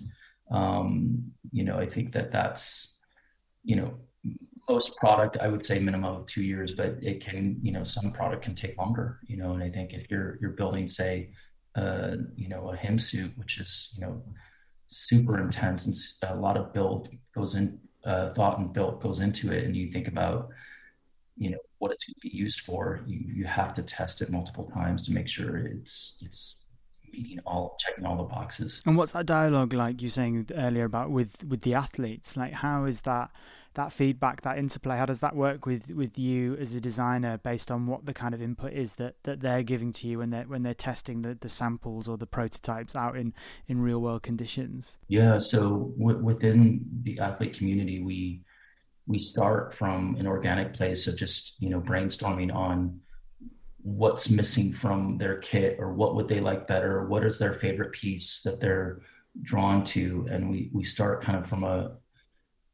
um, 0.53 1.33
you 1.51 1.65
know, 1.65 1.77
I 1.85 1.87
think 1.95 2.13
that 2.13 2.31
that's 2.31 2.95
you 3.65 3.77
know, 3.77 3.91
most 4.69 4.95
product 4.97 5.37
I 5.41 5.49
would 5.49 5.67
say 5.67 5.81
minimum 5.81 6.15
of 6.15 6.27
two 6.27 6.45
years, 6.53 6.71
but 6.81 6.91
it 7.03 7.21
can 7.27 7.59
you 7.61 7.73
know 7.73 7.83
some 7.83 8.13
product 8.13 8.45
can 8.45 8.55
take 8.55 8.79
longer. 8.79 9.19
You 9.27 9.37
know, 9.37 9.51
and 9.55 9.63
I 9.65 9.71
think 9.77 9.93
if 9.93 10.09
you're 10.11 10.39
you're 10.41 10.59
building 10.63 10.87
say 10.87 11.31
uh, 11.75 12.17
you 12.37 12.49
know 12.49 12.71
a 12.71 12.77
him 12.77 12.99
suit, 13.01 13.33
which 13.37 13.59
is 13.59 13.93
you 13.97 14.03
know 14.03 14.23
super 14.89 15.41
intense 15.41 15.87
and 15.87 15.97
a 16.31 16.41
lot 16.47 16.57
of 16.57 16.73
build 16.73 17.09
goes 17.35 17.57
in 17.57 17.81
uh, 18.05 18.33
thought 18.35 18.59
and 18.59 18.73
built 18.73 19.03
goes 19.03 19.19
into 19.19 19.53
it, 19.53 19.65
and 19.65 19.75
you 19.77 19.91
think 19.91 20.07
about 20.07 20.51
you 21.37 21.51
know 21.51 21.63
what 21.85 21.93
it's 21.93 22.07
going 22.07 22.15
to 22.15 22.21
be 22.31 22.35
used 22.35 22.61
for, 22.61 23.03
you, 23.07 23.21
you 23.31 23.45
have 23.45 23.75
to 23.75 23.83
test 23.83 24.23
it 24.23 24.31
multiple 24.31 24.71
times 24.73 25.05
to 25.05 25.13
make 25.13 25.29
sure 25.29 25.59
it's 25.59 26.17
it's 26.23 26.65
meeting 27.13 27.39
all 27.45 27.77
checking 27.79 28.07
all 28.07 28.17
the 28.17 28.25
boxes. 28.25 28.81
And 28.87 28.97
what's 28.97 29.13
that 29.13 29.27
dialogue 29.27 29.75
like 29.75 30.01
you 30.01 30.09
saying 30.09 30.49
earlier 30.55 30.87
about 30.87 31.11
with 31.11 31.45
with 31.45 31.61
the 31.61 31.75
athletes? 31.75 32.39
Like 32.39 32.55
how 32.55 32.87
is 32.87 33.03
that 33.03 33.33
that 33.75 33.93
feedback, 33.93 34.41
that 34.43 34.57
interplay, 34.57 34.97
how 34.97 35.05
does 35.05 35.21
that 35.21 35.37
work 35.37 35.67
with 35.67 35.91
with 35.95 36.19
you 36.19 36.55
as 36.57 36.75
a 36.75 36.81
designer 36.81 37.37
based 37.37 37.71
on 37.71 37.87
what 37.87 38.07
the 38.07 38.15
kind 38.15 38.33
of 38.33 38.41
input 38.41 38.73
is 38.73 38.97
that, 38.97 39.23
that 39.25 39.41
they're 39.41 39.63
giving 39.63 39.93
to 39.93 40.09
you 40.09 40.19
when 40.21 40.31
they're 40.31 40.45
when 40.45 40.63
they're 40.63 40.73
testing 40.75 41.21
the, 41.21 41.35
the 41.35 41.51
samples 41.51 42.09
or 42.09 42.17
the 42.17 42.27
prototypes 42.27 42.97
out 42.97 43.15
in, 43.15 43.35
in 43.67 43.83
real 43.83 44.01
world 44.01 44.23
conditions? 44.23 44.99
Yeah, 45.09 45.37
so 45.37 45.93
w- 45.99 46.19
within 46.19 46.87
the 47.03 47.19
athlete 47.19 47.53
community, 47.59 48.01
we 48.01 48.44
we 49.07 49.19
start 49.19 49.75
from 49.75 50.17
an 50.19 50.27
organic 50.27 50.73
place 50.73 51.07
of 51.07 51.17
just 51.17 51.55
you 51.59 51.71
know 51.71 51.81
brainstorming 51.81 52.55
on 52.55 53.01
what's 53.83 54.31
missing 54.31 54.73
from 54.73 55.19
their 55.19 55.37
kit 55.39 55.77
or 55.79 55.93
what 55.93 56.15
would 56.15 56.27
they 56.27 56.41
like 56.41 56.67
better 56.67 57.07
what 57.07 57.25
is 57.25 57.39
their 57.39 57.53
favorite 57.53 57.93
piece 57.93 58.41
that 58.43 58.59
they're 58.59 59.03
drawn 59.43 59.85
to. 59.85 60.27
And 60.31 60.51
we 60.51 60.71
we 60.73 60.85
start 60.85 61.23
kind 61.23 61.39
of 61.39 61.47
from 61.47 61.65
a 61.65 61.97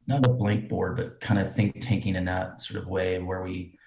not 0.07 0.25
a 0.25 0.29
blank 0.29 0.67
board 0.67 0.97
but 0.97 1.19
kind 1.19 1.39
of 1.39 1.55
think 1.55 1.79
tanking 1.79 2.15
in 2.15 2.25
that 2.25 2.61
sort 2.61 2.81
of 2.81 2.87
way 2.87 3.19
where 3.19 3.43
we 3.43 3.77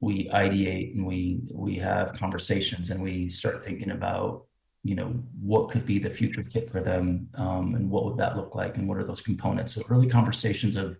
we 0.00 0.28
ideate 0.30 0.94
and 0.94 1.06
we 1.06 1.40
we 1.52 1.76
have 1.76 2.12
conversations 2.12 2.90
and 2.90 3.02
we 3.02 3.28
start 3.28 3.64
thinking 3.64 3.90
about 3.90 4.46
you 4.82 4.94
know 4.94 5.08
what 5.40 5.70
could 5.70 5.84
be 5.84 5.98
the 5.98 6.10
future 6.10 6.42
kit 6.42 6.70
for 6.70 6.80
them 6.80 7.28
um, 7.34 7.74
and 7.74 7.90
what 7.90 8.04
would 8.04 8.16
that 8.16 8.36
look 8.36 8.54
like 8.54 8.76
and 8.76 8.88
what 8.88 8.98
are 8.98 9.04
those 9.04 9.20
components. 9.20 9.74
So 9.74 9.82
early 9.88 10.08
conversations 10.08 10.76
of 10.76 10.96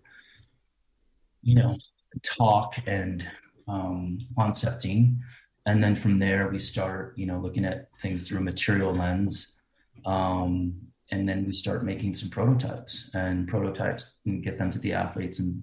you 1.41 1.55
know, 1.55 1.75
talk 2.23 2.75
and 2.87 3.27
um, 3.67 4.19
concepting. 4.37 5.19
And 5.65 5.83
then 5.83 5.95
from 5.95 6.19
there, 6.19 6.49
we 6.49 6.59
start, 6.59 7.13
you 7.17 7.25
know, 7.25 7.39
looking 7.39 7.65
at 7.65 7.89
things 7.99 8.27
through 8.27 8.39
a 8.39 8.41
material 8.41 8.93
lens. 8.93 9.59
Um, 10.05 10.73
and 11.11 11.27
then 11.27 11.45
we 11.45 11.53
start 11.53 11.83
making 11.83 12.15
some 12.15 12.29
prototypes 12.29 13.09
and 13.13 13.47
prototypes 13.47 14.13
and 14.25 14.43
get 14.43 14.57
them 14.57 14.71
to 14.71 14.79
the 14.79 14.93
athletes 14.93 15.39
and 15.39 15.61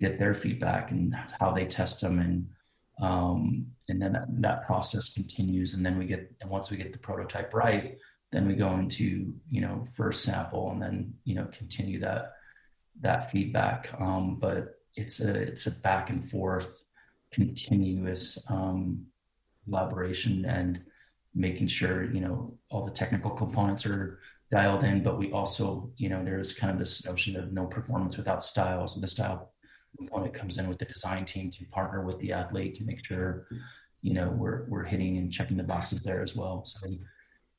get 0.00 0.18
their 0.18 0.34
feedback 0.34 0.90
and 0.90 1.14
how 1.38 1.52
they 1.52 1.66
test 1.66 2.00
them. 2.00 2.18
And, 2.18 2.48
um, 3.00 3.66
and 3.88 4.00
then 4.00 4.12
that, 4.14 4.26
that 4.40 4.66
process 4.66 5.10
continues. 5.10 5.74
And 5.74 5.84
then 5.84 5.98
we 5.98 6.06
get, 6.06 6.32
and 6.40 6.50
once 6.50 6.70
we 6.70 6.76
get 6.76 6.92
the 6.92 6.98
prototype 6.98 7.54
right, 7.54 7.96
then 8.32 8.48
we 8.48 8.54
go 8.54 8.74
into, 8.74 9.32
you 9.48 9.60
know, 9.60 9.86
first 9.94 10.24
sample 10.24 10.72
and 10.72 10.82
then, 10.82 11.14
you 11.24 11.34
know, 11.36 11.46
continue 11.52 12.00
that, 12.00 12.32
that 13.00 13.30
feedback. 13.30 13.90
Um, 14.00 14.38
but 14.40 14.75
it's 14.96 15.20
a 15.20 15.30
it's 15.42 15.66
a 15.66 15.70
back 15.70 16.10
and 16.10 16.28
forth, 16.28 16.82
continuous 17.30 18.38
um, 18.48 19.04
collaboration 19.64 20.44
and 20.46 20.80
making 21.34 21.66
sure 21.66 22.04
you 22.04 22.20
know 22.20 22.54
all 22.70 22.84
the 22.84 22.90
technical 22.90 23.30
components 23.30 23.84
are 23.86 24.20
dialed 24.50 24.84
in. 24.84 25.02
But 25.02 25.18
we 25.18 25.30
also 25.32 25.90
you 25.96 26.08
know 26.08 26.24
there's 26.24 26.52
kind 26.52 26.72
of 26.72 26.78
this 26.78 27.04
notion 27.04 27.36
of 27.36 27.52
no 27.52 27.66
performance 27.66 28.16
without 28.16 28.42
style. 28.42 28.88
So 28.88 29.00
the 29.00 29.08
style 29.08 29.52
component 29.96 30.34
comes 30.34 30.58
in 30.58 30.68
with 30.68 30.78
the 30.78 30.84
design 30.84 31.24
team 31.24 31.50
to 31.50 31.64
partner 31.66 32.04
with 32.04 32.18
the 32.18 32.32
athlete 32.32 32.74
to 32.74 32.84
make 32.84 33.04
sure 33.04 33.46
you 34.00 34.14
know 34.14 34.30
we're 34.30 34.64
we're 34.68 34.84
hitting 34.84 35.18
and 35.18 35.30
checking 35.30 35.56
the 35.56 35.62
boxes 35.62 36.02
there 36.02 36.22
as 36.22 36.34
well. 36.34 36.64
So 36.64 36.78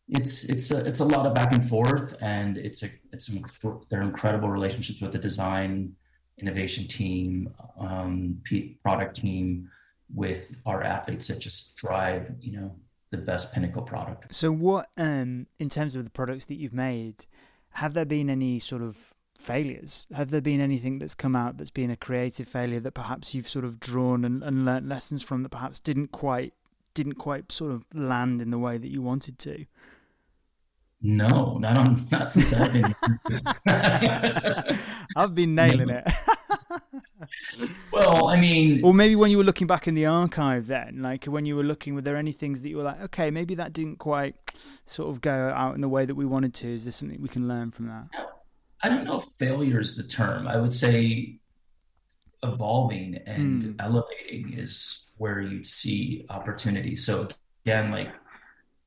it's 0.10 0.44
it's 0.46 0.72
a, 0.72 0.86
it's 0.86 1.02
a 1.02 1.06
lot 1.06 1.26
of 1.26 1.36
back 1.36 1.54
and 1.54 1.68
forth, 1.68 2.16
and 2.22 2.58
it's 2.58 2.82
a 2.82 2.90
it's 3.14 3.28
some, 3.28 3.44
they're 3.90 4.02
incredible 4.02 4.50
relationships 4.50 5.02
with 5.02 5.12
the 5.12 5.20
design 5.20 5.94
innovation 6.40 6.88
team, 6.88 7.54
um, 7.80 8.42
product 8.84 9.18
team 9.18 9.70
with 10.14 10.58
our 10.66 10.84
athletes 10.84 11.28
that 11.28 11.40
just 11.40 11.76
drive, 11.76 12.32
you 12.40 12.60
know, 12.60 12.76
the 13.12 13.18
best 13.18 13.52
pinnacle 13.52 13.82
product. 13.82 14.34
So, 14.34 14.52
what, 14.52 14.90
um, 14.98 15.48
in 15.60 15.70
terms 15.70 15.96
of 15.96 16.04
the 16.04 16.10
products 16.10 16.46
that 16.46 16.56
you've 16.56 16.74
made, 16.74 17.26
have 17.72 17.94
there 17.94 18.06
been 18.06 18.30
any 18.30 18.60
sort 18.60 18.82
of 18.82 19.14
failures? 19.38 20.08
Have 20.16 20.30
there 20.30 20.42
been 20.42 20.62
anything 20.62 21.00
that's 21.00 21.16
come 21.16 21.36
out 21.36 21.58
that's 21.58 21.72
been 21.72 21.92
a 21.92 21.96
creative 21.96 22.48
failure 22.48 22.80
that 22.80 22.94
perhaps 22.94 23.34
you've 23.34 23.48
sort 23.48 23.66
of 23.66 23.80
drawn 23.80 24.26
and, 24.26 24.44
and 24.44 24.66
learnt 24.66 24.88
lessons 24.88 25.24
from 25.24 25.44
that 25.44 25.50
perhaps 25.50 25.80
didn't 25.80 26.12
quite 26.12 26.54
didn't 26.94 27.16
quite 27.16 27.52
sort 27.52 27.72
of 27.72 27.84
land 27.94 28.42
in 28.42 28.50
the 28.50 28.58
way 28.58 28.78
that 28.78 28.90
you 28.90 29.02
wanted 29.02 29.38
to? 29.38 29.66
No, 31.02 31.58
not 31.60 31.78
on 31.78 32.08
not 32.12 32.32
since 32.32 32.54
I've 32.54 32.74
been. 32.74 32.96
I've 35.16 35.36
been 35.36 35.54
nailing 35.54 35.90
it. 35.90 36.10
well, 37.92 38.28
I 38.28 38.40
mean, 38.40 38.84
or 38.84 38.94
maybe 38.94 39.16
when 39.16 39.30
you 39.30 39.38
were 39.38 39.44
looking 39.44 39.68
back 39.68 39.88
in 39.88 39.94
the 39.94 40.08
archive, 40.08 40.68
then, 40.68 41.02
like 41.02 41.26
when 41.26 41.46
you 41.46 41.56
were 41.56 41.64
looking, 41.64 41.94
were 41.94 42.02
there 42.02 42.16
any 42.16 42.32
things 42.32 42.64
that 42.64 42.70
you 42.70 42.78
were 42.78 42.84
like, 42.84 43.02
okay, 43.04 43.30
maybe 43.30 43.54
that 43.56 43.74
didn't 43.74 43.98
quite 43.98 44.36
sort 44.86 45.10
of 45.10 45.22
go 45.22 45.54
out 45.56 45.76
in 45.76 45.82
the 45.82 45.90
way 45.90 46.06
that 46.06 46.16
we 46.16 46.26
wanted 46.26 46.54
to? 46.56 46.74
Is 46.74 46.86
there 46.86 46.92
something 46.92 47.22
we 47.22 47.30
can 47.30 47.48
learn 47.48 47.70
from 47.70 47.86
that? 47.88 48.08
I 48.82 48.90
don't 48.90 49.06
know 49.06 49.20
if 49.20 49.26
failure 49.38 49.80
is 49.80 49.96
the 49.96 50.04
term. 50.04 50.48
I 50.48 50.58
would 50.58 50.74
say 50.74 51.40
evolving 52.44 53.20
and 53.26 53.64
mm. 53.64 53.76
elevating 53.80 54.54
is 54.54 55.06
where 55.18 55.42
you'd 55.42 55.66
see 55.66 56.26
opportunity. 56.30 56.96
So 56.96 57.28
again, 57.66 57.92
like, 57.92 58.10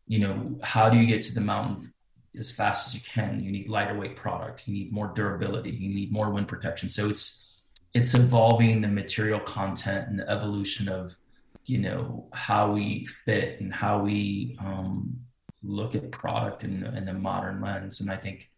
you 0.07 0.21
know, 0.21 0.59
how 0.63 0.89
do 0.91 0.99
you 0.99 1.07
get 1.07 1.23
to 1.23 1.35
the 1.35 1.41
mountain 1.41 1.93
as 2.39 2.51
fast 2.51 2.89
as 2.89 2.95
you 2.95 3.01
can? 3.01 3.41
You 3.41 3.51
need 3.51 3.69
lighter 3.69 3.99
weight 3.99 4.17
product. 4.17 4.67
You 4.67 4.75
need 4.75 4.93
more 4.93 5.13
durability. 5.15 5.71
You 5.71 5.95
need 5.95 6.13
more 6.13 6.31
wind 6.31 6.49
protection. 6.49 6.89
So 6.89 7.09
it's 7.09 7.47
it's 7.93 8.15
evolving 8.15 8.81
the 8.81 8.89
material 8.89 9.41
content 9.41 10.09
and 10.09 10.19
the 10.19 10.31
evolution 10.31 10.89
of, 10.89 11.17
you 11.65 11.79
know, 11.79 12.29
how 12.33 12.71
we 12.71 13.05
fit 13.25 13.61
and 13.61 13.75
how 13.75 14.01
we 14.01 14.57
um, 14.61 15.19
look 15.65 15.97
at 15.97 16.09
product 16.13 16.63
in, 16.63 16.85
in 16.85 17.09
a 17.09 17.15
modern 17.15 17.61
lens. 17.61 18.01
And 18.01 18.11
I 18.11 18.17
think 18.17 18.49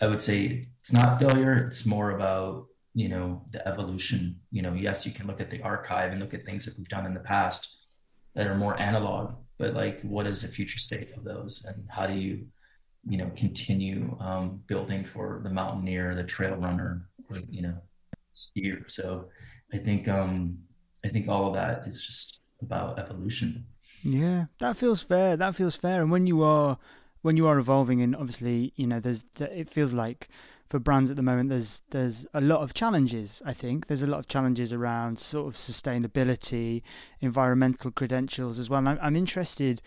I 0.00 0.08
would 0.08 0.20
say 0.20 0.64
it's 0.80 0.92
not 0.92 1.20
failure. 1.20 1.54
It's 1.54 1.86
more 1.86 2.10
about 2.10 2.66
you 2.94 3.08
know 3.08 3.42
the 3.50 3.66
evolution 3.66 4.38
you 4.52 4.62
know 4.62 4.72
yes 4.72 5.04
you 5.04 5.12
can 5.12 5.26
look 5.26 5.40
at 5.40 5.50
the 5.50 5.60
archive 5.62 6.12
and 6.12 6.20
look 6.20 6.32
at 6.32 6.44
things 6.44 6.64
that 6.64 6.76
we've 6.78 6.88
done 6.88 7.06
in 7.06 7.12
the 7.12 7.20
past 7.20 7.76
that 8.34 8.46
are 8.46 8.54
more 8.54 8.80
analog 8.80 9.34
but 9.58 9.74
like 9.74 10.00
what 10.02 10.26
is 10.26 10.42
the 10.42 10.48
future 10.48 10.78
state 10.78 11.10
of 11.16 11.24
those 11.24 11.64
and 11.66 11.84
how 11.88 12.06
do 12.06 12.14
you 12.14 12.46
you 13.06 13.18
know 13.18 13.30
continue 13.36 14.16
um, 14.20 14.60
building 14.66 15.04
for 15.04 15.40
the 15.44 15.50
mountaineer 15.50 16.14
the 16.14 16.24
trail 16.24 16.56
runner 16.56 17.08
or, 17.30 17.38
you 17.48 17.62
know 17.62 17.74
skier 18.34 18.90
so 18.90 19.26
i 19.72 19.78
think 19.78 20.08
um 20.08 20.58
i 21.04 21.08
think 21.08 21.28
all 21.28 21.48
of 21.48 21.54
that 21.54 21.86
is 21.86 22.04
just 22.04 22.40
about 22.62 22.98
evolution 22.98 23.64
yeah 24.02 24.46
that 24.58 24.76
feels 24.76 25.02
fair 25.02 25.36
that 25.36 25.54
feels 25.54 25.76
fair 25.76 26.02
and 26.02 26.10
when 26.10 26.26
you 26.26 26.42
are 26.42 26.78
when 27.22 27.36
you 27.36 27.46
are 27.46 27.58
evolving 27.58 28.02
and 28.02 28.16
obviously 28.16 28.72
you 28.76 28.86
know 28.86 29.00
there's 29.00 29.24
it 29.38 29.68
feels 29.68 29.94
like 29.94 30.28
for 30.66 30.78
brands 30.78 31.10
at 31.10 31.16
the 31.16 31.22
moment, 31.22 31.50
there's 31.50 31.82
there's 31.90 32.26
a 32.34 32.40
lot 32.40 32.60
of 32.62 32.74
challenges. 32.74 33.42
I 33.44 33.52
think 33.52 33.86
there's 33.86 34.02
a 34.02 34.06
lot 34.06 34.18
of 34.18 34.26
challenges 34.26 34.72
around 34.72 35.18
sort 35.18 35.46
of 35.46 35.54
sustainability, 35.54 36.82
environmental 37.20 37.90
credentials 37.90 38.58
as 38.58 38.70
well. 38.70 38.78
And 38.78 38.88
I'm, 38.88 38.98
I'm 39.00 39.16
interested 39.16 39.82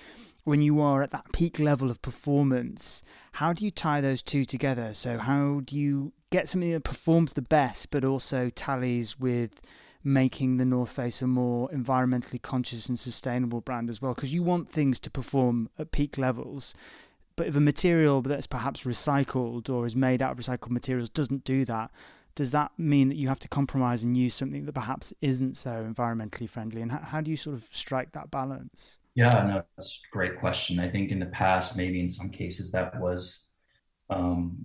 when 0.48 0.62
you 0.62 0.80
are 0.80 1.04
at 1.04 1.12
that 1.12 1.26
peak 1.34 1.60
level 1.60 1.92
of 1.92 2.02
performance. 2.02 3.04
How 3.34 3.52
do 3.52 3.66
you 3.66 3.72
tie 3.72 4.00
those 4.00 4.22
two 4.22 4.46
together? 4.46 4.94
So 4.94 5.18
how 5.18 5.62
do 5.66 5.78
you 5.78 6.14
get 6.30 6.48
something 6.48 6.72
that 6.72 6.86
performs 6.86 7.34
the 7.34 7.42
best, 7.42 7.92
but 7.92 8.06
also 8.06 8.50
tallies 8.50 9.20
with 9.20 9.62
making 10.06 10.56
the 10.56 10.64
North 10.64 10.92
Face 10.92 11.22
a 11.22 11.28
more 11.28 11.68
environmentally 11.70 12.42
conscious 12.42 12.88
and 12.88 12.98
sustainable 12.98 13.60
brand 13.60 13.90
as 13.90 14.02
well? 14.02 14.14
Because 14.14 14.34
you 14.34 14.42
want 14.42 14.70
things 14.70 15.02
to 15.02 15.12
perform 15.12 15.70
at 15.78 15.92
peak 15.92 16.18
levels 16.18 16.74
but 17.36 17.46
if 17.46 17.56
a 17.56 17.60
material 17.60 18.24
that's 18.24 18.48
perhaps 18.48 18.84
recycled 18.84 19.70
or 19.70 19.86
is 19.86 19.96
made 19.96 20.24
out 20.24 20.32
of 20.32 20.40
recycled 20.40 20.72
materials 20.72 21.08
doesn't 21.08 21.44
do 21.44 21.66
that, 21.66 21.92
does 22.34 22.52
that 22.52 22.72
mean 22.78 23.10
that 23.10 23.16
you 23.16 23.28
have 23.28 23.38
to 23.40 23.48
compromise 23.48 24.04
and 24.04 24.18
use 24.18 24.34
something 24.34 24.66
that 24.66 24.74
perhaps 24.74 25.14
isn't 25.22 25.56
so 25.56 25.88
environmentally 25.88 26.50
friendly? 26.50 26.82
And 26.82 26.92
how, 26.92 27.00
how 27.00 27.22
do 27.22 27.30
you 27.30 27.38
sort 27.38 27.56
of 27.56 27.68
strike 27.70 28.14
that 28.14 28.32
balance? 28.32 28.98
Yeah, 29.18 29.44
no, 29.48 29.64
that's 29.76 30.00
a 30.08 30.16
great 30.16 30.40
question. 30.40 30.80
I 30.80 30.88
think 30.88 31.10
in 31.10 31.18
the 31.18 31.26
past, 31.26 31.76
maybe 31.76 32.00
in 32.00 32.08
some 32.10 32.30
cases 32.30 32.70
that 32.72 33.00
was, 33.00 33.48
um, 34.12 34.64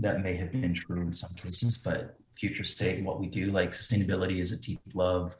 that 0.00 0.22
may 0.22 0.36
have 0.36 0.52
been 0.52 0.74
true 0.74 1.02
in 1.02 1.12
some 1.12 1.34
cases, 1.34 1.76
but 1.76 2.16
future 2.38 2.62
state 2.62 2.98
and 2.98 3.04
what 3.04 3.18
we 3.18 3.26
do, 3.26 3.46
like 3.50 3.72
sustainability 3.72 4.40
is 4.40 4.52
a 4.52 4.56
deep 4.56 4.78
love 4.94 5.36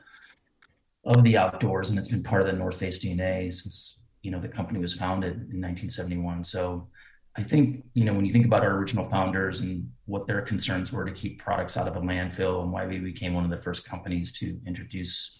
of 1.04 1.22
the 1.22 1.38
outdoors, 1.38 1.90
and 1.90 1.98
it's 1.98 2.08
been 2.08 2.24
part 2.24 2.40
of 2.40 2.48
the 2.48 2.52
North 2.52 2.76
Face 2.76 2.98
DNA 2.98 3.54
since 3.54 4.00
you 4.24 4.32
know 4.32 4.40
the 4.40 4.48
company 4.48 4.80
was 4.80 4.94
founded 4.94 5.34
in 5.34 5.60
1971 5.60 6.42
so 6.42 6.88
i 7.36 7.42
think 7.42 7.84
you 7.92 8.04
know 8.04 8.14
when 8.14 8.24
you 8.24 8.32
think 8.32 8.46
about 8.46 8.64
our 8.64 8.74
original 8.78 9.08
founders 9.10 9.60
and 9.60 9.86
what 10.06 10.26
their 10.26 10.40
concerns 10.40 10.90
were 10.90 11.04
to 11.04 11.12
keep 11.12 11.38
products 11.38 11.76
out 11.76 11.86
of 11.86 11.96
a 11.96 12.00
landfill 12.00 12.62
and 12.62 12.72
why 12.72 12.86
we 12.86 12.98
became 12.98 13.34
one 13.34 13.44
of 13.44 13.50
the 13.50 13.60
first 13.60 13.84
companies 13.84 14.32
to 14.32 14.58
introduce 14.66 15.38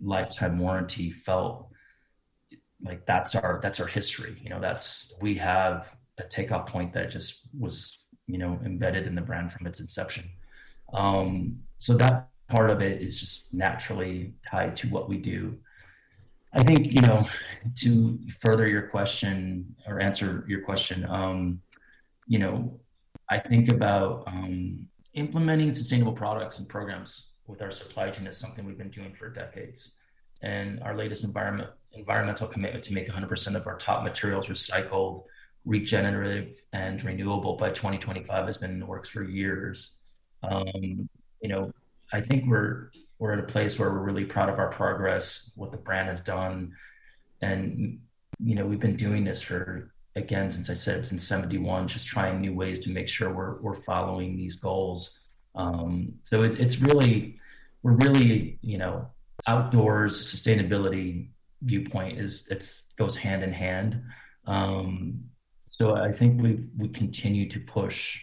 lifetime 0.00 0.58
warranty 0.58 1.10
felt 1.10 1.69
like 2.84 3.04
that's 3.06 3.34
our 3.34 3.60
that's 3.62 3.80
our 3.80 3.86
history 3.86 4.36
you 4.42 4.50
know 4.50 4.60
that's 4.60 5.12
we 5.20 5.34
have 5.34 5.96
a 6.18 6.24
takeoff 6.24 6.66
point 6.66 6.92
that 6.92 7.10
just 7.10 7.40
was 7.58 7.98
you 8.26 8.38
know 8.38 8.58
embedded 8.64 9.06
in 9.06 9.14
the 9.14 9.20
brand 9.20 9.52
from 9.52 9.66
its 9.66 9.80
inception 9.80 10.24
um, 10.92 11.56
so 11.78 11.96
that 11.96 12.28
part 12.48 12.70
of 12.70 12.80
it 12.80 13.00
is 13.00 13.20
just 13.20 13.52
naturally 13.54 14.34
tied 14.50 14.74
to 14.74 14.88
what 14.88 15.08
we 15.08 15.16
do 15.18 15.56
I 16.52 16.64
think 16.64 16.92
you 16.92 17.00
know 17.02 17.28
to 17.76 18.18
further 18.40 18.66
your 18.66 18.82
question 18.82 19.74
or 19.86 20.00
answer 20.00 20.44
your 20.48 20.62
question. 20.62 21.06
Um, 21.08 21.60
you 22.26 22.38
know, 22.38 22.80
I 23.28 23.38
think 23.38 23.70
about 23.70 24.24
um, 24.26 24.88
implementing 25.14 25.72
sustainable 25.74 26.12
products 26.12 26.58
and 26.58 26.68
programs 26.68 27.28
with 27.46 27.62
our 27.62 27.70
supply 27.70 28.10
chain 28.10 28.26
is 28.26 28.36
something 28.36 28.64
we've 28.64 28.78
been 28.78 28.90
doing 28.90 29.14
for 29.14 29.28
decades. 29.28 29.92
And 30.42 30.80
our 30.82 30.96
latest 30.96 31.22
environment 31.22 31.70
environmental 31.92 32.46
commitment 32.46 32.84
to 32.84 32.92
make 32.92 33.08
100% 33.08 33.56
of 33.56 33.66
our 33.66 33.76
top 33.76 34.04
materials 34.04 34.48
recycled, 34.48 35.24
regenerative, 35.64 36.62
and 36.72 37.02
renewable 37.04 37.56
by 37.56 37.70
2025 37.70 38.46
has 38.46 38.58
been 38.58 38.70
in 38.70 38.80
the 38.80 38.86
works 38.86 39.08
for 39.08 39.22
years. 39.22 39.92
Um, 40.42 41.08
you 41.40 41.48
know, 41.48 41.72
I 42.12 42.20
think 42.20 42.44
we're 42.46 42.90
we're 43.18 43.34
at 43.34 43.38
a 43.38 43.46
place 43.46 43.78
where 43.78 43.90
we're 43.90 44.02
really 44.02 44.24
proud 44.24 44.48
of 44.48 44.58
our 44.58 44.70
progress, 44.70 45.50
what 45.54 45.70
the 45.70 45.76
brand 45.76 46.08
has 46.08 46.20
done, 46.20 46.74
and 47.42 48.00
you 48.38 48.54
know 48.54 48.64
we've 48.64 48.80
been 48.80 48.96
doing 48.96 49.24
this 49.24 49.42
for 49.42 49.92
again 50.16 50.50
since 50.50 50.70
I 50.70 50.74
said 50.74 51.06
since 51.06 51.22
'71, 51.26 51.88
just 51.88 52.06
trying 52.06 52.40
new 52.40 52.54
ways 52.54 52.80
to 52.80 52.90
make 52.90 53.08
sure 53.08 53.32
we're 53.32 53.60
we're 53.60 53.82
following 53.82 54.36
these 54.36 54.56
goals. 54.56 55.18
Um, 55.54 56.14
so 56.24 56.42
it, 56.42 56.58
it's 56.58 56.80
really 56.80 57.36
we're 57.82 57.96
really 57.96 58.58
you 58.62 58.78
know 58.78 59.08
outdoors 59.46 60.20
sustainability 60.20 61.28
viewpoint 61.62 62.18
is 62.18 62.46
it's 62.50 62.84
goes 62.98 63.16
hand 63.16 63.42
in 63.42 63.52
hand. 63.52 64.02
Um, 64.46 65.24
so 65.66 65.96
I 65.96 66.12
think 66.12 66.40
we 66.42 66.68
we 66.76 66.88
continue 66.88 67.48
to 67.48 67.60
push 67.60 68.18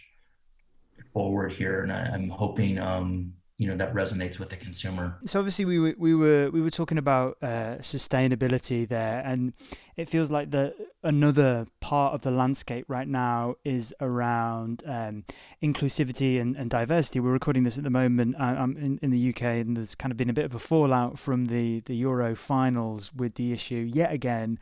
forward 1.12 1.52
here, 1.52 1.82
and 1.82 1.92
I, 1.92 2.14
am 2.14 2.28
hoping 2.28 2.78
um, 2.78 3.32
you 3.58 3.66
know 3.66 3.76
that 3.76 3.92
resonates 3.92 4.38
with 4.38 4.50
the 4.50 4.56
consumer. 4.56 5.18
So 5.26 5.40
obviously 5.40 5.64
we 5.64 5.80
were 5.80 5.94
we 5.98 6.14
were 6.14 6.48
we 6.50 6.60
were 6.60 6.70
talking 6.70 6.96
about 6.96 7.36
uh, 7.42 7.78
sustainability 7.80 8.86
there, 8.86 9.20
and 9.24 9.52
it 9.96 10.08
feels 10.08 10.30
like 10.30 10.52
the 10.52 10.74
another 11.02 11.66
part 11.80 12.14
of 12.14 12.22
the 12.22 12.30
landscape 12.30 12.84
right 12.88 13.08
now 13.08 13.56
is 13.64 13.92
around 14.00 14.84
um, 14.86 15.24
inclusivity 15.60 16.40
and, 16.40 16.56
and 16.56 16.70
diversity. 16.70 17.18
We're 17.18 17.32
recording 17.32 17.64
this 17.64 17.76
at 17.76 17.84
the 17.84 17.90
moment. 17.90 18.36
Uh, 18.36 18.54
I'm 18.58 18.76
in, 18.76 18.98
in 19.02 19.10
the 19.10 19.28
UK, 19.30 19.42
and 19.42 19.76
there's 19.76 19.96
kind 19.96 20.12
of 20.12 20.16
been 20.16 20.30
a 20.30 20.34
bit 20.34 20.44
of 20.44 20.54
a 20.54 20.60
fallout 20.60 21.18
from 21.18 21.46
the 21.46 21.80
the 21.80 21.96
Euro 21.96 22.36
finals 22.36 23.12
with 23.12 23.34
the 23.34 23.52
issue 23.52 23.90
yet 23.92 24.12
again 24.12 24.60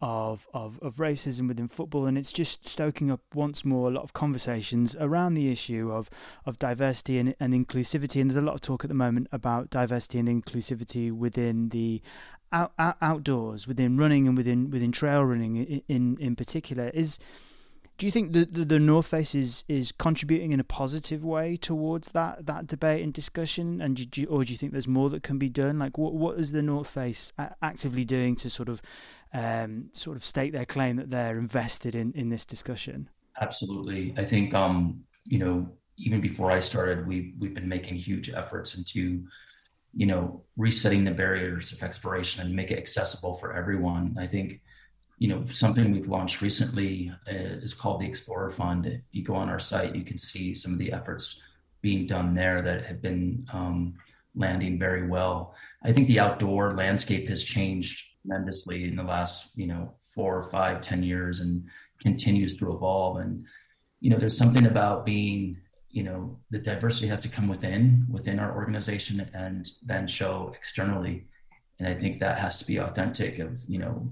of, 0.00 0.46
of, 0.54 0.78
of 0.80 0.96
racism 0.96 1.48
within 1.48 1.68
football, 1.68 2.06
and 2.06 2.16
it's 2.16 2.32
just 2.32 2.68
stoking 2.68 3.10
up 3.10 3.20
once 3.34 3.64
more 3.64 3.88
a 3.88 3.92
lot 3.92 4.04
of 4.04 4.12
conversations 4.12 4.96
around 5.00 5.34
the 5.34 5.50
issue 5.50 5.90
of, 5.92 6.08
of 6.46 6.58
diversity 6.58 7.18
and, 7.18 7.34
and 7.40 7.52
inclusivity. 7.52 8.20
And 8.20 8.30
there's 8.30 8.36
a 8.36 8.42
lot 8.42 8.54
of 8.54 8.60
talk 8.60 8.84
at 8.84 8.88
the 8.88 8.94
moment 8.94 9.28
about 9.32 9.70
diversity 9.70 10.18
and 10.18 10.28
inclusivity 10.28 11.10
within 11.10 11.70
the 11.70 12.00
out, 12.52 12.72
out, 12.78 12.96
outdoors, 13.00 13.66
within 13.66 13.96
running 13.96 14.26
and 14.26 14.36
within 14.36 14.70
within 14.70 14.92
trail 14.92 15.22
running 15.22 15.56
in 15.56 15.82
in, 15.88 16.16
in 16.18 16.36
particular. 16.36 16.90
Is 16.94 17.18
do 17.98 18.06
you 18.06 18.12
think 18.12 18.32
the, 18.32 18.44
the, 18.44 18.64
the 18.64 18.78
North 18.78 19.08
Face 19.08 19.34
is, 19.34 19.64
is 19.66 19.90
contributing 19.90 20.52
in 20.52 20.60
a 20.60 20.64
positive 20.64 21.24
way 21.24 21.56
towards 21.56 22.12
that, 22.12 22.46
that 22.46 22.68
debate 22.68 23.02
and 23.02 23.12
discussion, 23.12 23.80
and 23.80 24.08
do 24.10 24.20
you, 24.20 24.28
or 24.28 24.44
do 24.44 24.52
you 24.52 24.56
think 24.56 24.70
there's 24.70 24.86
more 24.86 25.10
that 25.10 25.24
can 25.24 25.36
be 25.36 25.48
done? 25.48 25.80
Like, 25.80 25.98
what 25.98 26.14
what 26.14 26.38
is 26.38 26.52
the 26.52 26.62
North 26.62 26.88
Face 26.88 27.32
actively 27.60 28.04
doing 28.04 28.36
to 28.36 28.48
sort 28.48 28.68
of 28.68 28.80
um, 29.34 29.90
sort 29.94 30.16
of 30.16 30.24
stake 30.24 30.52
their 30.52 30.64
claim 30.64 30.96
that 30.96 31.10
they're 31.10 31.38
invested 31.38 31.96
in 31.96 32.12
in 32.12 32.28
this 32.28 32.46
discussion? 32.46 33.10
Absolutely, 33.40 34.14
I 34.16 34.24
think 34.24 34.54
um, 34.54 35.02
you 35.24 35.38
know 35.38 35.68
even 35.96 36.20
before 36.20 36.52
I 36.52 36.60
started, 36.60 37.06
we 37.06 37.34
we've 37.40 37.54
been 37.54 37.68
making 37.68 37.96
huge 37.96 38.30
efforts 38.30 38.76
into 38.76 39.24
you 39.92 40.06
know 40.06 40.44
resetting 40.56 41.02
the 41.02 41.10
barriers 41.10 41.72
of 41.72 41.82
exploration 41.82 42.46
and 42.46 42.54
make 42.54 42.70
it 42.70 42.78
accessible 42.78 43.34
for 43.34 43.54
everyone. 43.54 44.14
I 44.16 44.28
think 44.28 44.60
you 45.18 45.28
know, 45.28 45.44
something 45.50 45.90
we've 45.90 46.08
launched 46.08 46.40
recently 46.40 47.12
uh, 47.28 47.58
is 47.62 47.74
called 47.74 48.00
the 48.00 48.06
Explorer 48.06 48.50
Fund. 48.50 48.86
If 48.86 49.00
you 49.10 49.24
go 49.24 49.34
on 49.34 49.48
our 49.48 49.58
site, 49.58 49.96
you 49.96 50.04
can 50.04 50.18
see 50.18 50.54
some 50.54 50.72
of 50.72 50.78
the 50.78 50.92
efforts 50.92 51.40
being 51.82 52.06
done 52.06 52.34
there 52.34 52.62
that 52.62 52.84
have 52.84 53.02
been 53.02 53.46
um, 53.52 53.94
landing 54.34 54.78
very 54.78 55.06
well. 55.06 55.54
I 55.82 55.92
think 55.92 56.06
the 56.06 56.20
outdoor 56.20 56.72
landscape 56.72 57.28
has 57.28 57.42
changed 57.42 58.04
tremendously 58.22 58.84
in 58.84 58.96
the 58.96 59.02
last, 59.02 59.48
you 59.56 59.66
know, 59.66 59.92
four 60.14 60.36
or 60.36 60.50
five, 60.50 60.80
ten 60.80 61.02
years 61.02 61.40
and 61.40 61.64
continues 62.00 62.58
to 62.58 62.72
evolve. 62.72 63.18
And, 63.18 63.44
you 64.00 64.10
know, 64.10 64.18
there's 64.18 64.36
something 64.36 64.66
about 64.66 65.04
being, 65.04 65.56
you 65.90 66.04
know, 66.04 66.38
the 66.50 66.58
diversity 66.58 67.08
has 67.08 67.20
to 67.20 67.28
come 67.28 67.48
within, 67.48 68.06
within 68.10 68.38
our 68.38 68.54
organization 68.54 69.28
and 69.34 69.68
then 69.84 70.06
show 70.06 70.52
externally. 70.54 71.26
And 71.78 71.88
I 71.88 71.94
think 71.94 72.20
that 72.20 72.38
has 72.38 72.58
to 72.58 72.66
be 72.66 72.78
authentic 72.78 73.38
of, 73.38 73.50
you 73.66 73.78
know, 73.78 74.08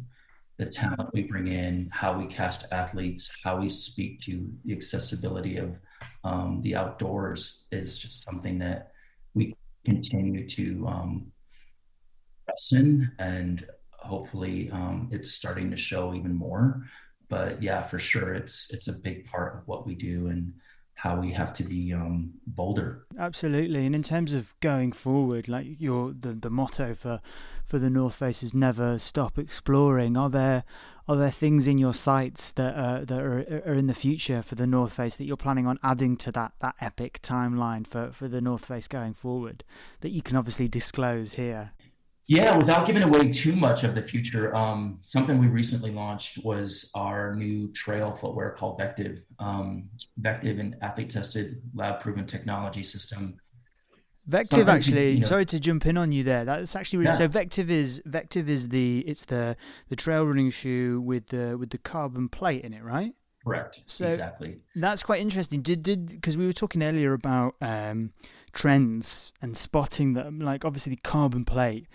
the 0.58 0.66
talent 0.66 1.10
we 1.12 1.22
bring 1.22 1.48
in, 1.48 1.88
how 1.92 2.18
we 2.18 2.26
cast 2.26 2.64
athletes, 2.72 3.30
how 3.44 3.60
we 3.60 3.68
speak 3.68 4.20
to 4.22 4.48
the 4.64 4.72
accessibility 4.72 5.58
of 5.58 5.76
um, 6.24 6.60
the 6.62 6.74
outdoors 6.74 7.66
is 7.70 7.98
just 7.98 8.24
something 8.24 8.58
that 8.58 8.92
we 9.34 9.54
continue 9.84 10.48
to 10.48 10.86
um, 10.86 11.32
lessen 12.48 13.12
and 13.18 13.66
hopefully 13.92 14.70
um, 14.72 15.08
it's 15.12 15.32
starting 15.32 15.70
to 15.70 15.76
show 15.76 16.14
even 16.14 16.34
more. 16.34 16.86
But 17.28 17.62
yeah, 17.62 17.82
for 17.82 17.98
sure, 17.98 18.34
it's 18.34 18.70
it's 18.70 18.88
a 18.88 18.92
big 18.92 19.26
part 19.26 19.56
of 19.56 19.66
what 19.66 19.84
we 19.84 19.96
do, 19.96 20.28
and 20.28 20.52
how 20.96 21.14
we 21.14 21.30
have 21.30 21.52
to 21.52 21.62
be 21.62 21.92
um, 21.92 22.32
bolder. 22.46 23.06
Absolutely, 23.18 23.84
and 23.84 23.94
in 23.94 24.02
terms 24.02 24.32
of 24.32 24.58
going 24.60 24.92
forward, 24.92 25.46
like 25.46 25.66
your 25.78 26.12
the, 26.12 26.32
the 26.32 26.48
motto 26.48 26.94
for 26.94 27.20
for 27.64 27.78
the 27.78 27.90
North 27.90 28.14
Face 28.16 28.42
is 28.42 28.54
never 28.54 28.98
stop 28.98 29.38
exploring. 29.38 30.16
Are 30.16 30.30
there 30.30 30.64
are 31.06 31.16
there 31.16 31.30
things 31.30 31.68
in 31.68 31.76
your 31.76 31.92
sights 31.92 32.50
that 32.52 32.74
uh, 32.74 33.04
that 33.04 33.22
are, 33.22 33.62
are 33.66 33.74
in 33.74 33.88
the 33.88 33.94
future 33.94 34.40
for 34.40 34.54
the 34.54 34.66
North 34.66 34.94
Face 34.94 35.18
that 35.18 35.26
you're 35.26 35.36
planning 35.36 35.66
on 35.66 35.78
adding 35.82 36.16
to 36.16 36.32
that 36.32 36.52
that 36.60 36.74
epic 36.80 37.20
timeline 37.20 37.86
for 37.86 38.10
for 38.10 38.26
the 38.26 38.40
North 38.40 38.64
Face 38.64 38.88
going 38.88 39.12
forward 39.12 39.64
that 40.00 40.12
you 40.12 40.22
can 40.22 40.34
obviously 40.34 40.66
disclose 40.66 41.34
here? 41.34 41.72
Yeah, 42.28 42.56
without 42.56 42.86
giving 42.86 43.04
away 43.04 43.30
too 43.30 43.54
much 43.54 43.84
of 43.84 43.94
the 43.94 44.02
future, 44.02 44.54
um, 44.54 44.98
something 45.02 45.38
we 45.38 45.46
recently 45.46 45.92
launched 45.92 46.44
was 46.44 46.90
our 46.94 47.36
new 47.36 47.70
trail 47.72 48.12
footwear 48.12 48.50
called 48.50 48.80
Vectiv. 48.80 49.22
Um, 49.38 49.88
Vectiv, 50.20 50.58
an 50.58 50.76
athlete 50.82 51.10
tested, 51.10 51.62
lab 51.74 52.00
proven 52.00 52.26
technology 52.26 52.82
system. 52.82 53.38
Vectiv, 54.28 54.46
something 54.48 54.68
actually. 54.68 55.10
you 55.12 55.20
know, 55.20 55.26
sorry 55.26 55.44
to 55.44 55.60
jump 55.60 55.86
in 55.86 55.96
on 55.96 56.10
you 56.10 56.24
there. 56.24 56.44
That's 56.44 56.74
actually 56.74 56.98
really, 56.98 57.10
yeah. 57.10 57.12
so. 57.12 57.28
Vectiv 57.28 57.68
is 57.68 58.02
Vectiv 58.08 58.48
is 58.48 58.70
the 58.70 59.04
it's 59.06 59.24
the 59.26 59.56
the 59.88 59.94
trail 59.94 60.26
running 60.26 60.50
shoe 60.50 61.00
with 61.00 61.28
the 61.28 61.56
with 61.56 61.70
the 61.70 61.78
carbon 61.78 62.28
plate 62.28 62.64
in 62.64 62.74
it, 62.74 62.82
right? 62.82 63.14
Correct. 63.44 63.82
So 63.86 64.08
exactly. 64.08 64.58
That's 64.74 65.04
quite 65.04 65.20
interesting. 65.20 65.62
Did 65.62 65.84
did 65.84 66.06
because 66.06 66.36
we 66.36 66.44
were 66.44 66.52
talking 66.52 66.82
earlier 66.82 67.12
about 67.12 67.54
um, 67.60 68.14
trends 68.52 69.32
and 69.40 69.56
spotting 69.56 70.14
them. 70.14 70.40
Like 70.40 70.64
obviously 70.64 70.90
the 70.90 71.00
carbon 71.02 71.44
plate 71.44 71.86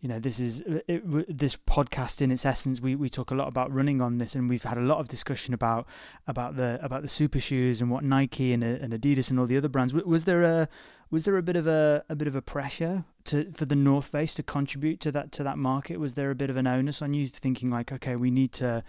you 0.00 0.08
know 0.08 0.18
this 0.18 0.38
is 0.38 0.62
uh, 0.62 0.80
it, 0.86 1.38
this 1.38 1.56
podcast 1.56 2.20
in 2.20 2.30
its 2.30 2.44
essence 2.44 2.80
we, 2.80 2.94
we 2.94 3.08
talk 3.08 3.30
a 3.30 3.34
lot 3.34 3.48
about 3.48 3.72
running 3.72 4.00
on 4.00 4.18
this 4.18 4.34
and 4.34 4.48
we've 4.48 4.64
had 4.64 4.76
a 4.76 4.82
lot 4.82 4.98
of 4.98 5.08
discussion 5.08 5.54
about 5.54 5.86
about 6.26 6.56
the 6.56 6.78
about 6.82 7.02
the 7.02 7.08
super 7.08 7.40
shoes 7.40 7.80
and 7.80 7.90
what 7.90 8.04
Nike 8.04 8.52
and, 8.52 8.62
and 8.62 8.92
Adidas 8.92 9.30
and 9.30 9.38
all 9.38 9.46
the 9.46 9.56
other 9.56 9.68
brands. 9.68 9.94
Was 9.94 10.24
there 10.24 10.42
a 10.42 10.68
was 11.10 11.24
there 11.24 11.36
a 11.36 11.42
bit 11.42 11.56
of 11.56 11.66
a, 11.66 12.04
a 12.08 12.16
bit 12.16 12.28
of 12.28 12.34
a 12.34 12.42
pressure 12.42 13.04
to 13.24 13.50
for 13.52 13.64
the 13.64 13.76
North 13.76 14.06
Face 14.06 14.34
to 14.34 14.42
contribute 14.42 15.00
to 15.00 15.12
that 15.12 15.32
to 15.32 15.42
that 15.42 15.58
market 15.58 15.98
was 15.98 16.14
there 16.14 16.30
a 16.30 16.34
bit 16.34 16.50
of 16.50 16.56
an 16.56 16.66
onus 16.66 17.02
on 17.02 17.14
you 17.14 17.26
thinking 17.26 17.70
like 17.70 17.92
okay 17.92 18.16
we 18.16 18.30
need 18.30 18.52
to 18.54 18.82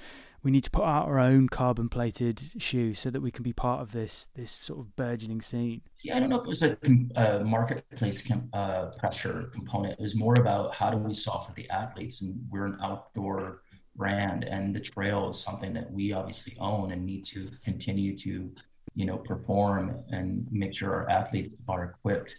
we 0.43 0.51
need 0.51 0.63
to 0.63 0.72
put 0.72 0.86
out 0.86 1.07
our 1.07 1.20
own 1.20 1.49
carbon 1.49 1.89
plated 1.89 2.41
shoe 2.57 2.93
so 2.93 3.09
that 3.09 3.22
we 3.22 3.32
can 3.32 3.43
be 3.43 3.53
part 3.53 3.82
of 3.82 3.91
this 3.91 4.30
this 4.36 4.51
sort 4.51 4.80
of 4.80 4.95
burgeoning 4.95 5.41
scene. 5.41 5.82
Yeah, 6.01 6.15
I 6.15 6.20
don't 6.20 6.30
know 6.30 6.38
if 6.38 6.45
it 6.45 6.47
was 6.47 6.63
a, 6.63 6.78
a 7.15 7.43
marketplace 7.43 8.22
com- 8.22 8.49
uh, 8.53 8.91
pressure 8.97 9.49
component. 9.53 9.93
It 9.93 9.99
was 9.99 10.15
more 10.15 10.36
about 10.39 10.74
how 10.74 10.89
do 10.89 10.97
we 10.97 11.13
solve 11.13 11.47
for 11.47 11.53
the 11.53 11.70
athletes, 11.70 12.22
and 12.22 12.39
we're 12.49 12.65
an 12.65 12.78
outdoor 12.82 13.63
brand, 13.95 14.43
and 14.45 14.76
the 14.76 14.80
trail 14.80 15.32
is 15.32 15.39
something 15.39 15.74
that 15.74 15.91
we 15.91 16.13
obviously 16.13 16.55
own 16.59 16.91
and 16.91 17.05
need 17.05 17.26
to 17.26 17.49
continue 17.63 18.15
to, 18.20 18.49
you 18.98 19.06
know, 19.06 19.18
perform 19.18 20.04
and 20.10 20.48
make 20.52 20.76
sure 20.76 20.93
our 20.93 21.10
athletes 21.10 21.54
are 21.70 21.84
equipped 21.86 22.36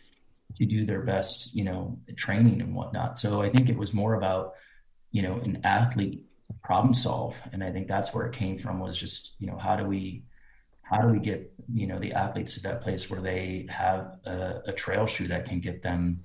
to 0.57 0.67
do 0.67 0.85
their 0.85 1.03
best, 1.03 1.55
you 1.55 1.63
know, 1.63 1.97
training 2.17 2.61
and 2.61 2.75
whatnot. 2.75 3.19
So 3.19 3.41
I 3.41 3.49
think 3.49 3.69
it 3.69 3.79
was 3.79 3.95
more 3.95 4.15
about, 4.15 4.55
you 5.13 5.23
know, 5.23 5.39
an 5.39 5.61
athlete 5.63 6.25
problem 6.63 6.95
solve 6.95 7.37
and 7.53 7.63
i 7.63 7.71
think 7.71 7.87
that's 7.87 8.13
where 8.15 8.27
it 8.27 8.33
came 8.33 8.59
from 8.59 8.81
was 8.81 8.97
just 8.97 9.33
you 9.39 9.47
know 9.47 9.57
how 9.57 9.77
do 9.77 9.85
we 9.85 10.23
how 10.83 10.99
do 11.01 11.09
we 11.09 11.19
get 11.19 11.53
you 11.73 11.87
know 11.87 11.99
the 11.99 12.13
athletes 12.13 12.55
to 12.55 12.61
that 12.61 12.81
place 12.81 13.11
where 13.11 13.21
they 13.21 13.67
have 13.69 14.19
a, 14.25 14.63
a 14.67 14.73
trail 14.73 15.07
shoe 15.07 15.29
that 15.29 15.45
can 15.45 15.61
get 15.61 15.83
them 15.83 16.21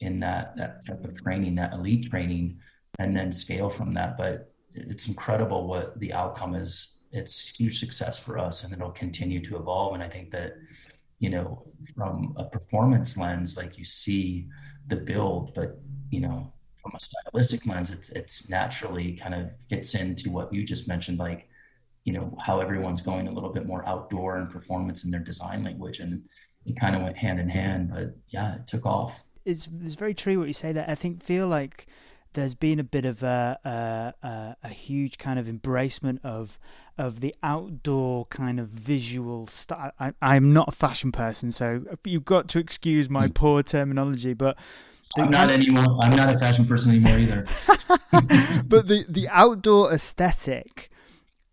in 0.00 0.18
that 0.20 0.56
that 0.56 0.84
type 0.86 1.04
of 1.04 1.14
training 1.22 1.54
that 1.54 1.72
elite 1.72 2.10
training 2.10 2.58
and 2.98 3.16
then 3.16 3.32
scale 3.32 3.70
from 3.70 3.92
that 3.94 4.16
but 4.16 4.52
it's 4.74 5.06
incredible 5.06 5.66
what 5.66 5.98
the 6.00 6.12
outcome 6.12 6.54
is 6.54 6.97
it's 7.12 7.48
huge 7.48 7.78
success 7.78 8.18
for 8.18 8.38
us 8.38 8.64
and 8.64 8.72
it'll 8.72 8.90
continue 8.90 9.44
to 9.44 9.56
evolve 9.56 9.94
and 9.94 10.02
i 10.02 10.08
think 10.08 10.30
that 10.30 10.54
you 11.18 11.30
know 11.30 11.64
from 11.94 12.34
a 12.36 12.44
performance 12.44 13.16
lens 13.16 13.56
like 13.56 13.78
you 13.78 13.84
see 13.84 14.46
the 14.88 14.96
build 14.96 15.54
but 15.54 15.80
you 16.10 16.20
know 16.20 16.52
from 16.88 16.96
a 16.96 17.00
stylistic 17.00 17.66
lens, 17.66 17.90
it's 17.90 18.08
it's 18.10 18.48
naturally 18.48 19.12
kind 19.12 19.34
of 19.34 19.50
fits 19.68 19.94
into 19.94 20.30
what 20.30 20.52
you 20.52 20.64
just 20.64 20.88
mentioned, 20.88 21.18
like 21.18 21.48
you 22.04 22.12
know 22.12 22.36
how 22.40 22.60
everyone's 22.60 23.00
going 23.00 23.28
a 23.28 23.32
little 23.32 23.52
bit 23.52 23.66
more 23.66 23.86
outdoor 23.86 24.36
and 24.38 24.50
performance 24.50 25.04
in 25.04 25.10
their 25.10 25.20
design 25.20 25.64
language, 25.64 26.00
and 26.00 26.22
it 26.66 26.78
kind 26.78 26.96
of 26.96 27.02
went 27.02 27.16
hand 27.16 27.40
in 27.40 27.48
hand. 27.48 27.90
But 27.92 28.16
yeah, 28.28 28.56
it 28.56 28.66
took 28.66 28.86
off. 28.86 29.22
It's 29.44 29.68
it's 29.82 29.94
very 29.94 30.14
true 30.14 30.38
what 30.38 30.48
you 30.48 30.54
say. 30.54 30.72
That 30.72 30.88
I 30.88 30.94
think 30.94 31.22
feel 31.22 31.48
like 31.48 31.86
there's 32.34 32.54
been 32.54 32.78
a 32.78 32.84
bit 32.84 33.04
of 33.04 33.22
a, 33.22 33.58
a, 34.22 34.56
a 34.62 34.68
huge 34.68 35.18
kind 35.18 35.38
of 35.38 35.46
embracement 35.46 36.20
of 36.22 36.58
of 36.98 37.20
the 37.20 37.34
outdoor 37.42 38.26
kind 38.26 38.58
of 38.60 38.68
visual 38.68 39.46
style. 39.46 39.92
I, 39.98 40.12
I'm 40.20 40.52
not 40.52 40.68
a 40.68 40.72
fashion 40.72 41.12
person, 41.12 41.52
so 41.52 41.84
you've 42.04 42.24
got 42.24 42.48
to 42.48 42.58
excuse 42.58 43.08
my 43.08 43.28
mm. 43.28 43.34
poor 43.34 43.62
terminology, 43.62 44.34
but 44.34 44.58
I'm 45.16 45.30
not 45.30 45.50
anymore. 45.50 45.98
I'm 46.02 46.16
not 46.16 46.34
a 46.34 46.38
fashion 46.38 46.66
person 46.66 46.90
anymore 46.90 47.18
either. 47.18 47.46
but 48.66 48.88
the 48.88 49.04
the 49.08 49.28
outdoor 49.30 49.92
aesthetic 49.92 50.90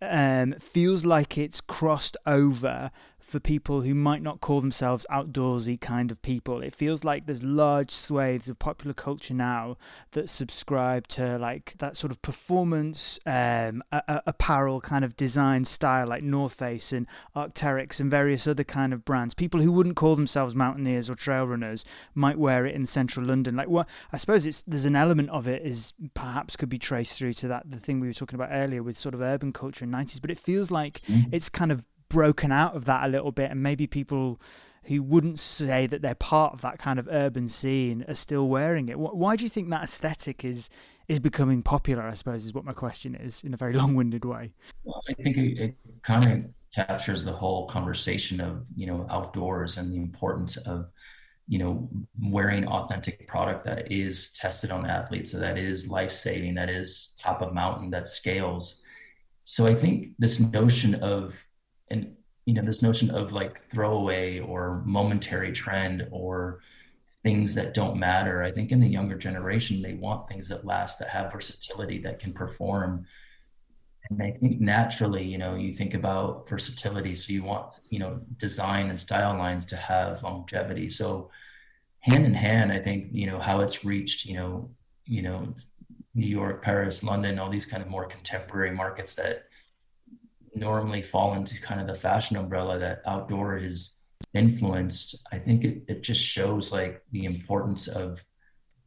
um, 0.01 0.53
feels 0.53 1.05
like 1.05 1.37
it's 1.37 1.61
crossed 1.61 2.17
over 2.25 2.91
for 3.25 3.39
people 3.39 3.81
who 3.81 3.95
might 3.95 4.21
not 4.21 4.39
call 4.39 4.61
themselves 4.61 5.05
outdoorsy 5.11 5.79
kind 5.79 6.11
of 6.11 6.21
people. 6.21 6.61
It 6.61 6.73
feels 6.73 7.03
like 7.03 7.25
there's 7.25 7.43
large 7.43 7.91
swathes 7.91 8.49
of 8.49 8.59
popular 8.59 8.93
culture 8.93 9.33
now 9.33 9.77
that 10.11 10.29
subscribe 10.29 11.07
to 11.09 11.37
like 11.37 11.73
that 11.79 11.97
sort 11.97 12.11
of 12.11 12.21
performance 12.21 13.19
um, 13.25 13.83
a- 13.91 14.03
a- 14.07 14.23
apparel 14.27 14.79
kind 14.79 15.03
of 15.03 15.17
design 15.17 15.65
style, 15.65 16.07
like 16.07 16.21
North 16.21 16.53
Face 16.53 16.93
and 16.93 17.07
Arc'teryx 17.35 17.99
and 17.99 18.11
various 18.11 18.47
other 18.47 18.63
kind 18.63 18.93
of 18.93 19.03
brands. 19.03 19.33
People 19.33 19.59
who 19.59 19.71
wouldn't 19.71 19.95
call 19.95 20.15
themselves 20.15 20.53
mountaineers 20.53 21.09
or 21.09 21.15
trail 21.15 21.47
runners 21.47 21.83
might 22.13 22.37
wear 22.37 22.65
it 22.65 22.75
in 22.75 22.85
central 22.85 23.25
London. 23.25 23.55
Like 23.55 23.69
what 23.69 23.89
I 24.13 24.17
suppose 24.17 24.45
it's 24.45 24.63
there's 24.63 24.85
an 24.85 24.95
element 24.95 25.31
of 25.31 25.47
it 25.47 25.63
is 25.63 25.93
perhaps 26.13 26.55
could 26.55 26.69
be 26.69 26.77
traced 26.77 27.17
through 27.17 27.33
to 27.33 27.47
that 27.47 27.69
the 27.69 27.79
thing 27.79 27.99
we 27.99 28.07
were 28.07 28.13
talking 28.13 28.35
about 28.35 28.49
earlier 28.51 28.83
with 28.83 28.97
sort 28.97 29.15
of 29.15 29.21
urban 29.21 29.51
culture 29.51 29.83
in 29.83 29.91
90s, 29.91 30.21
but 30.21 30.29
it 30.29 30.37
feels 30.37 30.69
like 30.69 31.01
mm. 31.07 31.25
it's 31.31 31.49
kind 31.49 31.71
of 31.71 31.87
broken 32.09 32.51
out 32.51 32.75
of 32.75 32.85
that 32.85 33.05
a 33.05 33.07
little 33.07 33.31
bit, 33.31 33.51
and 33.51 33.61
maybe 33.61 33.87
people 33.87 34.39
who 34.85 35.01
wouldn't 35.01 35.39
say 35.39 35.87
that 35.87 36.01
they're 36.01 36.15
part 36.15 36.53
of 36.53 36.61
that 36.61 36.77
kind 36.77 36.99
of 36.99 37.07
urban 37.09 37.47
scene 37.47 38.05
are 38.07 38.13
still 38.13 38.47
wearing 38.47 38.87
it. 38.87 38.99
Why 38.99 39.35
do 39.35 39.43
you 39.43 39.49
think 39.49 39.69
that 39.69 39.83
aesthetic 39.83 40.45
is 40.45 40.69
is 41.07 41.19
becoming 41.19 41.61
popular? 41.61 42.03
I 42.03 42.13
suppose 42.13 42.45
is 42.45 42.53
what 42.53 42.65
my 42.65 42.73
question 42.73 43.15
is 43.15 43.43
in 43.43 43.53
a 43.53 43.57
very 43.57 43.73
long-winded 43.81 44.25
way. 44.25 44.53
Well, 44.83 45.01
I 45.09 45.13
think 45.13 45.37
it, 45.37 45.59
it 45.59 45.75
kind 46.03 46.25
of 46.31 46.45
captures 46.73 47.23
the 47.23 47.31
whole 47.31 47.67
conversation 47.67 48.41
of 48.41 48.65
you 48.75 48.85
know 48.85 49.07
outdoors 49.09 49.77
and 49.77 49.91
the 49.91 49.97
importance 49.97 50.57
of 50.57 50.89
you 51.47 51.59
know 51.59 51.89
wearing 52.21 52.67
authentic 52.67 53.27
product 53.27 53.65
that 53.65 53.91
is 53.91 54.29
tested 54.29 54.71
on 54.71 54.85
athletes 54.85 55.31
that 55.31 55.57
is 55.57 55.87
life-saving 55.87 56.55
that 56.55 56.69
is 56.69 57.13
top 57.19 57.41
of 57.41 57.53
mountain 57.53 57.89
that 57.89 58.07
scales 58.07 58.81
so 59.43 59.67
i 59.67 59.73
think 59.73 60.09
this 60.17 60.39
notion 60.39 60.95
of 60.95 61.35
and 61.89 62.15
you 62.45 62.53
know 62.53 62.61
this 62.61 62.81
notion 62.81 63.09
of 63.09 63.31
like 63.31 63.67
throwaway 63.69 64.39
or 64.39 64.83
momentary 64.85 65.51
trend 65.51 66.07
or 66.11 66.61
things 67.23 67.55
that 67.55 67.73
don't 67.73 67.97
matter 67.97 68.43
i 68.43 68.51
think 68.51 68.71
in 68.71 68.79
the 68.79 68.87
younger 68.87 69.17
generation 69.17 69.81
they 69.81 69.95
want 69.95 70.27
things 70.27 70.47
that 70.47 70.65
last 70.65 70.99
that 70.99 71.09
have 71.09 71.31
versatility 71.31 71.99
that 71.99 72.19
can 72.19 72.33
perform. 72.33 73.05
And 74.09 74.21
i 74.21 74.31
think 74.39 74.61
naturally 74.61 75.23
you 75.23 75.39
know 75.39 75.55
you 75.55 75.73
think 75.73 75.95
about 75.95 76.47
versatility 76.47 77.15
so 77.15 77.33
you 77.33 77.43
want 77.43 77.73
you 77.89 77.99
know 77.99 78.21
design 78.37 78.89
and 78.89 78.99
style 78.99 79.35
lines 79.37 79.65
to 79.65 79.75
have 79.75 80.21
longevity. 80.21 80.89
So 80.89 81.31
hand 82.01 82.23
in 82.23 82.35
hand 82.35 82.71
i 82.71 82.77
think 82.77 83.07
you 83.11 83.25
know 83.25 83.39
how 83.39 83.61
it's 83.61 83.83
reached 83.83 84.25
you 84.25 84.35
know 84.35 84.69
you 85.05 85.23
know 85.23 85.55
New 86.15 86.27
York, 86.27 86.63
Paris, 86.63 87.03
London, 87.03 87.37
all 87.37 87.49
these 87.49 87.65
kind 87.65 87.83
of 87.83 87.89
more 87.89 88.05
contemporary 88.05 88.71
markets 88.71 89.15
that 89.15 89.47
normally 90.55 91.01
fall 91.01 91.33
into 91.33 91.59
kind 91.61 91.81
of 91.81 91.87
the 91.87 91.95
fashion 91.95 92.37
umbrella 92.37 92.79
that 92.79 93.01
outdoor 93.05 93.57
is 93.57 93.91
influenced, 94.33 95.15
I 95.31 95.37
think 95.39 95.63
it, 95.63 95.83
it 95.87 96.01
just 96.01 96.21
shows 96.21 96.71
like 96.71 97.01
the 97.11 97.25
importance 97.25 97.87
of 97.87 98.23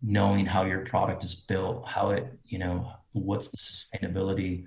knowing 0.02 0.46
how 0.46 0.64
your 0.64 0.84
product 0.86 1.24
is 1.24 1.34
built, 1.34 1.86
how 1.86 2.10
it, 2.10 2.32
you 2.44 2.58
know, 2.58 2.92
what's 3.12 3.48
the 3.48 3.56
sustainability 3.56 4.64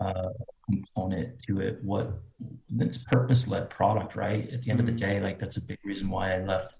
uh, 0.00 0.30
component 0.66 1.38
to 1.44 1.60
it, 1.60 1.82
what 1.82 2.20
it's 2.78 2.98
purpose 2.98 3.46
led 3.46 3.70
product, 3.70 4.16
right? 4.16 4.50
At 4.50 4.62
the 4.62 4.70
end 4.70 4.80
mm-hmm. 4.80 4.88
of 4.88 4.98
the 4.98 5.04
mm-hmm. 5.04 5.12
day, 5.12 5.20
like 5.20 5.38
that's 5.38 5.56
a 5.56 5.62
big 5.62 5.78
reason 5.84 6.10
why 6.10 6.34
I 6.34 6.44
left, 6.44 6.76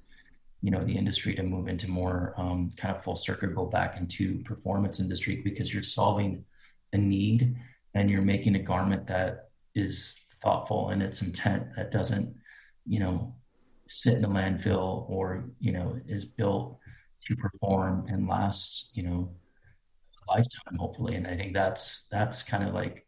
you 0.62 0.70
know, 0.70 0.84
the 0.84 0.96
industry 0.96 1.34
to 1.34 1.42
move 1.42 1.68
into 1.68 1.88
more 1.88 2.34
um, 2.36 2.70
kind 2.76 2.94
of 2.94 3.02
full 3.02 3.16
circuit, 3.16 3.54
go 3.54 3.66
back 3.66 3.96
into 3.98 4.42
performance 4.44 5.00
industry 5.00 5.40
because 5.44 5.72
you're 5.72 5.82
solving 5.82 6.44
a 6.92 6.98
need 6.98 7.56
and 7.94 8.10
you're 8.10 8.22
making 8.22 8.56
a 8.56 8.58
garment 8.58 9.06
that 9.06 9.50
is 9.74 10.16
thoughtful 10.42 10.90
in 10.90 11.02
its 11.02 11.22
intent 11.22 11.74
that 11.76 11.90
doesn't, 11.90 12.34
you 12.86 13.00
know, 13.00 13.34
sit 13.86 14.14
in 14.14 14.24
a 14.24 14.28
landfill 14.28 15.08
or, 15.08 15.44
you 15.60 15.72
know, 15.72 15.98
is 16.06 16.24
built 16.24 16.78
to 17.26 17.36
perform 17.36 18.06
and 18.08 18.28
last, 18.28 18.90
you 18.94 19.02
know, 19.02 19.30
a 20.26 20.32
lifetime, 20.32 20.76
hopefully. 20.78 21.16
And 21.16 21.26
I 21.26 21.36
think 21.36 21.54
that's 21.54 22.06
that's 22.10 22.42
kind 22.42 22.64
of 22.64 22.74
like 22.74 23.06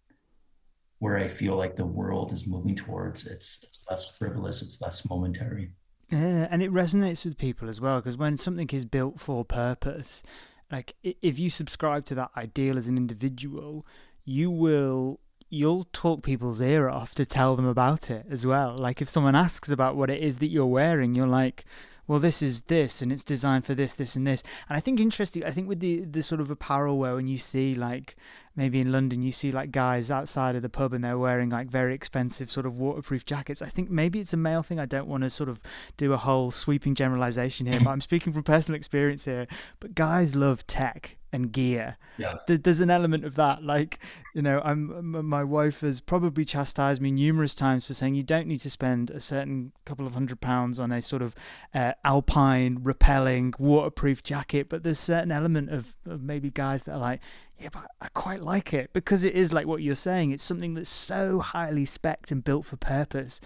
where 0.99 1.17
I 1.17 1.29
feel 1.29 1.57
like 1.57 1.77
the 1.77 1.87
world 1.87 2.33
is 2.33 2.47
moving 2.47 2.75
towards. 2.75 3.27
It's 3.27 3.59
it's 3.62 3.83
less 3.91 4.09
frivolous, 4.11 4.62
it's 4.62 4.81
less 4.81 5.09
momentary. 5.09 5.73
Yeah, 6.11 6.47
and 6.51 6.62
it 6.62 6.71
resonates 6.71 7.25
with 7.25 7.37
people 7.37 7.69
as 7.69 7.81
well 7.81 7.97
because 7.97 8.17
when 8.17 8.37
something 8.37 8.69
is 8.73 8.85
built 8.85 9.21
for 9.21 9.45
purpose, 9.45 10.23
like 10.71 10.95
if 11.03 11.39
you 11.39 11.51
subscribe 11.51 12.05
to 12.07 12.14
that 12.17 12.31
ideal 12.37 12.77
as 12.77 12.89
an 12.89 12.97
individual, 12.97 13.85
you 14.25 14.51
will 14.51 15.21
you'll 15.49 15.85
talk 15.93 16.23
people's 16.23 16.61
ear 16.61 16.89
off 16.89 17.15
to 17.15 17.25
tell 17.25 17.57
them 17.57 17.67
about 17.67 18.11
it 18.11 18.27
as 18.29 18.45
well. 18.47 18.77
Like 18.77 19.01
if 19.01 19.09
someone 19.09 19.35
asks 19.35 19.71
about 19.71 19.97
what 19.97 20.11
it 20.11 20.23
is 20.23 20.39
that 20.39 20.49
you're 20.49 20.67
wearing, 20.67 21.15
you're 21.15 21.27
like, 21.27 21.65
well, 22.07 22.19
this 22.21 22.41
is 22.41 22.63
this, 22.63 23.03
and 23.03 23.11
it's 23.13 23.25
designed 23.25 23.65
for 23.65 23.75
this, 23.75 23.95
this, 23.95 24.15
and 24.15 24.27
this. 24.27 24.43
And 24.69 24.77
I 24.77 24.81
think 24.81 25.01
interesting. 25.01 25.45
I 25.45 25.51
think 25.51 25.69
with 25.69 25.81
the 25.81 26.05
the 26.05 26.23
sort 26.23 26.41
of 26.41 26.51
apparel 26.51 26.99
where 26.99 27.17
when 27.17 27.27
you 27.27 27.37
see 27.37 27.75
like 27.75 28.17
maybe 28.57 28.81
in 28.81 28.91
London 28.91 29.23
you 29.23 29.31
see 29.31 29.53
like 29.53 29.71
guys 29.71 30.11
outside 30.11 30.57
of 30.57 30.63
the 30.63 30.69
pub 30.69 30.93
and 30.93 31.05
they're 31.05 31.19
wearing 31.19 31.51
like 31.51 31.69
very 31.69 31.95
expensive 31.95 32.51
sort 32.51 32.67
of 32.67 32.79
waterproof 32.79 33.25
jackets. 33.25 33.63
I 33.63 33.67
think 33.67 33.91
maybe 33.91 34.19
it's 34.19 34.33
a 34.33 34.39
male 34.39 34.63
thing. 34.63 34.81
I 34.81 34.87
don't 34.87 35.07
want 35.07 35.23
to 35.23 35.31
sort 35.31 35.49
of 35.49 35.61
do 35.97 36.13
a 36.13 36.17
whole 36.17 36.51
sweeping 36.51 36.95
generalization 36.95 37.67
here, 37.67 37.81
but 37.81 37.91
I'm 37.91 38.01
speaking 38.01 38.33
from 38.33 38.43
personal 38.43 38.77
experience 38.77 39.25
here. 39.27 39.47
But 39.81 39.95
guys 39.95 40.35
love 40.35 40.67
tech 40.67 41.17
and 41.33 41.53
gear. 41.53 41.99
Yeah. 42.19 42.37
There's 42.47 42.81
an 42.81 42.91
element 42.91 43.25
of 43.25 43.35
that. 43.35 43.63
Like, 43.63 43.99
you 44.35 44.43
know, 44.43 44.61
I'm 44.65 45.27
my 45.29 45.45
wife 45.45 45.81
has 45.81 46.01
probably 46.01 46.45
chastised 46.45 47.03
me 47.03 47.11
numerous 47.11 47.55
times 47.55 47.87
for 47.87 47.95
saying 47.95 48.15
you 48.15 48.23
don't 48.23 48.47
need 48.47 48.61
to 48.61 48.71
spend 48.71 49.11
a 49.11 49.21
certain 49.21 49.73
couple 49.85 50.07
of 50.07 50.15
hundred 50.15 50.41
pounds 50.41 50.81
on 50.81 50.91
a 50.93 51.03
sort 51.03 51.23
of 51.23 51.35
uh, 51.75 51.93
alpine 52.05 52.79
repelling 52.83 53.55
waterproof 53.59 54.23
jacket, 54.23 54.69
but 54.69 54.83
there's 54.83 54.99
certain 54.99 55.31
element 55.31 55.71
of, 55.71 55.95
of 56.07 56.23
maybe 56.23 56.51
guys 56.51 56.85
that 56.85 56.93
are 56.93 56.99
like, 56.99 57.21
yeah, 57.59 57.69
but 57.73 57.91
I 58.01 58.09
quite 58.09 58.43
like 58.43 58.75
it 58.75 58.93
because 58.93 59.25
it 59.25 59.35
is 59.35 59.53
like 59.53 59.67
what 59.67 59.83
you're 59.83 59.95
saying. 59.95 60.31
It's 60.31 60.43
something 60.43 60.75
that's 60.75 60.91
so 60.91 61.41
highly 61.41 61.85
specced 61.85 62.31
and 62.31 62.45
built 62.45 62.67
for 62.67 62.77
purpose. 62.77 63.41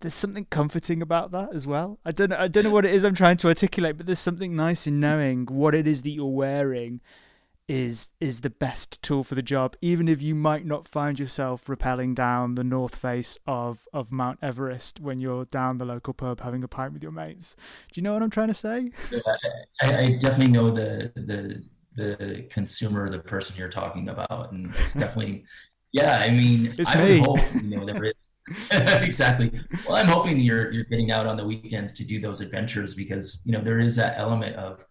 There's 0.00 0.14
something 0.14 0.46
comforting 0.46 1.00
about 1.00 1.30
that 1.30 1.54
as 1.54 1.66
well. 1.66 1.98
I 2.04 2.12
don't 2.12 2.30
know. 2.30 2.36
I 2.38 2.48
don't 2.48 2.64
know 2.64 2.70
what 2.70 2.84
it 2.84 2.94
is 2.94 3.04
I'm 3.04 3.14
trying 3.14 3.38
to 3.38 3.48
articulate, 3.48 3.96
but 3.96 4.06
there's 4.06 4.18
something 4.18 4.54
nice 4.54 4.86
in 4.86 5.00
knowing 5.00 5.46
what 5.46 5.74
it 5.74 5.86
is 5.86 6.02
that 6.02 6.10
you're 6.10 6.26
wearing 6.26 7.00
is 7.68 8.12
is 8.20 8.42
the 8.42 8.50
best 8.50 9.00
tool 9.02 9.24
for 9.24 9.34
the 9.34 9.42
job, 9.42 9.74
even 9.80 10.08
if 10.08 10.22
you 10.22 10.34
might 10.34 10.64
not 10.64 10.86
find 10.86 11.18
yourself 11.18 11.66
rappelling 11.66 12.14
down 12.14 12.54
the 12.54 12.62
north 12.62 12.94
face 12.94 13.38
of, 13.46 13.88
of 13.92 14.12
Mount 14.12 14.38
Everest 14.40 15.00
when 15.00 15.18
you're 15.18 15.44
down 15.46 15.78
the 15.78 15.84
local 15.84 16.14
pub 16.14 16.40
having 16.40 16.62
a 16.62 16.68
pint 16.68 16.92
with 16.92 17.02
your 17.02 17.12
mates. 17.12 17.56
Do 17.92 18.00
you 18.00 18.02
know 18.02 18.12
what 18.12 18.22
I'm 18.22 18.30
trying 18.30 18.48
to 18.48 18.54
say? 18.54 18.90
I, 19.82 19.96
I 19.98 20.04
definitely 20.20 20.52
know 20.52 20.70
the 20.70 21.12
the 21.16 21.64
the 21.96 22.46
consumer, 22.50 23.10
the 23.10 23.18
person 23.18 23.56
you're 23.56 23.68
talking 23.68 24.08
about, 24.08 24.52
and 24.52 24.66
it's 24.66 24.92
definitely, 24.92 25.44
yeah. 25.92 26.16
I 26.20 26.30
mean, 26.30 26.74
it's 26.78 26.94
I 26.94 27.04
me. 27.04 27.18
Hope, 27.18 27.38
you 27.62 27.76
know, 27.76 27.86
there 27.86 28.04
is 28.04 28.14
exactly. 28.70 29.50
Well, 29.88 29.96
I'm 29.96 30.08
hoping 30.08 30.38
you're 30.38 30.70
you're 30.70 30.84
getting 30.84 31.10
out 31.10 31.26
on 31.26 31.36
the 31.36 31.44
weekends 31.44 31.92
to 31.94 32.04
do 32.04 32.20
those 32.20 32.40
adventures 32.40 32.94
because 32.94 33.40
you 33.44 33.52
know 33.52 33.60
there 33.60 33.80
is 33.80 33.96
that 33.96 34.18
element 34.18 34.54
of 34.56 34.84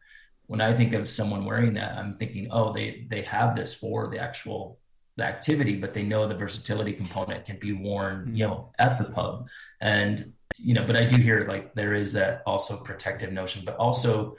when 0.48 0.62
I 0.62 0.76
think 0.76 0.94
of 0.94 1.10
someone 1.10 1.46
wearing 1.46 1.74
that, 1.76 1.98
I'm 1.98 2.18
thinking, 2.18 2.50
oh, 2.52 2.74
they 2.74 3.08
they 3.10 3.22
have 3.24 3.56
this 3.56 3.74
for 3.74 4.10
the 4.10 4.20
actual 4.20 4.80
the 5.18 5.24
activity, 5.24 5.78
but 5.78 5.94
they 5.94 6.04
know 6.04 6.28
the 6.28 6.36
versatility 6.36 6.92
component 6.92 7.46
can 7.46 7.58
be 7.58 7.72
worn, 7.72 8.26
mm-hmm. 8.26 8.36
you 8.36 8.48
know, 8.48 8.72
at 8.80 8.98
the 8.98 9.06
pub, 9.06 9.48
and 9.80 10.34
you 10.58 10.74
know. 10.74 10.86
But 10.86 11.00
I 11.00 11.06
do 11.06 11.22
hear 11.22 11.48
like 11.48 11.74
there 11.76 11.94
is 11.94 12.12
that 12.14 12.44
also 12.46 12.78
protective 12.78 13.32
notion, 13.32 13.64
but 13.66 13.78
also 13.78 14.36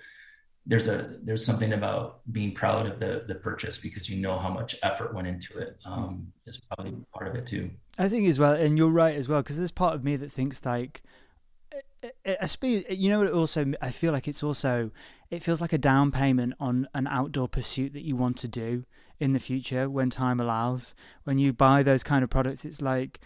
there's 0.67 0.89
a 0.89 1.17
there's 1.23 1.45
something 1.45 1.73
about 1.73 2.21
being 2.33 2.53
proud 2.53 2.87
of 2.87 2.99
the 2.99 3.25
the 3.29 3.37
purchase 3.37 3.79
because 3.79 4.09
you 4.09 4.17
know 4.17 4.37
how 4.39 4.51
much 4.51 4.75
effort 4.83 5.15
went 5.15 5.29
into 5.29 5.57
it 5.59 5.79
um, 5.87 6.27
is 6.45 6.59
probably 6.59 6.97
part 7.15 7.29
of 7.29 7.37
it 7.37 7.47
too. 7.47 7.71
I 7.99 8.09
think 8.09 8.29
as 8.29 8.39
well, 8.39 8.53
and 8.53 8.77
you're 8.77 8.91
right 8.91 9.15
as 9.15 9.29
well, 9.29 9.43
because 9.43 9.57
there's 9.57 9.71
part 9.71 9.95
of 9.95 10.05
me 10.05 10.17
that 10.17 10.31
thinks 10.31 10.65
like, 10.67 11.03
I 12.27 12.47
suppose 12.47 12.85
you 12.91 13.09
know. 13.11 13.23
It 13.23 13.33
also, 13.33 13.73
I 13.81 13.91
feel 13.91 14.13
like 14.13 14.27
it's 14.27 14.43
also, 14.43 14.91
it 15.31 15.43
feels 15.43 15.61
like 15.61 15.73
a 15.73 15.79
down 15.79 16.11
payment 16.11 16.55
on 16.59 16.89
an 16.95 17.07
outdoor 17.07 17.49
pursuit 17.49 17.93
that 17.93 18.03
you 18.03 18.17
want 18.17 18.37
to 18.39 18.49
do 18.49 18.85
in 19.19 19.33
the 19.33 19.41
future 19.41 19.89
when 19.89 20.11
time 20.11 20.41
allows. 20.41 20.95
When 21.25 21.39
you 21.39 21.53
buy 21.53 21.85
those 21.85 22.03
kind 22.03 22.25
of 22.25 22.29
products, 22.29 22.65
it's 22.65 22.83
like 22.83 23.21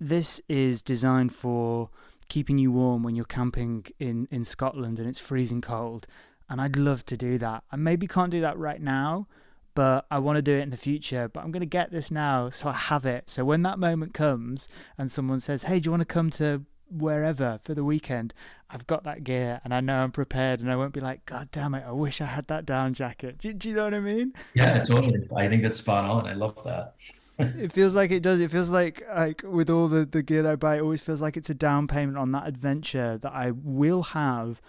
this 0.00 0.40
is 0.48 0.82
designed 0.82 1.32
for 1.32 1.90
keeping 2.28 2.58
you 2.58 2.72
warm 2.72 3.02
when 3.02 3.14
you're 3.14 3.24
camping 3.24 3.86
in 4.00 4.26
in 4.32 4.44
Scotland 4.44 4.98
and 4.98 5.08
it's 5.08 5.18
freezing 5.18 5.60
cold 5.60 6.06
and 6.52 6.60
I'd 6.60 6.76
love 6.76 7.06
to 7.06 7.16
do 7.16 7.38
that. 7.38 7.64
I 7.72 7.76
maybe 7.76 8.06
can't 8.06 8.30
do 8.30 8.42
that 8.42 8.58
right 8.58 8.80
now, 8.80 9.26
but 9.74 10.04
I 10.10 10.18
want 10.18 10.36
to 10.36 10.42
do 10.42 10.52
it 10.52 10.60
in 10.60 10.68
the 10.68 10.76
future. 10.76 11.26
But 11.26 11.42
I'm 11.42 11.50
going 11.50 11.60
to 11.60 11.66
get 11.66 11.90
this 11.90 12.10
now, 12.10 12.50
so 12.50 12.68
I 12.68 12.74
have 12.74 13.06
it. 13.06 13.30
So 13.30 13.42
when 13.42 13.62
that 13.62 13.78
moment 13.78 14.12
comes 14.12 14.68
and 14.98 15.10
someone 15.10 15.40
says, 15.40 15.62
"Hey, 15.62 15.80
do 15.80 15.88
you 15.88 15.90
want 15.92 16.02
to 16.02 16.14
come 16.14 16.28
to 16.32 16.66
wherever 16.90 17.58
for 17.62 17.72
the 17.72 17.82
weekend?" 17.82 18.34
I've 18.68 18.86
got 18.86 19.04
that 19.04 19.24
gear, 19.24 19.62
and 19.64 19.72
I 19.72 19.80
know 19.80 20.02
I'm 20.02 20.12
prepared, 20.12 20.60
and 20.60 20.70
I 20.70 20.76
won't 20.76 20.92
be 20.92 21.00
like, 21.00 21.24
"God 21.24 21.48
damn 21.52 21.74
it, 21.74 21.84
I 21.86 21.92
wish 21.92 22.20
I 22.20 22.26
had 22.26 22.48
that 22.48 22.66
down 22.66 22.92
jacket." 22.92 23.38
Do, 23.38 23.50
do 23.54 23.70
you 23.70 23.74
know 23.74 23.84
what 23.84 23.94
I 23.94 24.00
mean? 24.00 24.34
Yeah, 24.52 24.82
totally. 24.84 25.26
I 25.34 25.48
think 25.48 25.62
that's 25.62 25.78
spot 25.78 26.04
on. 26.04 26.26
I 26.26 26.34
love 26.34 26.62
that. 26.64 26.96
it 27.38 27.72
feels 27.72 27.96
like 27.96 28.10
it 28.10 28.22
does. 28.22 28.42
It 28.42 28.50
feels 28.50 28.68
like 28.68 29.02
like 29.08 29.42
with 29.42 29.70
all 29.70 29.88
the 29.88 30.04
the 30.04 30.22
gear 30.22 30.42
that 30.42 30.52
I 30.52 30.56
buy, 30.56 30.76
it 30.76 30.82
always 30.82 31.00
feels 31.00 31.22
like 31.22 31.38
it's 31.38 31.48
a 31.48 31.54
down 31.54 31.88
payment 31.88 32.18
on 32.18 32.32
that 32.32 32.46
adventure 32.46 33.16
that 33.16 33.32
I 33.32 33.52
will 33.52 34.02
have 34.02 34.60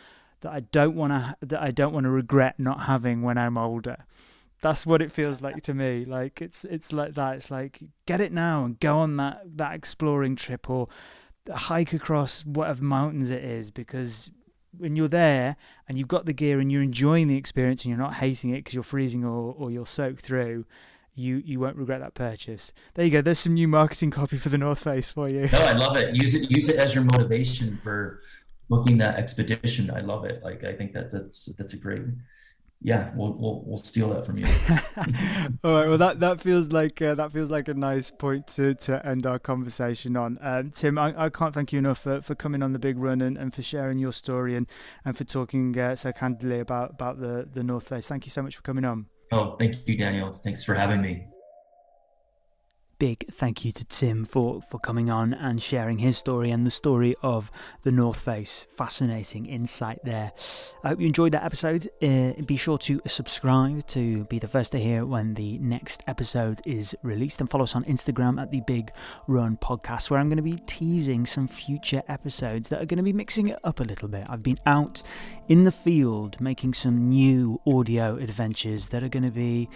that 0.43 0.53
I 0.53 0.59
don't 0.59 0.95
want 0.95 1.11
to 1.11 1.35
that 1.47 1.61
I 1.61 1.71
don't 1.71 1.93
want 1.93 2.05
to 2.05 2.09
regret 2.09 2.59
not 2.59 2.81
having 2.81 3.21
when 3.21 3.37
I'm 3.37 3.57
older. 3.57 3.97
That's 4.61 4.85
what 4.85 5.01
it 5.01 5.11
feels 5.11 5.41
like 5.41 5.61
to 5.63 5.73
me. 5.73 6.05
Like 6.05 6.41
it's 6.41 6.63
it's 6.65 6.93
like 6.93 7.15
that. 7.15 7.35
It's 7.35 7.49
like 7.49 7.79
get 8.05 8.21
it 8.21 8.31
now 8.31 8.63
and 8.63 8.79
go 8.79 8.99
on 8.99 9.15
that 9.15 9.41
that 9.57 9.73
exploring 9.73 10.35
trip 10.35 10.69
or 10.69 10.87
hike 11.51 11.93
across 11.93 12.45
whatever 12.45 12.83
mountains 12.83 13.31
it 13.31 13.43
is 13.43 13.71
because 13.71 14.31
when 14.77 14.95
you're 14.95 15.07
there 15.07 15.55
and 15.87 15.97
you've 15.97 16.07
got 16.07 16.25
the 16.25 16.33
gear 16.33 16.59
and 16.59 16.71
you're 16.71 16.81
enjoying 16.81 17.27
the 17.27 17.37
experience 17.37 17.83
and 17.83 17.89
you're 17.89 17.99
not 17.99 18.15
hating 18.15 18.51
it 18.51 18.57
because 18.57 18.73
you're 18.73 18.83
freezing 18.83 19.23
or, 19.23 19.53
or 19.57 19.69
you're 19.69 19.85
soaked 19.85 20.21
through, 20.21 20.65
you 21.15 21.41
you 21.45 21.59
won't 21.59 21.75
regret 21.75 22.01
that 22.01 22.13
purchase. 22.13 22.73
There 22.93 23.05
you 23.05 23.11
go. 23.11 23.21
There's 23.21 23.39
some 23.39 23.53
new 23.53 23.67
marketing 23.67 24.11
copy 24.11 24.37
for 24.37 24.49
the 24.49 24.57
North 24.57 24.83
Face 24.83 25.11
for 25.11 25.29
you. 25.29 25.47
No, 25.51 25.59
I 25.59 25.73
love 25.73 25.97
it. 25.97 26.21
Use 26.21 26.33
it 26.33 26.55
use 26.55 26.69
it 26.69 26.77
as 26.77 26.95
your 26.95 27.03
motivation 27.03 27.79
for 27.83 28.21
booking 28.69 28.97
that 28.99 29.15
expedition. 29.17 29.91
I 29.91 30.01
love 30.01 30.25
it. 30.25 30.43
Like 30.43 30.63
I 30.63 30.73
think 30.73 30.93
that 30.93 31.11
that's 31.11 31.45
that's 31.57 31.73
a 31.73 31.77
great. 31.77 32.01
Yeah, 32.85 33.11
we'll 33.15 33.31
we'll, 33.33 33.63
we'll 33.65 33.77
steal 33.77 34.09
that 34.09 34.25
from 34.25 34.39
you. 34.39 34.45
All 35.63 35.79
right. 35.79 35.87
Well, 35.87 35.97
that 35.97 36.19
that 36.19 36.41
feels 36.41 36.71
like 36.71 37.01
uh, 37.01 37.15
that 37.15 37.31
feels 37.31 37.49
like 37.49 37.69
a 37.69 37.73
nice 37.73 38.11
point 38.11 38.47
to, 38.47 38.75
to 38.75 39.05
end 39.05 39.25
our 39.25 39.39
conversation 39.39 40.17
on. 40.17 40.37
Um, 40.41 40.71
Tim, 40.71 40.97
I, 40.97 41.13
I 41.17 41.29
can't 41.29 41.53
thank 41.53 41.71
you 41.71 41.79
enough 41.79 41.99
for, 41.99 42.21
for 42.21 42.35
coming 42.35 42.61
on 42.61 42.73
the 42.73 42.79
big 42.79 42.97
run 42.97 43.21
and, 43.21 43.37
and 43.37 43.53
for 43.53 43.61
sharing 43.61 43.99
your 43.99 44.11
story 44.11 44.55
and, 44.55 44.67
and 45.05 45.17
for 45.17 45.23
talking 45.23 45.77
uh, 45.79 45.95
so 45.95 46.11
candidly 46.11 46.59
about 46.59 46.91
about 46.91 47.19
the 47.19 47.47
the 47.49 47.63
North 47.63 47.87
Face. 47.87 48.09
Thank 48.09 48.25
you 48.25 48.31
so 48.31 48.41
much 48.41 48.57
for 48.57 48.63
coming 48.63 48.83
on. 48.83 49.05
Oh, 49.31 49.55
thank 49.57 49.87
you, 49.87 49.97
Daniel. 49.97 50.41
Thanks 50.43 50.65
for 50.65 50.73
having 50.73 51.01
me 51.01 51.25
big 53.03 53.27
thank 53.33 53.65
you 53.65 53.71
to 53.73 53.83
Tim 53.83 54.23
for, 54.23 54.61
for 54.61 54.79
coming 54.79 55.09
on 55.09 55.33
and 55.33 55.61
sharing 55.61 55.97
his 55.97 56.15
story 56.15 56.51
and 56.51 56.65
the 56.65 56.71
story 56.71 57.13
of 57.21 57.51
the 57.81 57.91
North 57.91 58.21
Face. 58.21 58.65
Fascinating 58.77 59.45
insight 59.45 59.99
there. 60.05 60.31
I 60.85 60.87
hope 60.87 61.01
you 61.01 61.07
enjoyed 61.07 61.33
that 61.33 61.43
episode. 61.43 61.89
Uh, 62.01 62.31
be 62.45 62.55
sure 62.55 62.77
to 62.77 63.01
subscribe 63.05 63.85
to 63.87 64.23
be 64.23 64.39
the 64.39 64.47
first 64.47 64.71
to 64.71 64.79
hear 64.79 65.05
when 65.05 65.33
the 65.33 65.57
next 65.57 66.01
episode 66.07 66.61
is 66.65 66.95
released 67.03 67.41
and 67.41 67.49
follow 67.49 67.65
us 67.65 67.75
on 67.75 67.83
Instagram 67.83 68.41
at 68.41 68.51
the 68.51 68.61
Big 68.61 68.89
Run 69.27 69.57
Podcast, 69.57 70.09
where 70.09 70.21
I'm 70.21 70.29
going 70.29 70.37
to 70.37 70.41
be 70.41 70.63
teasing 70.65 71.25
some 71.25 71.49
future 71.49 72.03
episodes 72.07 72.69
that 72.69 72.81
are 72.81 72.85
going 72.85 72.99
to 72.99 73.03
be 73.03 73.11
mixing 73.11 73.49
it 73.49 73.59
up 73.65 73.81
a 73.81 73.83
little 73.83 74.07
bit. 74.07 74.25
I've 74.29 74.43
been 74.43 74.59
out 74.65 75.03
in 75.49 75.65
the 75.65 75.73
field 75.73 76.39
making 76.39 76.73
some 76.73 77.09
new 77.09 77.59
audio 77.67 78.15
adventures 78.15 78.87
that 78.87 79.03
are 79.03 79.09
going 79.09 79.23
to 79.23 79.31
be 79.31 79.67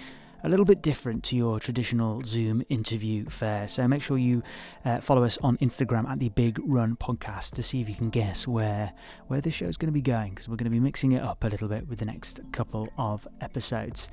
a 0.48 0.50
little 0.50 0.66
bit 0.66 0.82
different 0.82 1.26
to 1.26 1.36
your 1.36 1.60
traditional 1.60 2.22
Zoom 2.24 2.64
interview 2.70 3.26
fare. 3.30 3.68
So 3.68 3.86
make 3.86 4.02
sure 4.02 4.18
you 4.18 4.42
uh, 4.86 5.02
follow 5.02 5.26
us 5.26 5.38
on 5.40 5.58
Instagram 5.58 6.08
at 6.10 6.20
the 6.20 6.30
Big 6.30 6.58
Run 6.64 6.96
Podcast 6.96 7.52
to 7.56 7.64
see 7.64 7.82
if 7.82 7.90
you 7.90 7.96
can 7.96 8.10
guess 8.10 8.48
where 8.48 8.94
where 9.28 9.42
this 9.42 9.54
show 9.54 9.66
is 9.66 9.76
going 9.76 9.90
to 9.90 9.94
be 9.94 10.02
going 10.02 10.30
because 10.30 10.48
we're 10.48 10.56
going 10.56 10.72
to 10.72 10.76
be 10.76 10.80
mixing 10.80 11.12
it 11.12 11.22
up 11.22 11.44
a 11.44 11.48
little 11.48 11.68
bit 11.68 11.86
with 11.90 12.00
the 12.00 12.06
next 12.06 12.40
couple 12.54 12.88
of 12.98 13.28
episodes. 13.42 14.10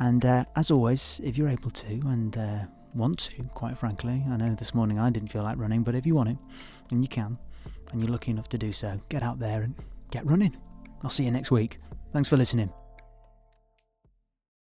And 0.00 0.24
uh, 0.26 0.44
as 0.56 0.72
always, 0.72 1.20
if 1.22 1.38
you're 1.38 1.48
able 1.48 1.70
to 1.70 1.86
and 1.86 2.36
uh, 2.36 2.58
want 2.96 3.20
to, 3.20 3.44
quite 3.54 3.78
frankly, 3.78 4.24
I 4.28 4.36
know 4.36 4.56
this 4.56 4.74
morning 4.74 4.98
I 4.98 5.08
didn't 5.10 5.28
feel 5.28 5.44
like 5.44 5.56
running, 5.56 5.84
but 5.84 5.94
if 5.94 6.04
you 6.04 6.16
want 6.16 6.30
it, 6.30 6.36
and 6.90 7.04
you 7.04 7.08
can, 7.08 7.38
and 7.92 8.00
you're 8.00 8.10
lucky 8.10 8.32
enough 8.32 8.48
to 8.48 8.58
do 8.58 8.72
so, 8.72 9.00
get 9.08 9.22
out 9.22 9.38
there 9.38 9.62
and 9.62 9.76
get 10.10 10.26
running. 10.26 10.56
I'll 11.04 11.10
see 11.10 11.24
you 11.24 11.30
next 11.30 11.52
week. 11.52 11.78
Thanks 12.12 12.28
for 12.28 12.36
listening. 12.36 12.72